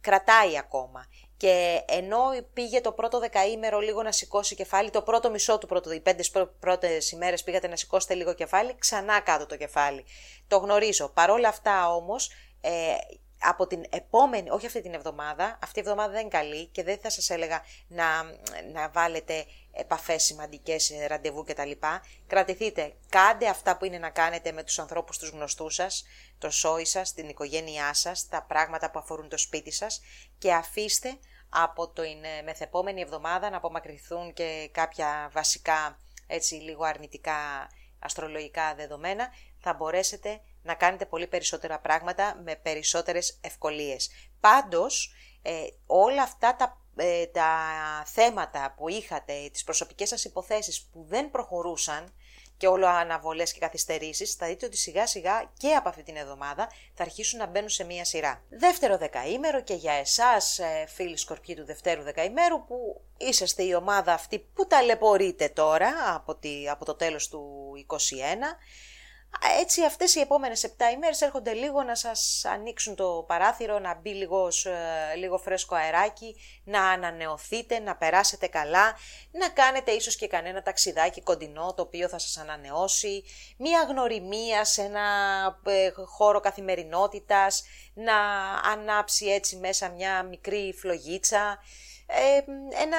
Κρατάει 0.00 0.58
ακόμα. 0.58 1.06
Και 1.36 1.82
ενώ 1.88 2.18
πήγε 2.52 2.80
το 2.80 2.92
πρώτο 2.92 3.18
δεκαήμερο 3.18 3.78
λίγο 3.78 4.02
να 4.02 4.12
σηκώσει 4.12 4.54
κεφάλι, 4.54 4.90
το 4.90 5.02
πρώτο 5.02 5.30
μισό 5.30 5.58
του 5.58 5.66
πρώτου, 5.66 5.92
οι 5.92 6.00
πέντε 6.00 6.24
πρώτες 6.58 7.10
ημέρες 7.10 7.42
πήγατε 7.42 7.68
να 7.68 7.76
σηκώσετε 7.76 8.14
λίγο 8.14 8.34
κεφάλι, 8.34 8.74
ξανά 8.78 9.20
κάτω 9.20 9.46
το 9.46 9.56
κεφάλι. 9.56 10.04
Το 10.48 10.56
γνωρίζω. 10.56 11.08
Παρόλα 11.08 11.48
αυτά 11.48 11.94
όμως, 11.94 12.30
ε, 12.60 12.94
από 13.38 13.66
την 13.66 13.84
επόμενη, 13.90 14.50
όχι 14.50 14.66
αυτή 14.66 14.80
την 14.80 14.94
εβδομάδα, 14.94 15.58
αυτή 15.62 15.78
η 15.78 15.82
εβδομάδα 15.82 16.12
δεν 16.12 16.20
είναι 16.20 16.30
καλή 16.30 16.66
και 16.66 16.82
δεν 16.82 16.98
θα 16.98 17.10
σας 17.10 17.30
έλεγα 17.30 17.62
να, 17.88 18.04
να 18.72 18.88
βάλετε 18.88 19.46
επαφές 19.74 20.22
σημαντικές, 20.22 20.90
ε, 20.90 21.06
ραντεβού 21.06 21.44
κτλ. 21.44 21.70
Κρατηθείτε, 22.26 22.94
κάντε 23.08 23.48
αυτά 23.48 23.76
που 23.76 23.84
είναι 23.84 23.98
να 23.98 24.10
κάνετε 24.10 24.52
με 24.52 24.62
τους 24.62 24.78
ανθρώπους 24.78 25.18
τους 25.18 25.28
γνωστούς 25.28 25.74
σας, 25.74 26.04
το 26.38 26.50
σόι 26.50 26.84
σας, 26.84 27.12
την 27.12 27.28
οικογένειά 27.28 27.94
σας, 27.94 28.28
τα 28.28 28.42
πράγματα 28.42 28.90
που 28.90 28.98
αφορούν 28.98 29.28
το 29.28 29.38
σπίτι 29.38 29.70
σας 29.70 30.00
και 30.38 30.52
αφήστε 30.52 31.18
από 31.48 31.88
την 31.88 32.24
ε, 32.24 32.42
μεθεπόμενη 32.44 33.00
εβδομάδα 33.00 33.50
να 33.50 33.56
απομακρυνθούν 33.56 34.32
και 34.32 34.68
κάποια 34.72 35.30
βασικά 35.32 35.98
έτσι 36.26 36.54
λίγο 36.54 36.84
αρνητικά 36.84 37.68
αστρολογικά 37.98 38.74
δεδομένα, 38.74 39.28
θα 39.58 39.74
μπορέσετε 39.74 40.40
να 40.62 40.74
κάνετε 40.74 41.06
πολύ 41.06 41.26
περισσότερα 41.26 41.78
πράγματα 41.78 42.40
με 42.44 42.56
περισσότερες 42.56 43.38
ευκολίες. 43.40 44.10
Πάντως, 44.40 45.14
ε, 45.42 45.66
όλα 45.86 46.22
αυτά 46.22 46.56
τα, 46.56 46.83
ε, 46.96 47.26
τα 47.26 47.48
θέματα 48.06 48.74
που 48.76 48.88
είχατε, 48.88 49.48
τις 49.52 49.64
προσωπικές 49.64 50.08
σας 50.08 50.24
υποθέσεις 50.24 50.82
που 50.92 51.04
δεν 51.08 51.30
προχωρούσαν 51.30 52.12
και 52.56 52.66
όλο 52.66 52.86
αναβολές 52.86 53.52
και 53.52 53.58
καθυστερήσεις, 53.58 54.34
θα 54.34 54.46
δείτε 54.46 54.66
ότι 54.66 54.76
σιγά 54.76 55.06
σιγά 55.06 55.50
και 55.56 55.74
από 55.74 55.88
αυτή 55.88 56.02
την 56.02 56.16
εβδομάδα 56.16 56.70
θα 56.94 57.02
αρχίσουν 57.02 57.38
να 57.38 57.46
μπαίνουν 57.46 57.68
σε 57.68 57.84
μία 57.84 58.04
σειρά. 58.04 58.42
Δεύτερο 58.48 58.98
δεκαήμερο 58.98 59.62
και 59.62 59.74
για 59.74 59.92
εσάς 59.92 60.58
ε, 60.58 60.86
φίλοι 60.88 61.16
σκορπιοί 61.16 61.54
του 61.54 61.64
δευτέρου 61.64 62.02
δεκαήμερου 62.02 62.64
που 62.64 63.00
είσαστε 63.16 63.62
η 63.62 63.74
ομάδα 63.74 64.12
αυτή 64.12 64.38
που 64.54 64.66
ταλαιπωρείτε 64.66 65.48
τώρα 65.48 66.14
από, 66.14 66.34
τη, 66.34 66.68
από 66.68 66.84
το 66.84 66.94
τέλος 66.94 67.28
του 67.28 67.72
2021 67.88 67.96
έτσι 69.60 69.84
αυτές 69.84 70.14
οι 70.14 70.20
επόμενες 70.20 70.64
7 70.64 70.68
ημέρες 70.94 71.20
έρχονται 71.20 71.52
λίγο 71.52 71.82
να 71.82 71.94
σας 71.94 72.44
ανοίξουν 72.44 72.94
το 72.94 73.24
παράθυρο, 73.26 73.78
να 73.78 73.94
μπει 73.94 74.10
λίγο, 74.10 74.48
ε, 74.64 75.16
λίγο 75.16 75.38
φρέσκο 75.38 75.74
αεράκι, 75.74 76.36
να 76.64 76.88
ανανεωθείτε, 76.88 77.78
να 77.78 77.96
περάσετε 77.96 78.46
καλά, 78.46 78.96
να 79.30 79.48
κάνετε 79.48 79.90
ίσως 79.90 80.16
και 80.16 80.26
κανένα 80.26 80.62
ταξιδάκι 80.62 81.22
κοντινό 81.22 81.74
το 81.74 81.82
οποίο 81.82 82.08
θα 82.08 82.18
σας 82.18 82.36
ανανεώσει, 82.36 83.24
μία 83.56 83.82
γνωριμία 83.82 84.64
σε 84.64 84.82
ένα 84.82 85.06
ε, 85.64 85.90
χώρο 86.04 86.40
καθημερινότητας, 86.40 87.64
να 87.94 88.16
ανάψει 88.72 89.26
έτσι 89.26 89.56
μέσα 89.56 89.88
μια 89.88 90.22
μικρή 90.22 90.74
φλογίτσα, 90.78 91.58
ένα, 92.82 92.98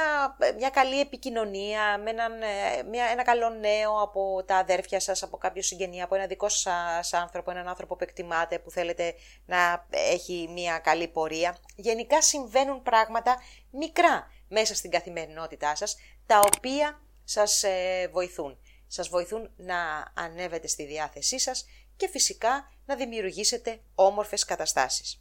μια 0.57 0.69
καλή 0.69 0.99
επικοινωνία, 0.99 1.97
με 1.97 2.09
έναν, 2.09 2.41
ε, 2.41 2.83
μια, 2.89 3.05
ένα 3.05 3.23
καλό 3.23 3.49
νέο 3.49 4.01
από 4.01 4.43
τα 4.45 4.55
αδέρφια 4.55 4.99
σας, 4.99 5.23
από 5.23 5.37
κάποιο 5.37 5.61
συγγενή, 5.61 6.01
από 6.01 6.15
ένα 6.15 6.25
δικό 6.25 6.49
σας 6.49 7.13
άνθρωπο, 7.13 7.51
έναν 7.51 7.67
άνθρωπο 7.67 7.95
που 7.95 8.03
εκτιμάτε, 8.03 8.59
που 8.59 8.71
θέλετε 8.71 9.13
να 9.45 9.87
έχει 9.89 10.49
μια 10.53 10.77
καλή 10.79 11.07
πορεία. 11.07 11.57
Γενικά 11.75 12.21
συμβαίνουν 12.21 12.83
πράγματα 12.83 13.41
μικρά 13.71 14.31
μέσα 14.47 14.75
στην 14.75 14.91
καθημερινότητά 14.91 15.75
σας, 15.75 15.97
τα 16.25 16.39
οποία 16.55 17.01
σας 17.23 17.63
ε, 17.63 18.09
βοηθούν. 18.11 18.57
Σας 18.87 19.09
βοηθούν 19.09 19.51
να 19.55 20.11
ανέβετε 20.13 20.67
στη 20.67 20.85
διάθεσή 20.85 21.39
σας 21.39 21.65
και 21.95 22.07
φυσικά 22.09 22.71
να 22.85 22.95
δημιουργήσετε 22.95 23.79
όμορφες 23.95 24.45
καταστάσεις 24.45 25.19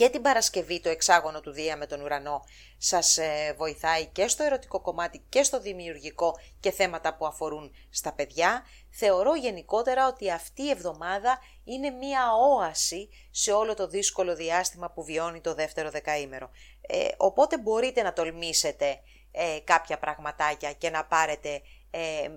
και 0.00 0.08
την 0.08 0.22
Παρασκευή 0.22 0.80
το 0.80 0.88
εξάγωνο 0.88 1.40
του 1.40 1.50
Δία 1.50 1.76
με 1.76 1.86
τον 1.86 2.00
ουρανό 2.00 2.44
σας 2.82 3.18
ε, 3.18 3.54
βοηθάει 3.56 4.06
και 4.06 4.28
στο 4.28 4.42
ερωτικό 4.42 4.80
κομμάτι 4.80 5.22
και 5.28 5.42
στο 5.42 5.60
δημιουργικό 5.60 6.34
και 6.60 6.70
θέματα 6.70 7.16
που 7.16 7.26
αφορούν 7.26 7.74
στα 7.90 8.12
παιδιά, 8.12 8.62
θεωρώ 8.90 9.34
γενικότερα 9.34 10.06
ότι 10.06 10.30
αυτή 10.30 10.62
η 10.62 10.70
εβδομάδα 10.70 11.38
είναι 11.64 11.90
μία 11.90 12.20
όαση 12.56 13.08
σε 13.30 13.52
όλο 13.52 13.74
το 13.74 13.88
δύσκολο 13.88 14.34
διάστημα 14.34 14.90
που 14.90 15.04
βιώνει 15.04 15.40
το 15.40 15.54
δεύτερο 15.54 15.90
δεκαήμερο. 15.90 16.50
Ε, 16.80 17.08
οπότε 17.16 17.58
μπορείτε 17.58 18.02
να 18.02 18.12
τολμήσετε 18.12 19.00
ε, 19.32 19.58
κάποια 19.64 19.98
πραγματάκια 19.98 20.72
και 20.72 20.90
να 20.90 21.04
πάρετε 21.04 21.62
ε, 21.90 22.28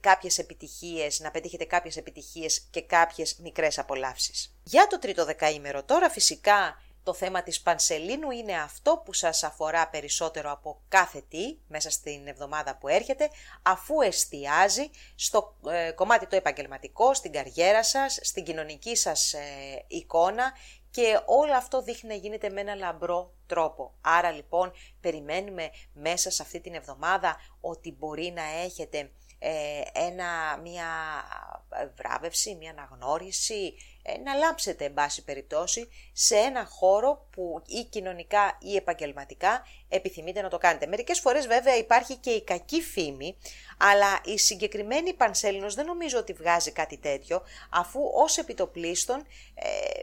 κάποιες 0.00 0.38
επιτυχίες, 0.38 1.20
να 1.20 1.30
πετύχετε 1.30 1.64
κάποιες 1.64 1.96
επιτυχίες 1.96 2.66
και 2.70 2.82
κάποιες 2.82 3.36
μικρές 3.42 3.78
απολαύσεις. 3.78 4.56
Για 4.62 4.86
το 4.86 4.98
τρίτο 4.98 5.24
δεκαήμερο 5.24 5.84
τώρα 5.84 6.10
φυσικά 6.10 6.82
το 7.02 7.14
θέμα 7.14 7.42
της 7.42 7.60
Πανσελίνου 7.60 8.30
είναι 8.30 8.54
αυτό 8.60 9.02
που 9.04 9.12
σας 9.12 9.42
αφορά 9.42 9.88
περισσότερο 9.88 10.50
από 10.50 10.80
κάθε 10.88 11.22
τι 11.28 11.58
μέσα 11.68 11.90
στην 11.90 12.26
εβδομάδα 12.26 12.76
που 12.76 12.88
έρχεται, 12.88 13.30
αφού 13.62 14.00
εστιάζει 14.00 14.90
στο 15.14 15.56
ε, 15.70 15.90
κομμάτι 15.90 16.26
το 16.26 16.36
επαγγελματικό, 16.36 17.14
στην 17.14 17.32
καριέρα 17.32 17.84
σας, 17.84 18.18
στην 18.22 18.44
κοινωνική 18.44 18.96
σας 18.96 19.32
ε, 19.32 19.40
εικόνα 19.86 20.52
και 20.90 21.20
όλο 21.26 21.54
αυτό 21.54 21.82
δείχνει 21.82 22.08
να 22.08 22.14
γίνεται 22.14 22.48
με 22.48 22.60
ένα 22.60 22.74
λαμπρό 22.74 23.34
τρόπο. 23.46 23.94
Άρα 24.00 24.30
λοιπόν 24.30 24.72
περιμένουμε 25.00 25.70
μέσα 25.92 26.30
σε 26.30 26.42
αυτή 26.42 26.60
την 26.60 26.74
εβδομάδα 26.74 27.36
ότι 27.60 27.96
μπορεί 27.98 28.32
να 28.36 28.42
έχετε 28.64 29.10
ε, 29.42 29.80
ένα, 29.92 30.58
μια 30.62 30.88
βράβευση, 31.96 32.54
μια 32.54 32.70
αναγνώριση, 32.70 33.74
ε, 33.99 33.99
να 34.24 34.34
λάμψετε 34.34 34.84
εν 34.84 34.94
πάση 34.94 35.24
περιπτώσει 35.24 35.88
σε 36.12 36.36
ένα 36.36 36.64
χώρο 36.64 37.26
που 37.30 37.62
ή 37.66 37.84
κοινωνικά 37.84 38.58
ή 38.60 38.76
επαγγελματικά 38.76 39.66
επιθυμείτε 39.88 40.42
να 40.42 40.48
το 40.48 40.58
κάνετε. 40.58 40.86
Μερικές 40.86 41.20
φορές 41.20 41.46
βέβαια 41.46 41.76
υπάρχει 41.76 42.16
και 42.16 42.30
η 42.30 42.44
κακή 42.44 42.80
φήμη, 42.82 43.36
αλλά 43.78 44.20
η 44.24 44.38
συγκεκριμένη 44.38 45.14
Πανσέλινος 45.14 45.74
δεν 45.74 45.86
νομίζω 45.86 46.18
ότι 46.18 46.32
βγάζει 46.32 46.70
κάτι 46.72 46.96
τέτοιο, 46.96 47.42
αφού 47.70 48.00
ως 48.14 48.38
επιτοπλίστων 48.38 49.26
ε, 49.54 50.00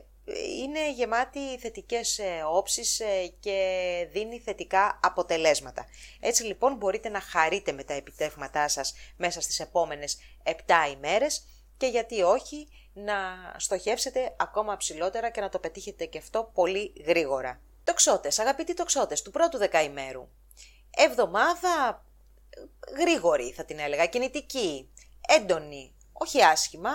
είναι 0.61 0.91
γεμάτη 0.91 1.57
θετικές 1.59 2.19
ε, 2.19 2.43
όψεις 2.51 2.99
ε, 2.99 3.33
και 3.39 4.07
δίνει 4.11 4.39
θετικά 4.39 4.99
αποτελέσματα. 5.03 5.85
Έτσι 6.19 6.43
λοιπόν 6.43 6.75
μπορείτε 6.75 7.09
να 7.09 7.19
χαρείτε 7.19 7.71
με 7.71 7.83
τα 7.83 7.93
επιτεύγματά 7.93 8.67
σας 8.67 8.93
μέσα 9.17 9.41
στις 9.41 9.59
επόμενες 9.59 10.17
7 10.43 10.51
ημέρες 10.95 11.47
και 11.77 11.87
γιατί 11.87 12.21
όχι 12.21 12.67
να 12.93 13.15
στοχεύσετε 13.57 14.35
ακόμα 14.37 14.77
ψηλότερα 14.77 15.29
και 15.29 15.41
να 15.41 15.49
το 15.49 15.59
πετύχετε 15.59 16.05
και 16.05 16.17
αυτό 16.17 16.51
πολύ 16.53 16.93
γρήγορα. 17.05 17.61
Τοξότες, 17.83 18.39
αγαπητοί 18.39 18.73
τοξότες 18.73 19.21
του 19.21 19.31
πρώτου 19.31 19.57
δεκαημέρου. 19.57 20.27
Εβδομάδα 20.89 22.05
γρήγορη 22.97 23.51
θα 23.51 23.65
την 23.65 23.79
έλεγα, 23.79 24.05
κινητική, 24.05 24.89
έντονη, 25.27 25.95
όχι 26.13 26.43
άσχημα, 26.43 26.89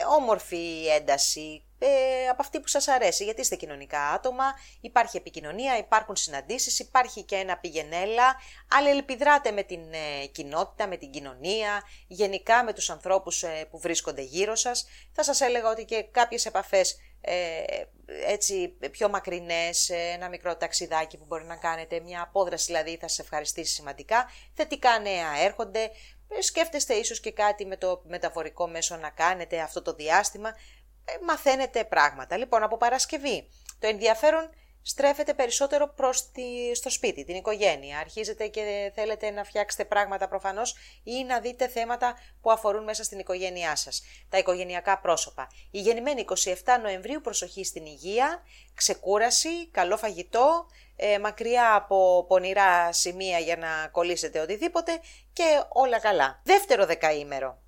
ε, 0.00 0.04
όμορφη 0.04 0.86
ένταση, 0.86 1.64
ε, 1.86 2.28
από 2.28 2.42
αυτή 2.42 2.60
που 2.60 2.68
σας 2.68 2.88
αρέσει, 2.88 3.24
γιατί 3.24 3.40
είστε 3.40 3.56
κοινωνικά 3.56 4.00
άτομα, 4.08 4.44
υπάρχει 4.80 5.16
επικοινωνία, 5.16 5.78
υπάρχουν 5.78 6.16
συναντήσεις, 6.16 6.78
υπάρχει 6.78 7.22
και 7.22 7.36
ένα 7.36 7.58
πηγενέλα, 7.58 8.36
αλληλεπιδράτε 8.68 9.50
με 9.50 9.62
την 9.62 9.80
ε, 9.92 10.26
κοινότητα, 10.26 10.86
με 10.86 10.96
την 10.96 11.10
κοινωνία, 11.10 11.82
γενικά 12.06 12.64
με 12.64 12.72
τους 12.72 12.90
ανθρώπους 12.90 13.42
ε, 13.42 13.66
που 13.70 13.78
βρίσκονται 13.78 14.22
γύρω 14.22 14.54
σας. 14.54 14.86
Θα 15.12 15.22
σας 15.22 15.40
έλεγα 15.40 15.70
ότι 15.70 15.84
και 15.84 16.02
κάποιες 16.02 16.46
επαφές 16.46 16.98
ε, 17.20 17.62
έτσι 18.26 18.76
πιο 18.90 19.08
μακρινές, 19.08 19.90
ένα 20.14 20.28
μικρό 20.28 20.56
ταξιδάκι 20.56 21.16
που 21.16 21.24
μπορεί 21.28 21.44
να 21.44 21.56
κάνετε, 21.56 22.00
μια 22.00 22.22
απόδραση 22.22 22.66
δηλαδή 22.66 22.96
θα 23.00 23.08
σας 23.08 23.18
ευχαριστήσει 23.18 23.74
σημαντικά, 23.74 24.30
θετικά 24.54 24.98
νέα 24.98 25.38
έρχονται, 25.44 25.90
σκέφτεστε 26.38 26.94
ίσως 26.94 27.20
και 27.20 27.32
κάτι 27.32 27.66
με 27.66 27.76
το 27.76 28.02
μεταφορικό 28.06 28.68
μέσο 28.68 28.96
να 28.96 29.10
κάνετε 29.10 29.60
αυτό 29.60 29.82
το 29.82 29.94
διάστημα, 29.94 30.48
ε, 30.48 30.54
μαθαίνετε 31.26 31.84
πράγματα. 31.84 32.36
Λοιπόν, 32.36 32.62
από 32.62 32.76
Παρασκευή 32.76 33.48
το 33.78 33.86
ενδιαφέρον 33.86 34.50
στρέφεται 34.86 35.34
περισσότερο 35.34 35.92
προς 35.96 36.30
τη, 36.30 36.74
στο 36.74 36.90
σπίτι, 36.90 37.24
την 37.24 37.34
οικογένεια. 37.34 37.98
Αρχίζετε 37.98 38.46
και 38.46 38.92
θέλετε 38.94 39.30
να 39.30 39.44
φτιάξετε 39.44 39.84
πράγματα 39.84 40.28
προφανώς 40.28 40.76
ή 41.02 41.24
να 41.24 41.40
δείτε 41.40 41.68
θέματα 41.68 42.14
που 42.40 42.50
αφορούν 42.50 42.84
μέσα 42.84 43.04
στην 43.04 43.18
οικογένειά 43.18 43.76
σας. 43.76 44.02
Τα 44.28 44.38
οικογενειακά 44.38 44.98
πρόσωπα. 44.98 45.48
Η 45.70 45.80
γεννημένη 45.80 46.24
27 46.44 46.54
Νοεμβρίου 46.82 47.20
προσοχή 47.20 47.64
στην 47.64 47.86
υγεία, 47.86 48.42
ξεκούραση, 48.74 49.68
καλό 49.70 49.96
φαγητό, 49.96 50.66
ε, 50.96 51.18
μακριά 51.18 51.74
από 51.74 52.24
πονηρά 52.28 52.92
σημεία 52.92 53.38
για 53.38 53.56
να 53.56 53.88
κολλήσετε 53.90 54.40
οτιδήποτε 54.40 55.00
και 55.32 55.62
όλα 55.68 56.00
καλά. 56.00 56.40
Δεύτερο 56.44 56.86
δεκαήμερο. 56.86 57.63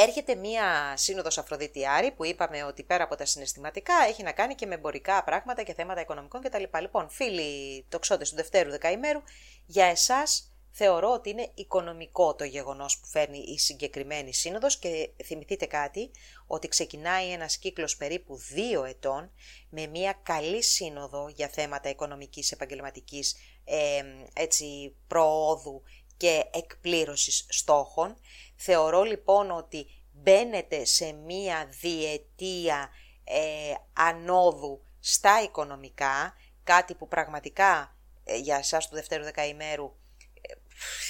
Έρχεται 0.00 0.34
μία 0.34 0.96
σύνοδος 0.96 1.38
Αφροδιτιάρη 1.38 2.10
που 2.10 2.24
είπαμε 2.24 2.62
ότι 2.62 2.82
πέρα 2.82 3.04
από 3.04 3.16
τα 3.16 3.24
συναισθηματικά 3.24 3.94
έχει 4.08 4.22
να 4.22 4.32
κάνει 4.32 4.54
και 4.54 4.66
με 4.66 4.74
εμπορικά 4.74 5.24
πράγματα 5.24 5.62
και 5.62 5.74
θέματα 5.74 6.00
οικονομικών 6.00 6.42
κτλ. 6.42 6.62
Λοιπόν, 6.80 7.08
φίλοι 7.10 7.84
τοξότες 7.88 8.30
του 8.30 8.36
Δευτέρου 8.36 8.70
Δεκαημέρου, 8.70 9.22
για 9.66 9.84
εσάς 9.84 10.52
θεωρώ 10.70 11.12
ότι 11.12 11.30
είναι 11.30 11.50
οικονομικό 11.54 12.34
το 12.34 12.44
γεγονός 12.44 12.98
που 12.98 13.06
φέρνει 13.06 13.38
η 13.38 13.58
συγκεκριμένη 13.58 14.34
σύνοδος 14.34 14.78
και 14.78 15.10
θυμηθείτε 15.24 15.66
κάτι, 15.66 16.10
ότι 16.46 16.68
ξεκινάει 16.68 17.30
ένας 17.30 17.56
κύκλος 17.56 17.96
περίπου 17.96 18.36
δύο 18.36 18.84
ετών 18.84 19.30
με 19.68 19.86
μια 19.86 20.20
καλή 20.22 20.62
σύνοδο 20.62 21.28
για 21.28 21.48
θέματα 21.48 21.88
οικονομικής, 21.88 22.52
επαγγελματικής 22.52 23.36
ε, 23.64 24.02
έτσι, 24.32 24.94
προόδου 25.06 25.82
και 26.18 26.44
εκπλήρωσης 26.52 27.46
στόχων. 27.48 28.16
Θεωρώ 28.60 29.02
λοιπόν 29.02 29.50
ότι 29.50 29.86
μπαίνετε 30.12 30.84
σε 30.84 31.12
μία 31.12 31.68
διετία 31.80 32.88
ε, 33.24 33.74
ανόδου 33.92 34.82
στα 35.00 35.42
οικονομικά, 35.42 36.34
κάτι 36.64 36.94
που 36.94 37.08
πραγματικά 37.08 37.96
ε, 38.24 38.36
για 38.36 38.56
εσάς 38.56 38.88
του 38.88 38.94
δευτέρου 38.94 39.24
δεκαημέρου 39.24 39.92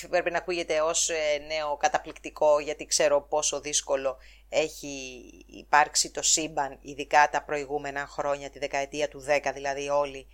ε, 0.03 0.07
πρέπει 0.07 0.31
να 0.31 0.39
ακούγεται 0.39 0.81
ως 0.81 1.09
ε, 1.09 1.39
νέο 1.47 1.77
καταπληκτικό 1.77 2.59
γιατί 2.59 2.87
ξέρω 2.87 3.23
πόσο 3.23 3.61
δύσκολο 3.61 4.17
έχει 4.49 4.99
υπάρξει 5.47 6.11
το 6.11 6.23
σύμπαν 6.23 6.79
ειδικά 6.81 7.29
τα 7.31 7.43
προηγούμενα 7.43 8.07
χρόνια, 8.07 8.51
τη 8.51 8.59
δεκαετία 8.59 9.09
του 9.09 9.25
10 9.29 9.51
δηλαδή 9.55 9.89
όλοι 9.89 10.27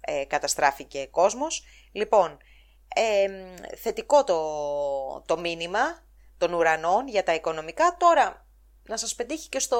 ε, 0.00 0.24
καταστράφηκε 0.24 1.06
κόσμος. 1.06 1.64
Λοιπόν, 1.92 2.38
θετικό 3.76 4.24
το, 4.24 4.40
το 5.26 5.38
μήνυμα 5.38 6.02
των 6.40 6.52
ουρανών 6.52 7.08
για 7.08 7.22
τα 7.22 7.34
οικονομικά. 7.34 7.96
Τώρα, 7.98 8.46
να 8.88 8.96
σας 8.96 9.14
πετύχει 9.14 9.48
και 9.48 9.58
στο 9.58 9.78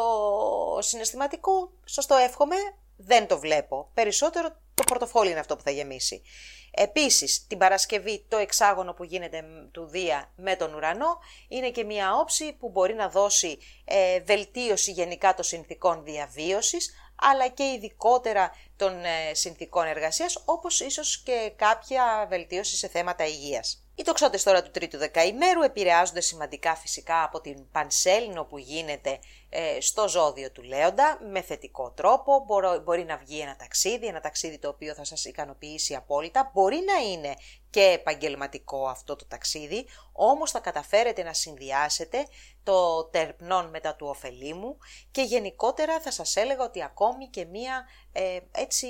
συναισθηματικό, 0.80 1.72
σας 1.84 2.06
το 2.06 2.14
εύχομαι, 2.14 2.56
δεν 2.96 3.26
το 3.26 3.38
βλέπω. 3.38 3.90
Περισσότερο 3.94 4.48
το 4.74 4.82
πορτοφόλι 4.86 5.30
είναι 5.30 5.40
αυτό 5.40 5.56
που 5.56 5.62
θα 5.62 5.70
γεμίσει. 5.70 6.22
Επίσης, 6.70 7.46
την 7.46 7.58
Παρασκευή 7.58 8.24
το 8.28 8.36
εξάγωνο 8.36 8.92
που 8.92 9.04
γίνεται 9.04 9.44
του 9.70 9.86
Δία 9.86 10.32
με 10.36 10.56
τον 10.56 10.74
ουρανό 10.74 11.18
είναι 11.48 11.70
και 11.70 11.84
μια 11.84 12.14
όψη 12.14 12.52
που 12.52 12.70
μπορεί 12.70 12.94
να 12.94 13.08
δώσει 13.08 13.58
ε, 13.84 14.20
βελτίωση 14.20 14.90
γενικά 14.90 15.34
των 15.34 15.44
συνθήκων 15.44 16.04
διαβίωσης, 16.04 16.94
αλλά 17.16 17.48
και 17.48 17.64
ειδικότερα 17.64 18.50
των 18.76 19.04
ε, 19.04 19.34
συνθήκων 19.34 19.86
εργασίας, 19.86 20.42
όπως 20.44 20.80
ίσως 20.80 21.22
και 21.22 21.52
κάποια 21.56 22.26
βελτίωση 22.28 22.76
σε 22.76 22.88
θέματα 22.88 23.26
υγείας. 23.26 23.84
Οι 24.00 24.02
τοξότες 24.02 24.42
τώρα 24.42 24.62
του 24.62 24.70
τρίτου 24.70 24.98
δεκαημέρου 24.98 25.62
επηρεάζονται 25.62 26.20
σημαντικά 26.20 26.74
φυσικά 26.76 27.22
από 27.22 27.40
την 27.40 27.70
πανσέλινο 27.70 28.44
που 28.44 28.58
γίνεται 28.58 29.18
ε, 29.48 29.80
στο 29.80 30.08
ζώδιο 30.08 30.50
του 30.50 30.62
Λέοντα 30.62 31.18
με 31.30 31.40
θετικό 31.40 31.90
τρόπο. 31.90 32.44
Μπορεί 32.84 33.04
να 33.04 33.16
βγει 33.16 33.40
ένα 33.40 33.56
ταξίδι, 33.56 34.06
ένα 34.06 34.20
ταξίδι 34.20 34.58
το 34.58 34.68
οποίο 34.68 34.94
θα 34.94 35.04
σας 35.04 35.24
ικανοποιήσει 35.24 35.94
απόλυτα. 35.94 36.50
Μπορεί 36.54 36.76
να 36.86 37.10
είναι 37.10 37.34
και 37.70 37.82
επαγγελματικό 37.82 38.86
αυτό 38.86 39.16
το 39.16 39.24
ταξίδι, 39.26 39.86
όμως 40.12 40.50
θα 40.50 40.60
καταφέρετε 40.60 41.22
να 41.22 41.32
συνδυάσετε 41.32 42.26
το 42.62 43.04
τερπνόν 43.04 43.68
μετά 43.68 43.94
του 43.94 44.06
ωφελήμου 44.06 44.78
και 45.10 45.22
γενικότερα 45.22 46.00
θα 46.00 46.10
σας 46.10 46.36
έλεγα 46.36 46.64
ότι 46.64 46.82
ακόμη 46.82 47.28
και 47.28 47.44
μία 47.44 47.84
ε, 48.12 48.38
έτσι 48.52 48.86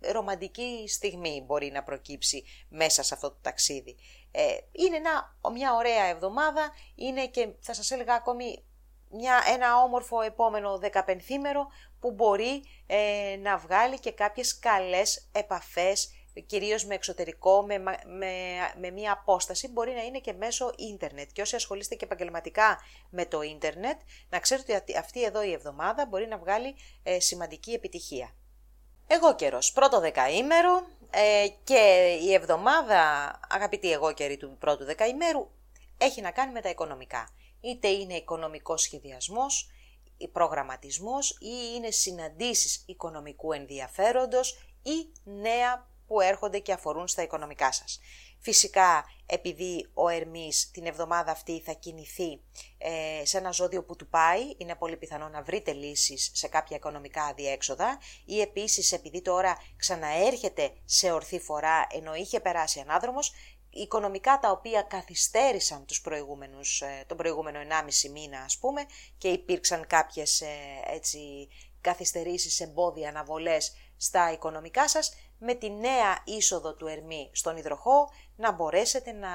ρομαντική 0.00 0.84
στιγμή 0.88 1.42
μπορεί 1.46 1.70
να 1.70 1.82
προκύψει 1.82 2.44
μέσα 2.68 3.02
σε 3.02 3.14
αυτό 3.14 3.28
το 3.30 3.38
ταξίδι. 3.42 3.96
Ε, 4.38 4.56
είναι 4.72 5.00
μια 5.52 5.74
ωραία 5.74 6.04
εβδομάδα, 6.04 6.70
είναι 6.94 7.26
και 7.26 7.48
θα 7.60 7.74
σας 7.74 7.90
έλεγα 7.90 8.14
ακόμη 8.14 8.64
μια, 9.10 9.42
ένα 9.54 9.82
όμορφο 9.82 10.20
επόμενο 10.20 10.78
δεκαπενθήμερο 10.78 11.66
που 12.00 12.10
μπορεί 12.10 12.62
ε, 12.86 13.36
να 13.42 13.56
βγάλει 13.56 13.98
και 13.98 14.12
κάποιες 14.12 14.58
καλές 14.58 15.28
επαφές 15.32 16.10
κυρίως 16.40 16.84
με 16.84 16.94
εξωτερικό, 16.94 17.62
με, 17.62 17.78
με, 17.78 18.32
με 18.80 18.90
μια 18.90 19.12
απόσταση, 19.12 19.68
μπορεί 19.68 19.92
να 19.92 20.02
είναι 20.02 20.18
και 20.18 20.32
μέσω 20.32 20.72
ίντερνετ. 20.76 21.30
Και 21.32 21.40
όσοι 21.40 21.56
ασχολείστε 21.56 21.94
και 21.94 22.04
επαγγελματικά 22.04 22.78
με 23.10 23.26
το 23.26 23.42
ίντερνετ, 23.42 24.00
να 24.28 24.38
ξέρετε 24.38 24.74
ότι 24.74 24.96
αυτή 24.96 25.24
εδώ 25.24 25.42
η 25.42 25.52
εβδομάδα 25.52 26.06
μπορεί 26.06 26.26
να 26.26 26.38
βγάλει 26.38 26.74
ε, 27.02 27.20
σημαντική 27.20 27.72
επιτυχία. 27.72 28.34
Εγώ 29.06 29.34
καιρός, 29.34 29.72
πρώτο 29.72 30.00
δεκαήμερο 30.00 30.86
ε, 31.18 31.48
και 31.64 32.18
η 32.22 32.32
εβδομάδα, 32.32 33.30
αγαπητοί 33.48 33.92
εγώ 33.92 34.12
καιροί 34.12 34.36
του 34.36 34.56
πρώτου 34.58 34.84
δεκαήμερου, 34.84 35.50
έχει 35.98 36.20
να 36.20 36.30
κάνει 36.30 36.52
με 36.52 36.60
τα 36.60 36.68
οικονομικά. 36.68 37.28
Είτε 37.60 37.88
είναι 37.88 38.14
οικονομικός 38.14 38.82
σχεδιασμός, 38.82 39.70
προγραμματισμός 40.32 41.30
ή 41.30 41.74
είναι 41.74 41.90
συναντήσεις 41.90 42.82
οικονομικού 42.86 43.52
ενδιαφέροντος 43.52 44.52
ή 44.82 45.12
νέα 45.24 45.88
που 46.06 46.20
έρχονται 46.20 46.58
και 46.58 46.72
αφορούν 46.72 47.08
στα 47.08 47.22
οικονομικά 47.22 47.72
σας. 47.72 48.00
Φυσικά, 48.38 49.04
επειδή 49.26 49.90
ο 49.94 50.08
Ερμής 50.08 50.70
την 50.70 50.86
εβδομάδα 50.86 51.30
αυτή 51.30 51.60
θα 51.64 51.72
κινηθεί 51.72 52.40
ε, 52.78 53.24
σε 53.24 53.38
ένα 53.38 53.50
ζώδιο 53.50 53.84
που 53.84 53.96
του 53.96 54.08
πάει, 54.08 54.40
είναι 54.56 54.74
πολύ 54.74 54.96
πιθανό 54.96 55.28
να 55.28 55.42
βρείτε 55.42 55.72
λύσεις 55.72 56.30
σε 56.34 56.48
κάποια 56.48 56.76
οικονομικά 56.76 57.22
αδιέξοδα 57.22 57.98
ή 58.24 58.40
επίσης 58.40 58.92
επειδή 58.92 59.22
τώρα 59.22 59.56
ξαναέρχεται 59.76 60.72
σε 60.84 61.12
ορθή 61.12 61.40
φορά 61.40 61.86
ενώ 61.92 62.14
είχε 62.14 62.40
περάσει 62.40 62.80
ανάδρομος, 62.80 63.32
οικονομικά 63.70 64.38
τα 64.38 64.50
οποία 64.50 64.82
καθυστέρησαν 64.82 65.86
τους 65.86 66.00
προηγούμενους, 66.00 66.80
ε, 66.80 67.04
τον 67.06 67.16
προηγούμενο 67.16 67.58
1,5 67.58 68.10
μήνα 68.10 68.40
ας 68.40 68.58
πούμε 68.58 68.86
και 69.18 69.28
υπήρξαν 69.28 69.86
κάποιες 69.86 70.40
ε, 70.40 70.46
έτσι, 70.94 71.48
καθυστερήσεις, 71.80 72.60
εμπόδια, 72.60 73.08
αναβολές 73.08 73.72
στα 73.96 74.32
οικονομικά 74.32 74.88
σας, 74.88 75.12
με 75.38 75.54
τη 75.54 75.70
νέα 75.70 76.22
είσοδο 76.24 76.74
του 76.74 76.86
Ερμή 76.86 77.30
στον 77.32 77.56
υδροχό 77.56 78.10
να 78.36 78.52
μπορέσετε 78.52 79.12
να 79.12 79.28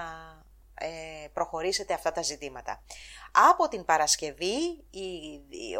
ε, 0.73 1.27
προχωρήσετε 1.33 1.93
αυτά 1.93 2.11
τα 2.11 2.21
ζητήματα. 2.21 2.83
Από 3.51 3.67
την 3.67 3.85
Παρασκευή 3.85 4.83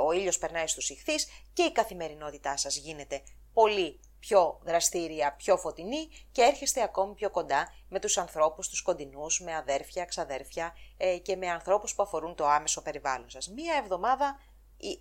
ο 0.06 0.12
ήλιος 0.12 0.38
περνάει 0.38 0.68
στους 0.68 0.90
ηχθείς 0.90 1.28
και 1.54 1.64
η 1.64 1.72
καθημερινότητά 1.72 2.58
σας 2.58 2.76
γίνεται 2.76 3.24
πολύ 3.54 4.00
πιο 4.20 4.60
δραστήρια, 4.64 5.34
πιο 5.36 5.58
φωτεινή 5.58 6.10
και 6.32 6.42
έρχεστε 6.42 6.84
ακόμη 6.84 7.14
πιο 7.14 7.30
κοντά 7.30 7.74
με 7.90 8.00
τους 8.00 8.18
ανθρώπους, 8.18 8.70
τους 8.70 8.82
κοντινούς, 8.82 9.40
με 9.40 9.56
αδέρφια, 9.56 10.06
ξαδέρφια 10.06 10.76
ε, 10.98 11.18
και 11.18 11.36
με 11.36 11.50
ανθρώπους 11.50 11.96
που 11.96 12.04
αφορούν 12.04 12.36
το 12.36 12.48
άμεσο 12.48 12.82
περιβάλλον 12.82 13.30
σας. 13.30 13.50
Μία 13.50 13.76
εβδομάδα 13.76 14.40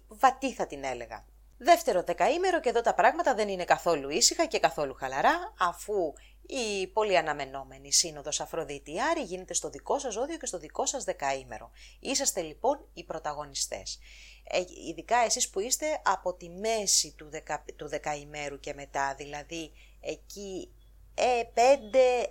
βατή 0.08 0.52
θα 0.52 0.66
την 0.66 0.84
έλεγα. 0.84 1.24
Δεύτερο 1.62 2.02
δεκαήμερο 2.02 2.60
και 2.60 2.68
εδώ 2.68 2.80
τα 2.80 2.94
πράγματα 2.94 3.34
δεν 3.34 3.48
είναι 3.48 3.64
καθόλου 3.64 4.08
ήσυχα 4.08 4.46
και 4.46 4.58
καθόλου 4.58 4.94
χαλαρά, 4.94 5.54
αφού 5.58 6.12
η 6.46 6.86
πολύ 6.86 7.16
αναμενόμενη 7.16 7.92
σύνοδος 7.92 8.40
Αφροδίτη 8.40 9.00
Άρη 9.00 9.22
γίνεται 9.22 9.54
στο 9.54 9.70
δικό 9.70 9.98
σας 9.98 10.12
ζώδιο 10.12 10.36
και 10.36 10.46
στο 10.46 10.58
δικό 10.58 10.86
σας 10.86 11.04
δεκαήμερο. 11.04 11.70
Είσαστε 12.00 12.40
λοιπόν 12.40 12.88
οι 12.94 13.04
πρωταγωνιστές. 13.04 13.98
Ε, 14.44 14.62
ειδικά 14.88 15.16
εσείς 15.16 15.50
που 15.50 15.60
είστε 15.60 16.00
από 16.04 16.34
τη 16.34 16.48
μέση 16.48 17.14
του, 17.16 17.28
δεκα, 17.30 17.64
του 17.76 17.88
δεκαημέρου 17.88 18.60
και 18.60 18.74
μετά, 18.74 19.14
δηλαδή 19.14 19.72
εκεί 20.00 20.72
5, 21.14 21.20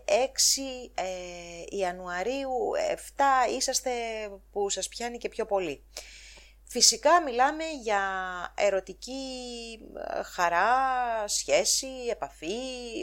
6 0.05 0.11
ε, 0.93 1.77
Ιανουαρίου, 1.77 2.51
7 2.95 3.53
είσαστε 3.57 3.91
που 4.51 4.69
σας 4.69 4.88
πιάνει 4.88 5.17
και 5.17 5.30
πιο 5.30 5.45
πολύ. 5.45 5.84
Φυσικά 6.72 7.24
μιλάμε 7.24 7.63
για 7.82 8.01
ερωτική 8.55 9.22
ε, 10.17 10.24
χαρά, 10.24 10.67
σχέση, 11.28 11.88
επαφή, 12.09 12.47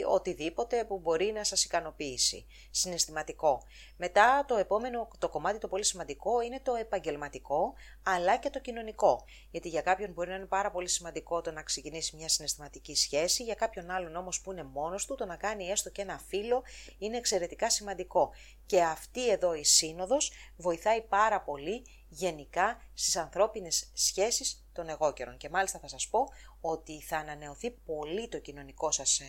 οτιδήποτε 0.07 0.85
που 0.85 0.99
μπορεί 0.99 1.31
να 1.31 1.43
σας 1.43 1.63
ικανοποιήσει. 1.63 2.45
Συναισθηματικό. 2.71 3.63
Μετά 3.97 4.45
το 4.47 4.55
επόμενο, 4.55 5.07
το 5.19 5.29
κομμάτι 5.29 5.57
το 5.57 5.67
πολύ 5.67 5.85
σημαντικό 5.85 6.41
είναι 6.41 6.59
το 6.63 6.75
επαγγελματικό, 6.75 7.73
αλλά 8.03 8.37
και 8.37 8.49
το 8.49 8.59
κοινωνικό. 8.59 9.25
Γιατί 9.51 9.69
για 9.69 9.81
κάποιον 9.81 10.11
μπορεί 10.11 10.29
να 10.29 10.35
είναι 10.35 10.45
πάρα 10.45 10.71
πολύ 10.71 10.87
σημαντικό 10.87 11.41
το 11.41 11.51
να 11.51 11.63
ξεκινήσει 11.63 12.15
μια 12.15 12.29
συναισθηματική 12.29 12.95
σχέση, 12.95 13.43
για 13.43 13.55
κάποιον 13.55 13.89
άλλον 13.89 14.15
όμως 14.15 14.41
που 14.41 14.51
είναι 14.51 14.63
μόνος 14.63 15.05
του, 15.05 15.15
το 15.15 15.25
να 15.25 15.35
κάνει 15.35 15.67
έστω 15.67 15.89
και 15.89 16.01
ένα 16.01 16.19
φίλο 16.27 16.63
είναι 16.97 17.17
εξαιρετικά 17.17 17.69
σημαντικό. 17.69 18.31
Και 18.65 18.81
αυτή 18.81 19.29
εδώ 19.29 19.53
η 19.53 19.63
σύνοδος 19.63 20.31
βοηθάει 20.57 21.01
πάρα 21.01 21.41
πολύ 21.41 21.83
γενικά 22.09 22.81
στις 22.93 23.15
ανθρώπινες 23.15 23.91
σχέσεις 23.93 24.65
των 24.73 24.89
εγώκερων. 24.89 25.37
Και 25.37 25.49
μάλιστα 25.49 25.79
θα 25.79 25.87
σας 25.87 26.07
πω 26.07 26.27
ότι 26.61 27.01
θα 27.01 27.17
ανανεωθεί 27.17 27.71
πολύ 27.71 28.27
το 28.27 28.39
κοινωνικό 28.39 28.91
σας, 28.91 29.19
ε, 29.19 29.25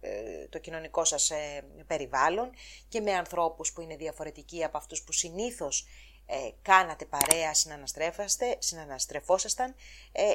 ε, 0.00 0.48
το 0.48 0.58
κοινωνικό 0.58 1.04
σας 1.04 1.30
ε, 1.30 1.64
περιβάλλον 1.86 2.50
και 2.88 3.00
με 3.00 3.12
ανθρώπους 3.12 3.72
που 3.72 3.80
είναι 3.80 3.96
διαφορετικοί 3.96 4.64
από 4.64 4.76
αυτούς 4.76 5.02
που 5.02 5.12
συνήθως 5.12 5.86
κάνατε 6.62 7.04
παρέα, 7.04 7.54
συναναστρέφαστε, 7.54 8.56
συναναστρεφόσασταν. 8.58 9.74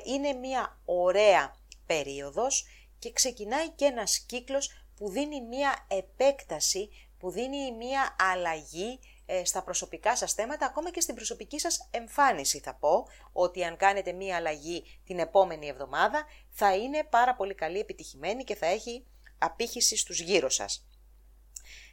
είναι 0.05 0.33
μια 0.33 0.79
ωραία 0.85 1.57
περίοδος 1.85 2.65
και 2.99 3.11
ξεκινάει 3.11 3.69
και 3.69 3.85
ένας 3.85 4.19
κύκλος 4.19 4.85
που 4.95 5.09
δίνει 5.09 5.41
μια 5.41 5.85
επέκταση, 5.87 6.89
που 7.19 7.31
δίνει 7.31 7.71
μια 7.71 8.15
αλλαγή 8.19 8.99
ε, 9.01 9.10
στα 9.43 9.63
προσωπικά 9.63 10.15
σας 10.15 10.33
θέματα, 10.33 10.65
ακόμα 10.65 10.91
και 10.91 11.01
στην 11.01 11.15
προσωπική 11.15 11.59
σας 11.59 11.87
εμφάνιση 11.91 12.59
θα 12.59 12.73
πω, 12.75 13.07
ότι 13.31 13.63
αν 13.63 13.77
κάνετε 13.77 14.11
μία 14.11 14.35
αλλαγή 14.35 14.99
την 15.05 15.19
επόμενη 15.19 15.67
εβδομάδα, 15.67 16.25
θα 16.49 16.75
είναι 16.75 17.03
πάρα 17.09 17.35
πολύ 17.35 17.55
καλή, 17.55 17.79
επιτυχημένη 17.79 18.43
και 18.43 18.55
θα 18.55 18.65
έχει 18.65 19.05
απήχηση 19.37 19.97
στους 19.97 20.19
γύρω 20.19 20.49
σας. 20.49 20.85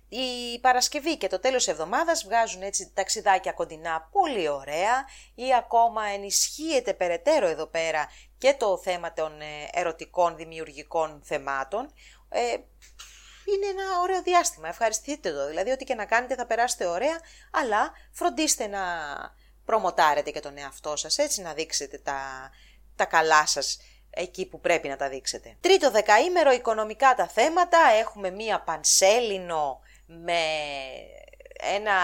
Η 0.09 0.59
Παρασκευή 0.61 1.17
και 1.17 1.27
το 1.27 1.41
τέλος 1.41 1.69
εβδομάδας 1.69 2.25
βγάζουν 2.25 2.63
έτσι 2.63 2.93
ταξιδάκια 2.95 3.53
κοντινά 3.53 4.09
πολύ 4.13 4.49
ωραία 4.49 5.05
ή 5.35 5.55
ακόμα 5.55 6.05
ενισχύεται 6.05 6.95
περαιτέρω 6.95 7.47
εδώ 7.47 7.67
πέρα 7.67 8.09
και 8.39 8.55
το 8.59 8.79
θέμα 8.79 9.13
των 9.13 9.41
ε, 9.41 9.45
ερωτικών 9.73 10.37
δημιουργικών 10.37 11.21
θεμάτων. 11.25 11.93
Ε, 12.29 12.57
είναι 13.55 13.67
ένα 13.67 14.01
ωραίο 14.03 14.23
διάστημα. 14.23 14.69
Ευχαριστείτε 14.69 15.33
το. 15.33 15.47
Δηλαδή, 15.47 15.71
ό,τι 15.71 15.85
και 15.85 15.95
να 15.95 16.05
κάνετε 16.05 16.35
θα 16.35 16.47
περάσετε 16.47 16.87
ωραία, 16.87 17.21
αλλά 17.51 17.93
φροντίστε 18.13 18.67
να 18.67 18.81
προμοτάρετε 19.65 20.31
και 20.31 20.41
τον 20.41 20.59
εαυτό 20.59 20.97
σας, 20.97 21.19
έτσι 21.19 21.43
να 21.43 21.53
δείξετε 21.53 21.99
τα, 21.99 22.51
τα 22.97 23.05
καλά 23.05 23.47
σας 23.47 23.79
εκεί 24.11 24.47
που 24.47 24.61
πρέπει 24.61 24.89
να 24.89 24.97
τα 24.97 25.09
δείξετε. 25.09 25.57
Τρίτο 25.61 25.91
δεκαήμερο, 25.91 26.51
οικονομικά 26.51 27.15
τα 27.15 27.29
θέματα. 27.29 27.79
Έχουμε 28.01 28.31
μία 28.31 28.61
πανσέλινο 28.61 29.81
με 30.07 30.41
ένα 31.57 31.95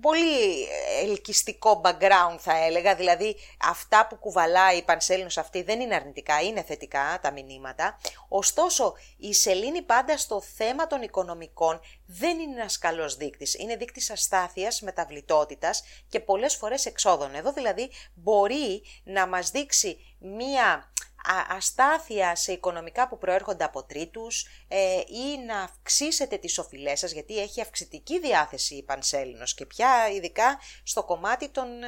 πολύ 0.00 0.66
ελκυστικό 1.02 1.80
background 1.84 2.36
θα 2.38 2.64
έλεγα, 2.64 2.94
δηλαδή 2.94 3.36
αυτά 3.64 4.06
που 4.06 4.16
κουβαλάει 4.16 4.76
η 4.76 4.82
Πανσέλινος 4.82 5.38
αυτή 5.38 5.62
δεν 5.62 5.80
είναι 5.80 5.94
αρνητικά, 5.94 6.40
είναι 6.40 6.62
θετικά 6.62 7.18
τα 7.22 7.30
μηνύματα. 7.30 7.98
Ωστόσο, 8.28 8.94
η 9.16 9.34
σελήνη 9.34 9.82
πάντα 9.82 10.16
στο 10.16 10.40
θέμα 10.56 10.86
των 10.86 11.02
οικονομικών 11.02 11.80
δεν 12.06 12.38
είναι 12.38 12.60
ένας 12.60 12.78
καλός 12.78 13.16
δείκτης. 13.16 13.54
Είναι 13.54 13.76
δείκτης 13.76 14.10
αστάθειας, 14.10 14.80
μεταβλητότητας 14.80 15.82
και 16.08 16.20
πολλές 16.20 16.54
φορές 16.54 16.86
εξόδων. 16.86 17.34
Εδώ 17.34 17.52
δηλαδή 17.52 17.90
μπορεί 18.14 18.82
να 19.04 19.26
μας 19.26 19.50
δείξει 19.50 20.16
μία 20.18 20.92
αστάθεια 21.56 22.34
σε 22.34 22.52
οικονομικά 22.52 23.08
που 23.08 23.18
προέρχονται 23.18 23.64
από 23.64 23.82
τρίτους 23.82 24.46
ε, 24.68 24.98
ή 24.98 25.38
να 25.46 25.60
αυξήσετε 25.60 26.36
τις 26.36 26.58
οφειλές 26.58 26.98
σας 26.98 27.12
γιατί 27.12 27.38
έχει 27.38 27.60
αυξητική 27.60 28.20
διάθεση 28.20 28.74
η 28.74 28.82
Πανσέλινος 28.82 29.54
και 29.54 29.66
πια 29.66 30.08
ειδικά 30.16 30.58
στο 30.82 31.04
κομμάτι 31.04 31.48
των, 31.48 31.82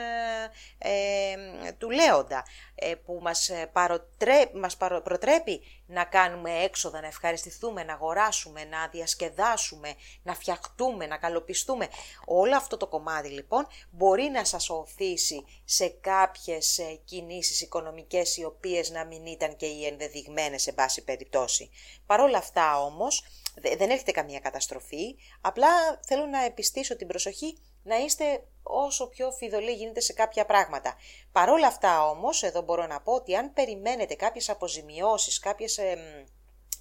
ε, 0.78 0.90
ε 0.90 1.72
του 1.78 1.90
Λέοντα 1.90 2.44
ε, 2.74 2.94
που 2.94 3.18
μας, 3.22 3.50
παροτρέ, 3.72 4.50
μας 4.54 4.76
προτρέπει 4.76 5.79
να 5.90 6.04
κάνουμε 6.04 6.62
έξοδα, 6.62 7.00
να 7.00 7.06
ευχαριστηθούμε, 7.06 7.84
να 7.84 7.92
αγοράσουμε, 7.92 8.64
να 8.64 8.88
διασκεδάσουμε, 8.88 9.94
να 10.22 10.34
φτιαχτούμε, 10.34 11.06
να 11.06 11.16
καλοπιστούμε. 11.16 11.88
Όλο 12.24 12.56
αυτό 12.56 12.76
το 12.76 12.86
κομμάτι 12.86 13.28
λοιπόν 13.28 13.66
μπορεί 13.90 14.22
να 14.22 14.44
σας 14.44 14.70
οθήσει 14.70 15.44
σε 15.64 15.88
κάποιες 15.88 16.80
κινήσεις 17.04 17.60
οικονομικές 17.60 18.36
οι 18.36 18.44
οποίες 18.44 18.90
να 18.90 19.04
μην 19.04 19.26
ήταν 19.26 19.56
και 19.56 19.66
οι 19.66 19.86
ενδεδειγμένες 19.86 20.62
σε 20.62 20.72
πάση 20.72 21.04
περιπτώσει. 21.04 21.70
Παρ' 22.06 22.20
όλα 22.20 22.38
αυτά 22.38 22.82
όμως 22.82 23.24
δεν 23.60 23.90
έρχεται 23.90 24.12
καμία 24.12 24.38
καταστροφή, 24.38 25.16
απλά 25.40 26.00
θέλω 26.06 26.26
να 26.26 26.44
επιστήσω 26.44 26.96
την 26.96 27.06
προσοχή 27.06 27.58
να 27.82 27.96
είστε 27.96 28.44
όσο 28.62 29.08
πιο 29.08 29.30
φιδωλοί 29.30 29.72
γίνεται 29.72 30.00
σε 30.00 30.12
κάποια 30.12 30.46
πράγματα. 30.46 30.94
Παρ' 31.32 31.48
όλα 31.48 31.66
αυτά 31.66 32.08
όμως, 32.08 32.42
εδώ 32.42 32.62
μπορώ 32.62 32.86
να 32.86 33.00
πω 33.00 33.12
ότι 33.12 33.36
αν 33.36 33.52
περιμένετε 33.52 34.14
κάποιες 34.14 34.48
αποζημιώσεις, 34.48 35.38
κάποιες... 35.38 35.78
Ε, 35.78 35.96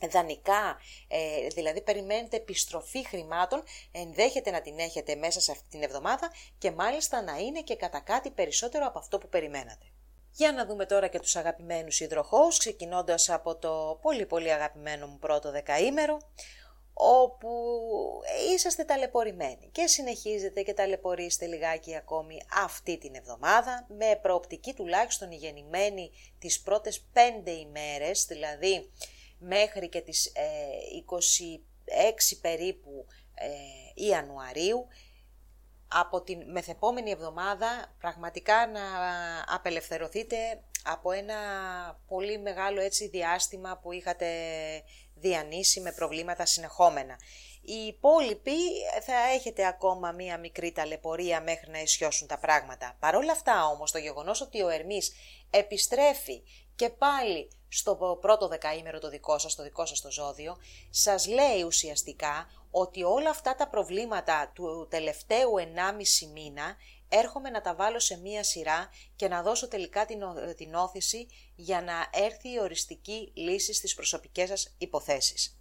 δανεικά, 0.07 0.77
ε, 1.07 1.47
δηλαδή 1.47 1.82
περιμένετε 1.82 2.36
επιστροφή 2.36 3.05
χρημάτων, 3.05 3.63
ενδέχεται 3.91 4.51
να 4.51 4.61
την 4.61 4.80
έχετε 4.80 5.15
μέσα 5.15 5.41
σε 5.41 5.51
αυτή 5.51 5.69
την 5.69 5.84
εβδομάδα 5.84 6.32
και 6.57 6.71
μάλιστα 6.71 7.21
να 7.21 7.38
είναι 7.38 7.61
και 7.61 7.75
κατά 7.75 7.99
κάτι 7.99 8.30
περισσότερο 8.30 8.86
από 8.88 8.99
αυτό 8.99 9.17
που 9.17 9.30
περιμένατε. 9.30 9.86
Για 10.32 10.51
να 10.51 10.65
δούμε 10.65 10.86
τώρα 10.86 11.07
και 11.07 11.19
τους 11.19 11.36
αγαπημένους 11.36 11.99
υδροχώους, 11.99 12.57
ξεκινώντας 12.57 13.30
από 13.30 13.55
το 13.55 13.99
πολύ 14.01 14.25
πολύ 14.25 14.51
αγαπημένο 14.51 15.07
μου 15.07 15.17
πρώτο 15.19 15.51
δεκαήμερο, 15.51 16.17
όπου 17.02 17.50
είσαστε 18.54 18.84
ταλαιπωρημένοι 18.84 19.70
και 19.72 19.88
συνεχίζετε 19.88 20.62
και 20.62 20.74
ταλαιπωρείστε 20.74 21.45
λιγάκι 21.45 21.95
ακόμη 21.95 22.38
αυτή 22.54 22.97
την 22.97 23.16
εβδομάδα, 23.16 23.88
με 23.97 24.20
προοπτική 24.22 24.74
τουλάχιστον 24.74 25.32
υγεννημένη 25.32 26.12
τις 26.39 26.62
πρώτες 26.62 27.02
πέντε 27.14 27.52
ημέρες, 27.52 28.26
δηλαδή 28.26 28.91
μέχρι 29.38 29.89
και 29.89 30.02
τις 30.02 30.32
26 31.06 31.18
ε, 31.86 32.12
περίπου 32.41 33.06
ε, 33.34 34.06
Ιανουαρίου, 34.06 34.88
από 35.88 36.22
την 36.22 36.52
μεθεπόμενη 36.52 37.12
εβδομάδα 37.12 37.95
πραγματικά 38.00 38.68
να 38.68 38.82
απελευθερωθείτε 39.56 40.36
από 40.84 41.12
ένα 41.12 41.36
πολύ 42.08 42.39
μεγάλο 42.39 42.82
έτσι 42.82 43.08
διάστημα 43.08 43.78
που 43.78 43.91
είχατε 43.91 44.28
διανύσει 45.20 45.80
με 45.80 45.91
προβλήματα 45.91 46.45
συνεχόμενα. 46.45 47.20
Οι 47.61 47.86
υπόλοιποι 47.88 48.57
θα 49.05 49.13
έχετε 49.34 49.67
ακόμα 49.67 50.11
μία 50.11 50.38
μικρή 50.38 50.72
ταλαιπωρία 50.72 51.41
μέχρι 51.41 51.72
να 51.72 51.82
ισιώσουν 51.82 52.28
τα 52.28 52.38
πράγματα. 52.38 52.97
Παρ' 52.99 53.15
όλα 53.15 53.32
αυτά 53.32 53.65
όμως 53.65 53.91
το 53.91 53.97
γεγονός 53.97 54.41
ότι 54.41 54.61
ο 54.61 54.70
Ερμής 54.70 55.11
επιστρέφει 55.49 56.41
και 56.76 56.89
πάλι 56.89 57.51
στο 57.70 58.17
πρώτο 58.22 58.47
δεκαήμερο 58.47 58.99
το 58.99 59.09
δικό 59.09 59.38
σας, 59.38 59.55
το 59.55 59.63
δικό 59.63 59.86
σας 59.86 60.01
το 60.01 60.11
ζώδιο, 60.11 60.57
σας 60.89 61.28
λέει 61.28 61.61
ουσιαστικά 61.65 62.49
ότι 62.72 63.03
όλα 63.03 63.30
αυτά 63.30 63.55
τα 63.55 63.67
προβλήματα 63.67 64.51
του 64.55 64.88
τελευταίου 64.89 65.51
1,5 65.57 66.32
μήνα 66.34 66.76
έρχομαι 67.10 67.49
να 67.49 67.62
τα 67.62 67.76
βάλω 67.76 67.99
σε 67.99 68.18
μία 68.18 68.43
σειρά 68.43 68.89
και 69.16 69.28
να 69.28 69.41
δώσω 69.41 69.68
τελικά 69.68 70.05
την, 70.05 70.20
την 70.55 70.74
όθηση 70.74 71.28
για 71.55 71.82
να 71.82 72.24
έρθει 72.24 72.51
η 72.51 72.60
οριστική 72.60 73.32
λύση 73.36 73.74
στις 73.74 73.95
προσωπικές 73.95 74.49
σας 74.49 74.76
υποθέσεις. 74.78 75.60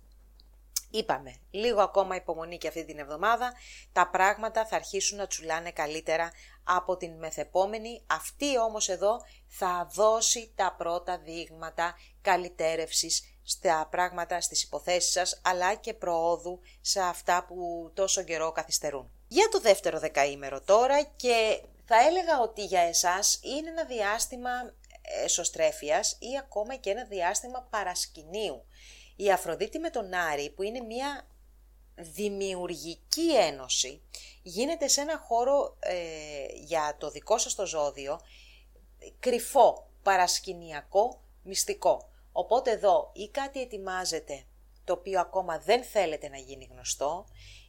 Είπαμε, 0.90 1.40
λίγο 1.51 1.80
ακόμα 1.80 2.16
υπομονή 2.16 2.59
και 2.59 2.68
αυτή 2.68 2.84
την 2.84 2.99
εβδομάδα, 2.99 3.53
τα 3.92 4.09
πράγματα 4.09 4.66
θα 4.66 4.76
αρχίσουν 4.76 5.18
να 5.18 5.26
τσουλάνε 5.26 5.70
καλύτερα 5.70 6.32
από 6.64 6.96
την 6.96 7.18
μεθεπόμενη, 7.18 8.03
αυτή 8.07 8.59
όμως 8.59 8.88
εδώ 8.88 9.20
θα 9.46 9.88
δώσει 9.92 10.53
τα 10.55 10.74
πρώτα 10.78 11.18
δείγματα 11.18 11.94
καλυτέρευσης 12.20 13.22
στα 13.42 13.88
πράγματα, 13.90 14.40
στις 14.40 14.62
υποθέσεις 14.62 15.12
σας, 15.12 15.40
αλλά 15.44 15.74
και 15.74 15.94
προόδου 15.94 16.61
σε 16.80 17.01
αυτά 17.01 17.44
που 17.44 17.90
τόσο 17.94 18.22
καιρό 18.22 18.53
καθυστερούν. 18.53 19.17
Για 19.28 19.48
το 19.48 19.60
δεύτερο 19.60 19.98
δεκαήμερο 19.98 20.60
τώρα 20.60 21.02
και 21.02 21.62
θα 21.84 21.96
έλεγα 22.06 22.40
ότι 22.40 22.64
για 22.64 22.80
εσάς 22.80 23.40
είναι 23.42 23.68
ένα 23.68 23.84
διάστημα 23.84 24.50
εσωστρέφειας 25.24 26.16
ή 26.18 26.38
ακόμα 26.38 26.74
και 26.74 26.90
ένα 26.90 27.04
διάστημα 27.04 27.66
παρασκηνίου. 27.70 28.64
Η 29.16 29.32
Αφροδίτη 29.32 29.78
με 29.78 29.90
τον 29.90 30.14
Άρη 30.14 30.50
που 30.50 30.62
είναι 30.62 30.80
μια 30.80 31.26
δημιουργική 31.94 33.36
ένωση 33.36 34.02
γίνεται 34.42 34.88
σε 34.88 35.00
ένα 35.00 35.18
χώρο 35.18 35.76
ε, 35.80 35.96
για 36.54 36.96
το 36.98 37.10
δικό 37.10 37.38
σας 37.38 37.54
το 37.54 37.66
ζώδιο 37.66 38.20
κρυφό, 39.20 39.90
παρασκηνιακό, 40.02 41.20
μυστικό. 41.42 42.08
Οπότε 42.32 42.70
εδώ 42.70 43.10
ή 43.14 43.28
κάτι 43.28 43.60
ετοιμάζεται 43.60 44.44
το 44.84 44.92
οποίο 44.92 45.20
ακόμα 45.20 45.58
δεν 45.58 45.82
θέλετε 45.84 46.28
να 46.28 46.36
γίνει 46.36 46.68
γνωστό 46.70 47.26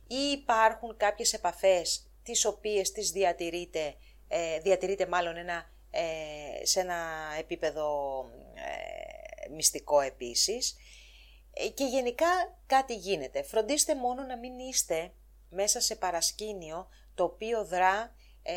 ή 0.10 0.32
υπάρχουν 0.32 0.97
κάποιες 0.97 1.34
επαφές 1.34 2.07
τις 2.24 2.45
οποίες 2.45 2.91
τις 2.91 3.12
διατηρείτε, 3.12 3.95
ε, 4.28 4.60
διατηρείτε 4.60 5.07
μάλλον 5.07 5.38
ένα, 5.38 5.70
ε, 5.91 6.66
σε 6.66 6.80
ένα 6.80 6.97
επίπεδο 7.39 7.89
ε, 8.53 9.49
μυστικό 9.49 9.99
επίσης 9.99 10.76
ε, 11.53 11.68
και 11.68 11.84
γενικά 11.84 12.28
κάτι 12.66 12.95
γίνεται. 12.95 13.43
Φροντίστε 13.43 13.95
μόνο 13.95 14.24
να 14.24 14.38
μην 14.38 14.60
είστε 14.60 15.14
μέσα 15.49 15.82
σε 15.82 15.95
παρασκήνιο 15.95 16.88
το 17.14 17.24
οποίο 17.24 17.66
δρά 17.66 18.16
ε, 18.43 18.53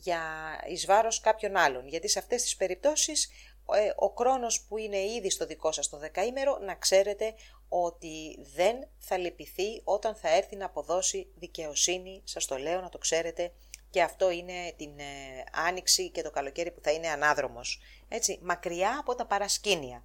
για 0.00 0.20
εις 0.68 0.86
βάρος 0.86 1.20
κάποιων 1.20 1.56
άλλων. 1.56 1.88
Γιατί 1.88 2.08
σε 2.08 2.18
αυτές 2.18 2.42
τις 2.42 2.56
περιπτώσεις 2.56 3.30
ε, 3.74 3.92
ο 3.96 4.06
χρόνος 4.16 4.62
που 4.68 4.78
είναι 4.78 4.98
ήδη 4.98 5.30
στο 5.30 5.46
δικό 5.46 5.72
σας 5.72 5.88
το 5.88 5.98
δεκαήμερο 5.98 6.58
να 6.58 6.74
ξέρετε 6.74 7.34
ότι 7.68 8.38
δεν 8.54 8.88
θα 8.98 9.18
λυπηθεί 9.18 9.80
όταν 9.84 10.14
θα 10.14 10.36
έρθει 10.36 10.56
να 10.56 10.64
αποδώσει 10.64 11.32
δικαιοσύνη, 11.34 12.22
σας 12.24 12.46
το 12.46 12.56
λέω 12.56 12.80
να 12.80 12.88
το 12.88 12.98
ξέρετε 12.98 13.52
και 13.90 14.02
αυτό 14.02 14.30
είναι 14.30 14.72
την 14.76 14.98
ε, 14.98 15.04
άνοιξη 15.52 16.10
και 16.10 16.22
το 16.22 16.30
καλοκαίρι 16.30 16.70
που 16.70 16.80
θα 16.82 16.90
είναι 16.90 17.08
ανάδρομος. 17.08 17.80
Έτσι, 18.08 18.38
μακριά 18.42 18.96
από 18.98 19.14
τα 19.14 19.26
παρασκήνια 19.26 20.04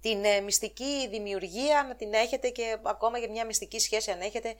την 0.00 0.24
ε, 0.24 0.40
μυστική 0.40 1.08
δημιουργία 1.08 1.84
να 1.88 1.96
την 1.96 2.12
έχετε 2.14 2.48
και 2.48 2.78
ακόμα 2.82 3.18
για 3.18 3.30
μια 3.30 3.46
μυστική 3.46 3.78
σχέση 3.78 4.10
αν 4.10 4.20
έχετε 4.20 4.54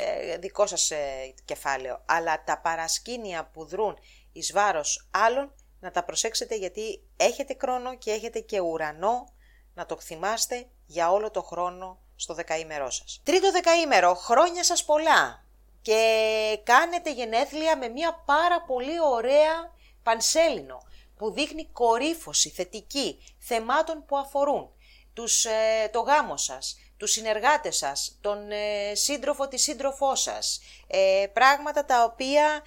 ε, 0.00 0.38
δικό 0.38 0.66
σας 0.66 0.90
ε, 0.90 1.34
κεφάλαιο. 1.44 2.02
Αλλά 2.06 2.44
τα 2.44 2.60
παρασκήνια 2.60 3.50
που 3.52 3.64
δρούν 3.64 3.98
εις 4.32 4.52
βάρος 4.52 5.08
άλλων 5.10 5.54
να 5.80 5.90
τα 5.90 6.04
προσέξετε 6.04 6.56
γιατί 6.56 7.02
έχετε 7.16 7.56
χρόνο 7.60 7.96
και 7.96 8.10
έχετε 8.10 8.40
και 8.40 8.60
ουρανό 8.60 9.34
να 9.76 9.86
το 9.86 9.96
θυμάστε 10.00 10.66
για 10.86 11.10
όλο 11.10 11.30
το 11.30 11.42
χρόνο 11.42 11.98
στο 12.16 12.34
δεκαήμερό 12.34 12.90
σας. 12.90 13.20
Τρίτο 13.22 13.50
δεκαήμερο, 13.50 14.14
χρόνια 14.14 14.64
σας 14.64 14.84
πολλά 14.84 15.44
και 15.82 16.60
κάνετε 16.62 17.12
γενέθλια 17.12 17.76
με 17.76 17.88
μια 17.88 18.22
πάρα 18.24 18.62
πολύ 18.62 19.00
ωραία 19.00 19.72
πανσέλινο 20.02 20.82
που 21.16 21.32
δείχνει 21.32 21.66
κορύφωση 21.72 22.50
θετική 22.50 23.22
θεμάτων 23.38 24.04
που 24.06 24.16
αφορούν 24.16 24.70
τους, 25.12 25.44
ε, 25.44 25.88
το 25.92 26.00
γάμο 26.00 26.36
σας, 26.36 26.78
τους 26.96 27.10
συνεργάτες 27.10 27.76
σας, 27.76 28.18
τον 28.20 28.50
ε, 28.50 28.94
σύντροφο, 28.94 29.48
τη 29.48 29.58
σύντροφό 29.58 30.14
σας, 30.14 30.60
ε, 30.86 31.26
πράγματα 31.32 31.84
τα 31.84 32.04
οποία 32.04 32.64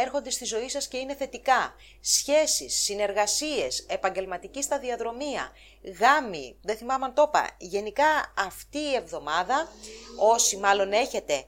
έρχονται 0.00 0.30
στη 0.30 0.44
ζωή 0.44 0.68
σας 0.68 0.88
και 0.88 0.96
είναι 0.96 1.14
θετικά, 1.14 1.74
σχέσεις, 2.00 2.82
συνεργασίες, 2.82 3.84
επαγγελματική 3.88 4.62
σταδιαδρομία, 4.62 5.52
γάμοι, 5.98 6.56
δεν 6.62 6.76
θυμάμαι 6.76 7.04
αν 7.04 7.14
το 7.14 7.24
είπα, 7.28 7.50
γενικά 7.58 8.32
αυτή 8.38 8.78
η 8.78 8.94
εβδομάδα, 8.94 9.68
όσοι 10.18 10.56
μάλλον 10.56 10.92
έχετε 10.92 11.44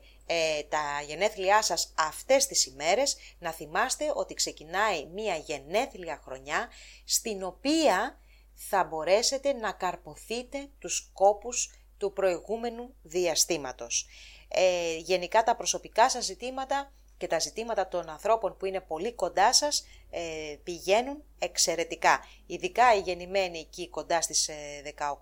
τα 0.68 1.02
γενέθλιά 1.06 1.62
σας 1.62 1.92
αυτές 1.96 2.46
τις 2.46 2.66
ημέρες, 2.66 3.16
να 3.38 3.50
θυμάστε 3.50 4.12
ότι 4.14 4.34
ξεκινάει 4.34 5.06
μία 5.06 5.36
γενέθλια 5.36 6.20
χρονιά 6.24 6.68
στην 7.04 7.42
οποία 7.42 8.18
θα 8.54 8.84
μπορέσετε 8.84 9.52
να 9.52 9.72
καρποθείτε 9.72 10.68
τους 10.78 10.96
σκόπους 10.96 11.70
του 11.98 12.12
προηγούμενου 12.12 12.94
διαστήματος. 13.02 14.06
Ε, 14.48 14.96
γενικά 14.96 15.42
τα 15.42 15.56
προσωπικά 15.56 16.10
σας 16.10 16.24
ζητήματα 16.24 16.92
και 17.24 17.30
τα 17.30 17.38
ζητήματα 17.38 17.88
των 17.88 18.08
ανθρώπων 18.08 18.56
που 18.56 18.66
είναι 18.66 18.80
πολύ 18.80 19.12
κοντά 19.12 19.52
σας 19.52 19.86
ε, 20.10 20.56
πηγαίνουν 20.62 21.22
εξαιρετικά. 21.38 22.24
Ειδικά 22.46 22.94
οι 22.94 23.00
γεννημένοι 23.00 23.58
εκεί 23.58 23.88
κοντά 23.88 24.22
στις 24.22 24.50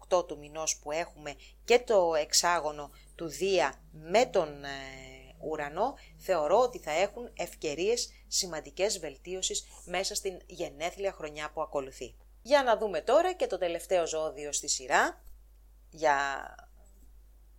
18 0.09 0.23
ε, 0.23 0.27
του 0.27 0.39
μηνός 0.39 0.79
που 0.79 0.93
έχουμε 0.93 1.35
και 1.65 1.79
το 1.79 2.15
εξάγωνο 2.15 2.91
του 3.15 3.29
Δία 3.29 3.75
με 3.93 4.27
τον 4.27 4.65
ε, 4.65 4.69
ουρανό, 5.41 5.95
θεωρώ 6.19 6.59
ότι 6.59 6.79
θα 6.79 6.91
έχουν 6.91 7.31
ευκαιρίες 7.37 8.13
σημαντικές 8.29 8.99
βελτίωσης 8.99 9.65
μέσα 9.85 10.15
στην 10.15 10.39
γενέθλια 10.47 11.13
χρονιά 11.13 11.51
που 11.55 11.63
ακολουθεί. 11.63 12.15
Για 12.43 12.63
να 12.63 12.77
δούμε 12.77 13.01
τώρα 13.01 13.33
και 13.33 13.47
το 13.47 13.59
τελευταίο 13.59 14.07
ζώδιο 14.07 14.53
στη 14.53 14.69
σειρά 14.69 15.25
για 15.91 16.17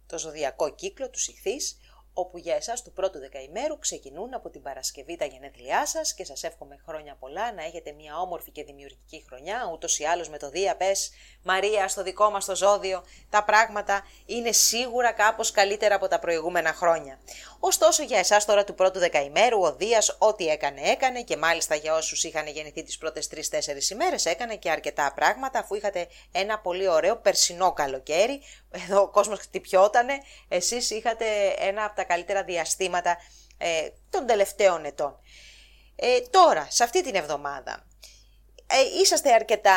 το 0.05 0.17
ζωδιακό 0.17 0.75
κύκλο 0.75 1.09
τους 1.09 1.27
Ιχθύς, 1.27 1.77
όπου 2.13 2.37
για 2.37 2.55
εσάς 2.55 2.83
του 2.83 2.91
πρώτου 2.91 3.19
δεκαημέρου 3.19 3.79
ξεκινούν 3.79 4.33
από 4.33 4.49
την 4.49 4.61
Παρασκευή 4.61 5.15
τα 5.15 5.25
γενέθλιά 5.25 5.85
σας 5.85 6.13
και 6.13 6.25
σας 6.25 6.43
εύχομαι 6.43 6.79
χρόνια 6.85 7.15
πολλά 7.19 7.53
να 7.53 7.63
έχετε 7.63 7.91
μια 7.91 8.17
όμορφη 8.19 8.51
και 8.51 8.63
δημιουργική 8.63 9.23
χρονιά, 9.27 9.69
ούτως 9.73 9.99
ή 9.99 10.05
άλλως 10.05 10.29
με 10.29 10.37
το 10.37 10.49
Δία 10.49 10.75
πες 10.75 11.11
Μαρία 11.43 11.87
στο 11.87 12.03
δικό 12.03 12.29
μας 12.29 12.45
το 12.45 12.55
ζώδιο 12.55 13.03
τα 13.29 13.43
πράγματα 13.43 14.05
είναι 14.25 14.51
σίγουρα 14.51 15.11
κάπως 15.11 15.51
καλύτερα 15.51 15.95
από 15.95 16.07
τα 16.07 16.19
προηγούμενα 16.19 16.73
χρόνια. 16.73 17.19
Ωστόσο 17.59 18.03
για 18.03 18.19
εσάς 18.19 18.45
τώρα 18.45 18.63
του 18.63 18.73
πρώτου 18.73 18.99
δεκαημέρου 18.99 19.61
ο 19.61 19.75
Δίας 19.75 20.15
ό,τι 20.19 20.47
έκανε 20.47 20.81
έκανε 20.81 21.21
και 21.21 21.37
μάλιστα 21.37 21.75
για 21.75 21.95
όσους 21.95 22.23
είχαν 22.23 22.47
γεννηθεί 22.47 22.83
τις 22.83 22.97
πρώτες 22.97 23.29
3-4 23.31 23.91
ημέρες 23.91 24.25
έκανε 24.25 24.55
και 24.55 24.69
αρκετά 24.69 25.11
πράγματα 25.15 25.59
αφού 25.59 25.75
είχατε 25.75 26.07
ένα 26.31 26.59
πολύ 26.59 26.87
ωραίο 26.87 27.17
περσινό 27.17 27.73
καλοκαίρι, 27.73 28.41
εδώ 28.73 29.01
ο 29.01 29.09
κόσμος 29.09 29.39
χτυπιότανε, 29.39 30.13
εσείς 30.47 30.89
είχατε 30.89 31.25
ένα 31.57 31.85
από 31.85 31.95
τα 31.95 32.03
καλύτερα 32.03 32.43
διαστήματα 32.43 33.17
ε, 33.57 33.89
των 34.09 34.25
τελευταίων 34.25 34.85
ετών. 34.85 35.19
Ε, 35.95 36.21
τώρα, 36.21 36.67
σε 36.69 36.83
αυτή 36.83 37.03
την 37.03 37.15
εβδομάδα, 37.15 37.87
ε, 38.67 38.99
είσαστε 39.01 39.33
αρκετά, 39.33 39.73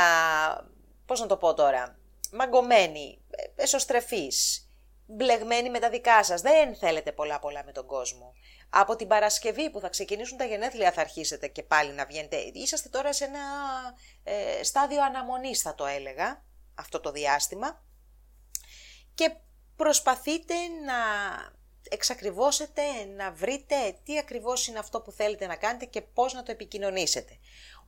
πώς 1.07 1.20
να 1.20 1.26
το 1.26 1.36
πω 1.36 1.55
τώρα, 1.55 1.99
μαγκωμένοι, 2.32 3.18
ε, 3.30 3.62
εσωστρεφείς, 3.62 4.70
μπλεγμένοι 5.07 5.70
με 5.70 5.78
τα 5.78 5.90
δικά 5.90 6.24
σας, 6.24 6.40
δεν 6.40 6.76
θέλετε 6.76 7.12
πολλά 7.12 7.38
πολλά 7.38 7.62
με 7.64 7.72
τον 7.72 7.86
κόσμο. 7.86 8.34
Από 8.70 8.97
την 8.97 9.09
Παρασκευή 9.09 9.70
που 9.70 9.80
θα 9.80 9.88
ξεκινήσουν 9.88 10.38
τα 10.38 10.44
γενέθλια 10.44 10.92
θα 10.92 11.01
αρχίσετε 11.01 11.49
και 11.49 11.62
πάλι 11.62 11.92
να 11.92 12.05
βγαίνετε. 12.05 12.36
Είσαστε 12.53 12.88
τώρα 12.88 13.12
σε 13.12 13.24
ένα 13.24 13.40
ε, 14.22 14.62
στάδιο 14.62 15.03
αναμονής 15.03 15.61
θα 15.61 15.74
το 15.74 15.86
έλεγα, 15.86 16.44
αυτό 16.74 17.01
το 17.01 17.11
διάστημα. 17.11 17.84
Και 19.16 19.36
προσπαθείτε 19.76 20.54
να 20.84 20.94
εξακριβώσετε, 21.88 22.82
να 23.16 23.32
βρείτε 23.32 23.98
τι 24.04 24.18
ακριβώς 24.18 24.66
είναι 24.66 24.78
αυτό 24.78 25.00
που 25.00 25.12
θέλετε 25.12 25.46
να 25.46 25.56
κάνετε 25.56 25.84
και 25.84 26.00
πώς 26.00 26.32
να 26.32 26.42
το 26.42 26.50
επικοινωνήσετε. 26.50 27.38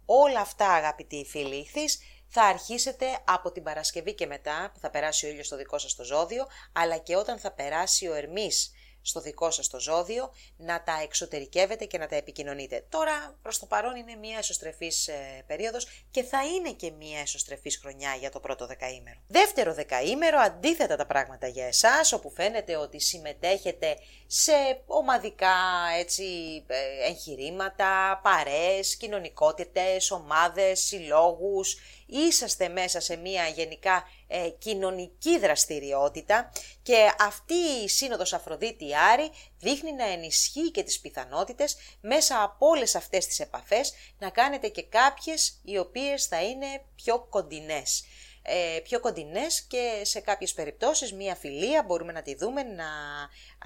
Όλα 0.05 0.41
αυτά 0.41 0.69
αγαπητοί 0.73 1.25
φίλοι 1.29 1.57
ηχθείς 1.57 1.99
θα 2.29 2.43
αρχίσετε 2.43 3.07
από 3.25 3.53
την 3.53 3.63
Παρασκευή 3.63 4.15
και 4.15 4.27
μετά 4.27 4.71
που 4.75 4.81
θα 4.81 4.91
περάσει 4.91 5.27
ο 5.27 5.29
ήλιος 5.29 5.47
στο 5.47 5.57
δικό 5.57 5.79
σας 5.79 5.95
το 5.95 6.05
ζώδιο 6.05 6.47
αλλά 6.73 6.99
και 6.99 7.17
όταν 7.17 7.39
θα 7.39 7.53
περάσει 7.53 8.09
ο 8.09 8.15
Ερμής 8.15 8.73
στο 9.09 9.21
δικό 9.21 9.51
σας 9.51 9.69
το 9.69 9.81
ζώδιο, 9.81 10.33
να 10.57 10.83
τα 10.83 11.01
εξωτερικεύετε 11.03 11.85
και 11.85 11.99
να 11.99 12.07
τα 12.07 12.17
επικοινωνείτε. 12.17 12.85
Τώρα 12.89 13.39
προς 13.43 13.59
το 13.59 13.67
παρόν 13.67 13.97
είναι 13.97 14.15
μια 14.15 14.39
εσωστρεφής 14.39 15.09
ε, 15.09 15.45
περίοδος 15.47 15.87
και 16.11 16.23
θα 16.23 16.45
είναι 16.45 16.73
και 16.73 16.91
μια 16.91 17.21
εσωστρεφής 17.21 17.77
χρονιά 17.77 18.15
για 18.15 18.31
το 18.31 18.41
πρώτο 18.41 18.67
δεκαήμερο. 18.67 19.19
Δεύτερο 19.27 19.75
δεκαήμερο, 19.75 20.39
αντίθετα 20.39 20.97
τα 20.97 21.07
πράγματα 21.07 21.47
για 21.47 21.67
εσάς, 21.67 22.13
όπου 22.13 22.31
φαίνεται 22.31 22.77
ότι 22.77 23.01
συμμετέχετε 23.01 23.97
σε 24.27 24.83
ομαδικά 24.87 25.57
έτσι, 25.99 26.25
ε, 26.67 27.09
εγχειρήματα, 27.09 28.21
παρές, 28.23 28.97
κοινωνικότητες, 28.97 30.11
ομάδες, 30.11 30.81
συλλόγους, 30.81 31.77
είσαστε 32.09 32.69
μέσα 32.69 33.01
σε 33.01 33.17
μια 33.17 33.47
γενικά 33.49 34.05
ε, 34.27 34.49
κοινωνική 34.59 35.39
δραστηριότητα 35.39 36.53
και 36.83 37.11
αυτή 37.19 37.55
η 37.55 37.89
Σύνοδος 37.89 38.33
Αφροδίτη 38.33 38.97
Άρη 38.97 39.31
δείχνει 39.59 39.93
να 39.93 40.05
ενισχύει 40.05 40.71
και 40.71 40.83
τις 40.83 41.01
πιθανότητες 41.01 41.77
μέσα 42.01 42.43
από 42.43 42.67
όλες 42.67 42.95
αυτές 42.95 43.27
τις 43.27 43.41
επαφές 43.41 43.93
να 44.19 44.31
κάνετε 44.31 44.69
και 44.69 44.83
κάποιες 44.83 45.61
οι 45.65 45.79
οποίες 45.79 46.27
θα 46.27 46.43
είναι 46.43 46.85
πιο 46.95 47.27
κοντινές. 47.31 48.05
Ε, 48.43 48.81
πιο 48.83 49.01
κοντινές 49.01 49.63
και 49.63 50.01
σε 50.03 50.21
κάποιες 50.21 50.53
περιπτώσεις 50.53 51.13
μία 51.13 51.35
φιλία 51.35 51.83
μπορούμε 51.87 52.13
να 52.13 52.23
τη 52.23 52.35
δούμε 52.35 52.63
να 52.63 52.85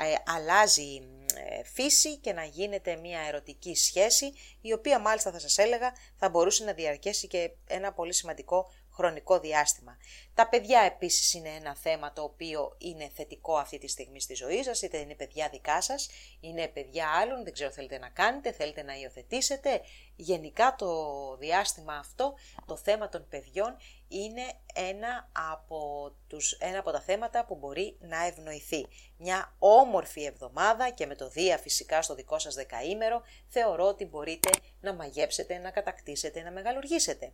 ε, 0.04 0.14
αλλάζει 0.26 1.08
ε, 1.34 1.64
φύση 1.64 2.16
και 2.16 2.32
να 2.32 2.44
γίνεται 2.44 2.96
μία 2.96 3.20
ερωτική 3.20 3.74
σχέση 3.74 4.32
η 4.60 4.72
οποία 4.72 4.98
μάλιστα 4.98 5.32
θα 5.32 5.38
σας 5.38 5.58
έλεγα 5.58 5.92
θα 6.16 6.28
μπορούσε 6.28 6.64
να 6.64 6.72
διαρκέσει 6.72 7.26
και 7.26 7.50
ένα 7.66 7.92
πολύ 7.92 8.12
σημαντικό 8.12 8.70
χρονικό 8.94 9.40
διάστημα. 9.40 9.96
Τα 10.34 10.48
παιδιά 10.48 10.80
επίσης 10.80 11.34
είναι 11.34 11.48
ένα 11.48 11.76
θέμα 11.76 12.12
το 12.12 12.22
οποίο 12.22 12.76
είναι 12.78 13.10
θετικό 13.14 13.56
αυτή 13.56 13.78
τη 13.78 13.88
στιγμή 13.88 14.20
στη 14.20 14.34
ζωή 14.34 14.62
σας, 14.62 14.82
είτε 14.82 14.98
είναι 14.98 15.14
παιδιά 15.14 15.48
δικά 15.48 15.82
σας, 15.82 16.08
είναι 16.40 16.68
παιδιά 16.68 17.06
άλλων, 17.08 17.44
δεν 17.44 17.52
ξέρω 17.52 17.70
θέλετε 17.70 17.98
να 17.98 18.08
κάνετε, 18.08 18.52
θέλετε 18.52 18.82
να 18.82 18.98
υιοθετήσετε. 18.98 19.80
Γενικά 20.16 20.74
το 20.78 21.36
διάστημα 21.36 21.94
αυτό, 21.94 22.34
το 22.66 22.76
θέμα 22.76 23.08
των 23.08 23.26
παιδιών 23.28 23.76
είναι 24.08 24.42
ένα 24.74 25.28
από, 25.52 26.10
τους, 26.26 26.52
ένα 26.52 26.78
από 26.78 26.90
τα 26.90 27.00
θέματα 27.00 27.44
που 27.44 27.54
μπορεί 27.54 27.96
να 28.00 28.26
ευνοηθεί. 28.26 28.86
Μια 29.16 29.54
όμορφη 29.58 30.24
εβδομάδα 30.24 30.90
και 30.90 31.06
με 31.06 31.14
το 31.14 31.28
Δία 31.28 31.58
φυσικά 31.58 32.02
στο 32.02 32.14
δικό 32.14 32.38
σας 32.38 32.54
δεκαήμερο 32.54 33.22
θεωρώ 33.48 33.86
ότι 33.86 34.04
μπορείτε 34.04 34.50
να 34.80 34.94
μαγέψετε, 34.94 35.58
να 35.58 35.70
κατακτήσετε, 35.70 36.42
να 36.42 36.50
μεγαλουργήσετε 36.50 37.32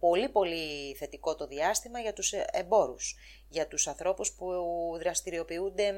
πολύ 0.00 0.28
πολύ 0.28 0.94
θετικό 0.94 1.34
το 1.34 1.46
διάστημα 1.46 2.00
για 2.00 2.12
τους 2.12 2.32
εμπόρους, 2.32 3.16
για 3.48 3.68
τους 3.68 3.86
ανθρώπους 3.86 4.32
που 4.32 4.46
δραστηριοποιούνται 4.98 5.94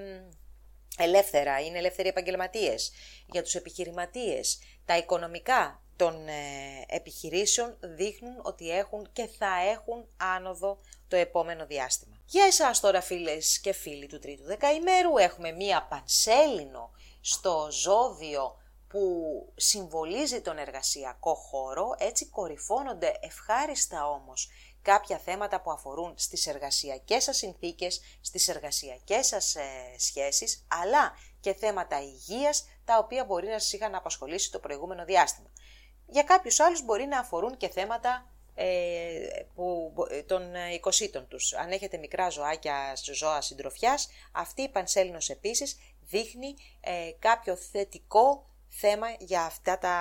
ελεύθερα, 0.98 1.60
είναι 1.60 1.78
ελεύθεροι 1.78 2.08
επαγγελματίες, 2.08 2.92
για 3.32 3.42
τους 3.42 3.54
επιχειρηματίες. 3.54 4.58
Τα 4.84 4.96
οικονομικά 4.96 5.82
των 5.96 6.28
ε, 6.28 6.32
επιχειρήσεων 6.86 7.76
δείχνουν 7.80 8.40
ότι 8.42 8.70
έχουν 8.70 9.08
και 9.12 9.28
θα 9.38 9.54
έχουν 9.70 10.08
άνοδο 10.16 10.78
το 11.08 11.16
επόμενο 11.16 11.66
διάστημα. 11.66 12.16
Για 12.26 12.44
εσάς 12.44 12.80
τώρα 12.80 13.00
φίλες 13.00 13.60
και 13.60 13.72
φίλοι 13.72 14.06
του 14.06 14.18
τρίτου 14.18 14.44
δεκαημέρου 14.44 15.16
έχουμε 15.16 15.52
μία 15.52 15.86
πανσέλινο 15.90 16.90
στο 17.20 17.68
ζώδιο 17.70 18.56
που 18.92 19.52
συμβολίζει 19.56 20.40
τον 20.40 20.58
εργασιακό 20.58 21.34
χώρο, 21.34 21.94
έτσι 21.98 22.26
κορυφώνονται 22.26 23.12
ευχάριστα 23.20 24.08
όμως 24.08 24.48
κάποια 24.82 25.18
θέματα 25.18 25.60
που 25.60 25.70
αφορούν 25.70 26.14
στις 26.16 26.46
εργασιακές 26.46 27.24
σας 27.24 27.36
συνθήκες, 27.36 28.00
στις 28.20 28.48
εργασιακές 28.48 29.26
σας 29.26 29.54
ε, 29.54 29.62
σχέσεις, 29.98 30.66
αλλά 30.68 31.12
και 31.40 31.54
θέματα 31.54 32.02
υγείας, 32.02 32.68
τα 32.84 32.98
οποία 32.98 33.24
μπορεί 33.24 33.46
να 33.46 33.58
σας 33.58 33.72
είχαν 33.72 33.94
απασχολήσει 33.94 34.50
το 34.50 34.58
προηγούμενο 34.58 35.04
διάστημα. 35.04 35.50
Για 36.06 36.22
κάποιους 36.22 36.60
άλλους 36.60 36.84
μπορεί 36.84 37.04
να 37.06 37.18
αφορούν 37.18 37.56
και 37.56 37.68
θέματα 37.68 38.32
ε, 38.54 39.44
που, 39.54 39.92
των 40.26 40.54
ε, 40.54 40.72
οικοσύτων 40.72 41.28
τους. 41.28 41.54
Αν 41.54 41.70
έχετε 41.70 41.96
μικρά 41.96 42.28
ζωάκια, 42.28 42.96
ζώα 43.12 43.40
συντροφιάς, 43.40 44.08
αυτή 44.32 44.62
η 44.62 44.68
πανσέλινος 44.68 45.28
επίσης 45.28 45.76
δείχνει 46.00 46.54
ε, 46.80 47.10
κάποιο 47.18 47.56
θετικό 47.56 48.46
θέμα 48.74 49.06
για, 49.18 49.42
αυτά 49.42 49.78
τα, 49.78 49.96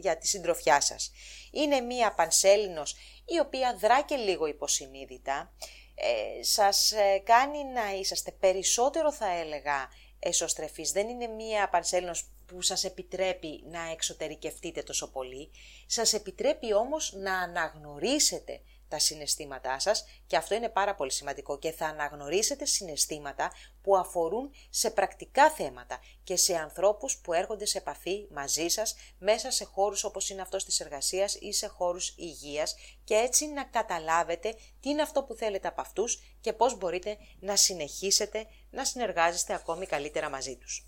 για 0.00 0.18
τη 0.18 0.26
συντροφιά 0.26 0.80
σας. 0.80 1.12
Είναι 1.50 1.80
μία 1.80 2.14
πανσέλινος 2.14 2.96
η 3.24 3.38
οποία 3.38 3.76
δρά 3.76 4.02
και 4.02 4.16
λίγο 4.16 4.46
υποσυνείδητα, 4.46 5.52
ε, 5.94 6.42
σας 6.42 6.92
ε, 6.92 7.18
κάνει 7.24 7.64
να 7.64 7.92
είσαστε 7.92 8.30
περισσότερο 8.30 9.12
θα 9.12 9.32
έλεγα 9.32 9.88
εσωστρεφείς. 10.18 10.92
Δεν 10.92 11.08
είναι 11.08 11.26
μία 11.26 11.68
πανσέλινος 11.68 12.30
που 12.46 12.62
σας 12.62 12.84
επιτρέπει 12.84 13.62
να 13.70 13.90
εξωτερικευτείτε 13.90 14.82
τόσο 14.82 15.10
πολύ, 15.10 15.50
σας 15.86 16.12
επιτρέπει 16.12 16.74
όμως 16.74 17.12
να 17.12 17.38
αναγνωρίσετε 17.38 18.60
τα 18.90 18.98
συναισθήματά 18.98 19.78
σας 19.78 20.04
και 20.26 20.36
αυτό 20.36 20.54
είναι 20.54 20.68
πάρα 20.68 20.94
πολύ 20.94 21.12
σημαντικό 21.12 21.58
και 21.58 21.72
θα 21.72 21.86
αναγνωρίσετε 21.86 22.64
συναισθήματα 22.64 23.52
που 23.82 23.96
αφορούν 23.96 24.50
σε 24.70 24.90
πρακτικά 24.90 25.50
θέματα 25.50 26.00
και 26.24 26.36
σε 26.36 26.56
ανθρώπους 26.56 27.18
που 27.18 27.32
έρχονται 27.32 27.66
σε 27.66 27.78
επαφή 27.78 28.26
μαζί 28.30 28.68
σας 28.68 28.94
μέσα 29.18 29.50
σε 29.50 29.64
χώρους 29.64 30.04
όπως 30.04 30.30
είναι 30.30 30.42
αυτός 30.42 30.64
της 30.64 30.80
εργασίας 30.80 31.34
ή 31.34 31.52
σε 31.52 31.66
χώρους 31.66 32.14
υγείας 32.16 32.74
και 33.04 33.14
έτσι 33.14 33.46
να 33.46 33.64
καταλάβετε 33.64 34.54
τι 34.80 34.88
είναι 34.88 35.02
αυτό 35.02 35.22
που 35.22 35.34
θέλετε 35.34 35.68
από 35.68 35.80
αυτούς 35.80 36.22
και 36.40 36.52
πώς 36.52 36.78
μπορείτε 36.78 37.18
να 37.40 37.56
συνεχίσετε 37.56 38.46
να 38.70 38.84
συνεργάζεστε 38.84 39.54
ακόμη 39.54 39.86
καλύτερα 39.86 40.30
μαζί 40.30 40.56
τους. 40.56 40.84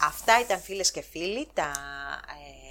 Αυτά 0.00 0.40
ήταν 0.40 0.60
φίλες 0.60 0.90
και 0.90 1.00
φίλοι 1.00 1.48
τα, 1.54 1.72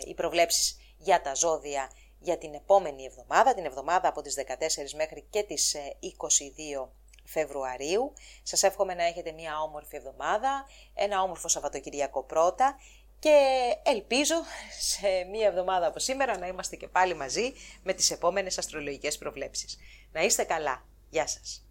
ε, 0.06 0.10
οι 0.10 0.14
προβλέψεις 0.14 0.78
για 0.98 1.22
τα 1.22 1.34
ζώδια 1.34 1.92
για 2.26 2.38
την 2.38 2.54
επόμενη 2.54 3.06
εβδομάδα, 3.06 3.54
την 3.54 3.66
εβδομάδα 3.66 4.08
από 4.08 4.22
τις 4.22 4.36
14 4.36 4.96
μέχρι 4.96 5.26
και 5.30 5.44
τις 5.44 5.76
22 5.76 5.78
ε, 5.78 6.90
Φεβρουαρίου. 7.24 8.14
Σας 8.44 8.64
εύχομαι 8.64 8.94
να 8.94 9.04
έχετε 9.04 9.32
μια 9.32 9.62
όμορφη 9.62 9.96
εβδομάδα, 9.96 10.66
ένα 10.94 11.22
όμορφο 11.22 11.48
Σαββατοκυριακό 11.48 12.24
πρώτα 12.24 12.80
και 13.20 13.38
ελπίζω 13.84 14.36
σε 14.80 15.08
μια 15.32 15.48
εβδομάδα 15.48 15.88
από 15.88 16.00
σήμερα 16.00 16.38
να 16.38 16.48
είμαστε 16.48 16.76
και 16.76 16.88
πάλι 16.88 17.16
μαζί 17.16 17.54
με 17.84 17.94
τις 17.94 18.12
επόμενες 18.12 18.58
αστρολογικές 18.58 19.18
προβλέψεις. 19.18 19.78
Να 20.12 20.22
είστε 20.22 20.44
καλά. 20.44 20.86
Γεια 21.10 21.28
σας. 21.28 21.66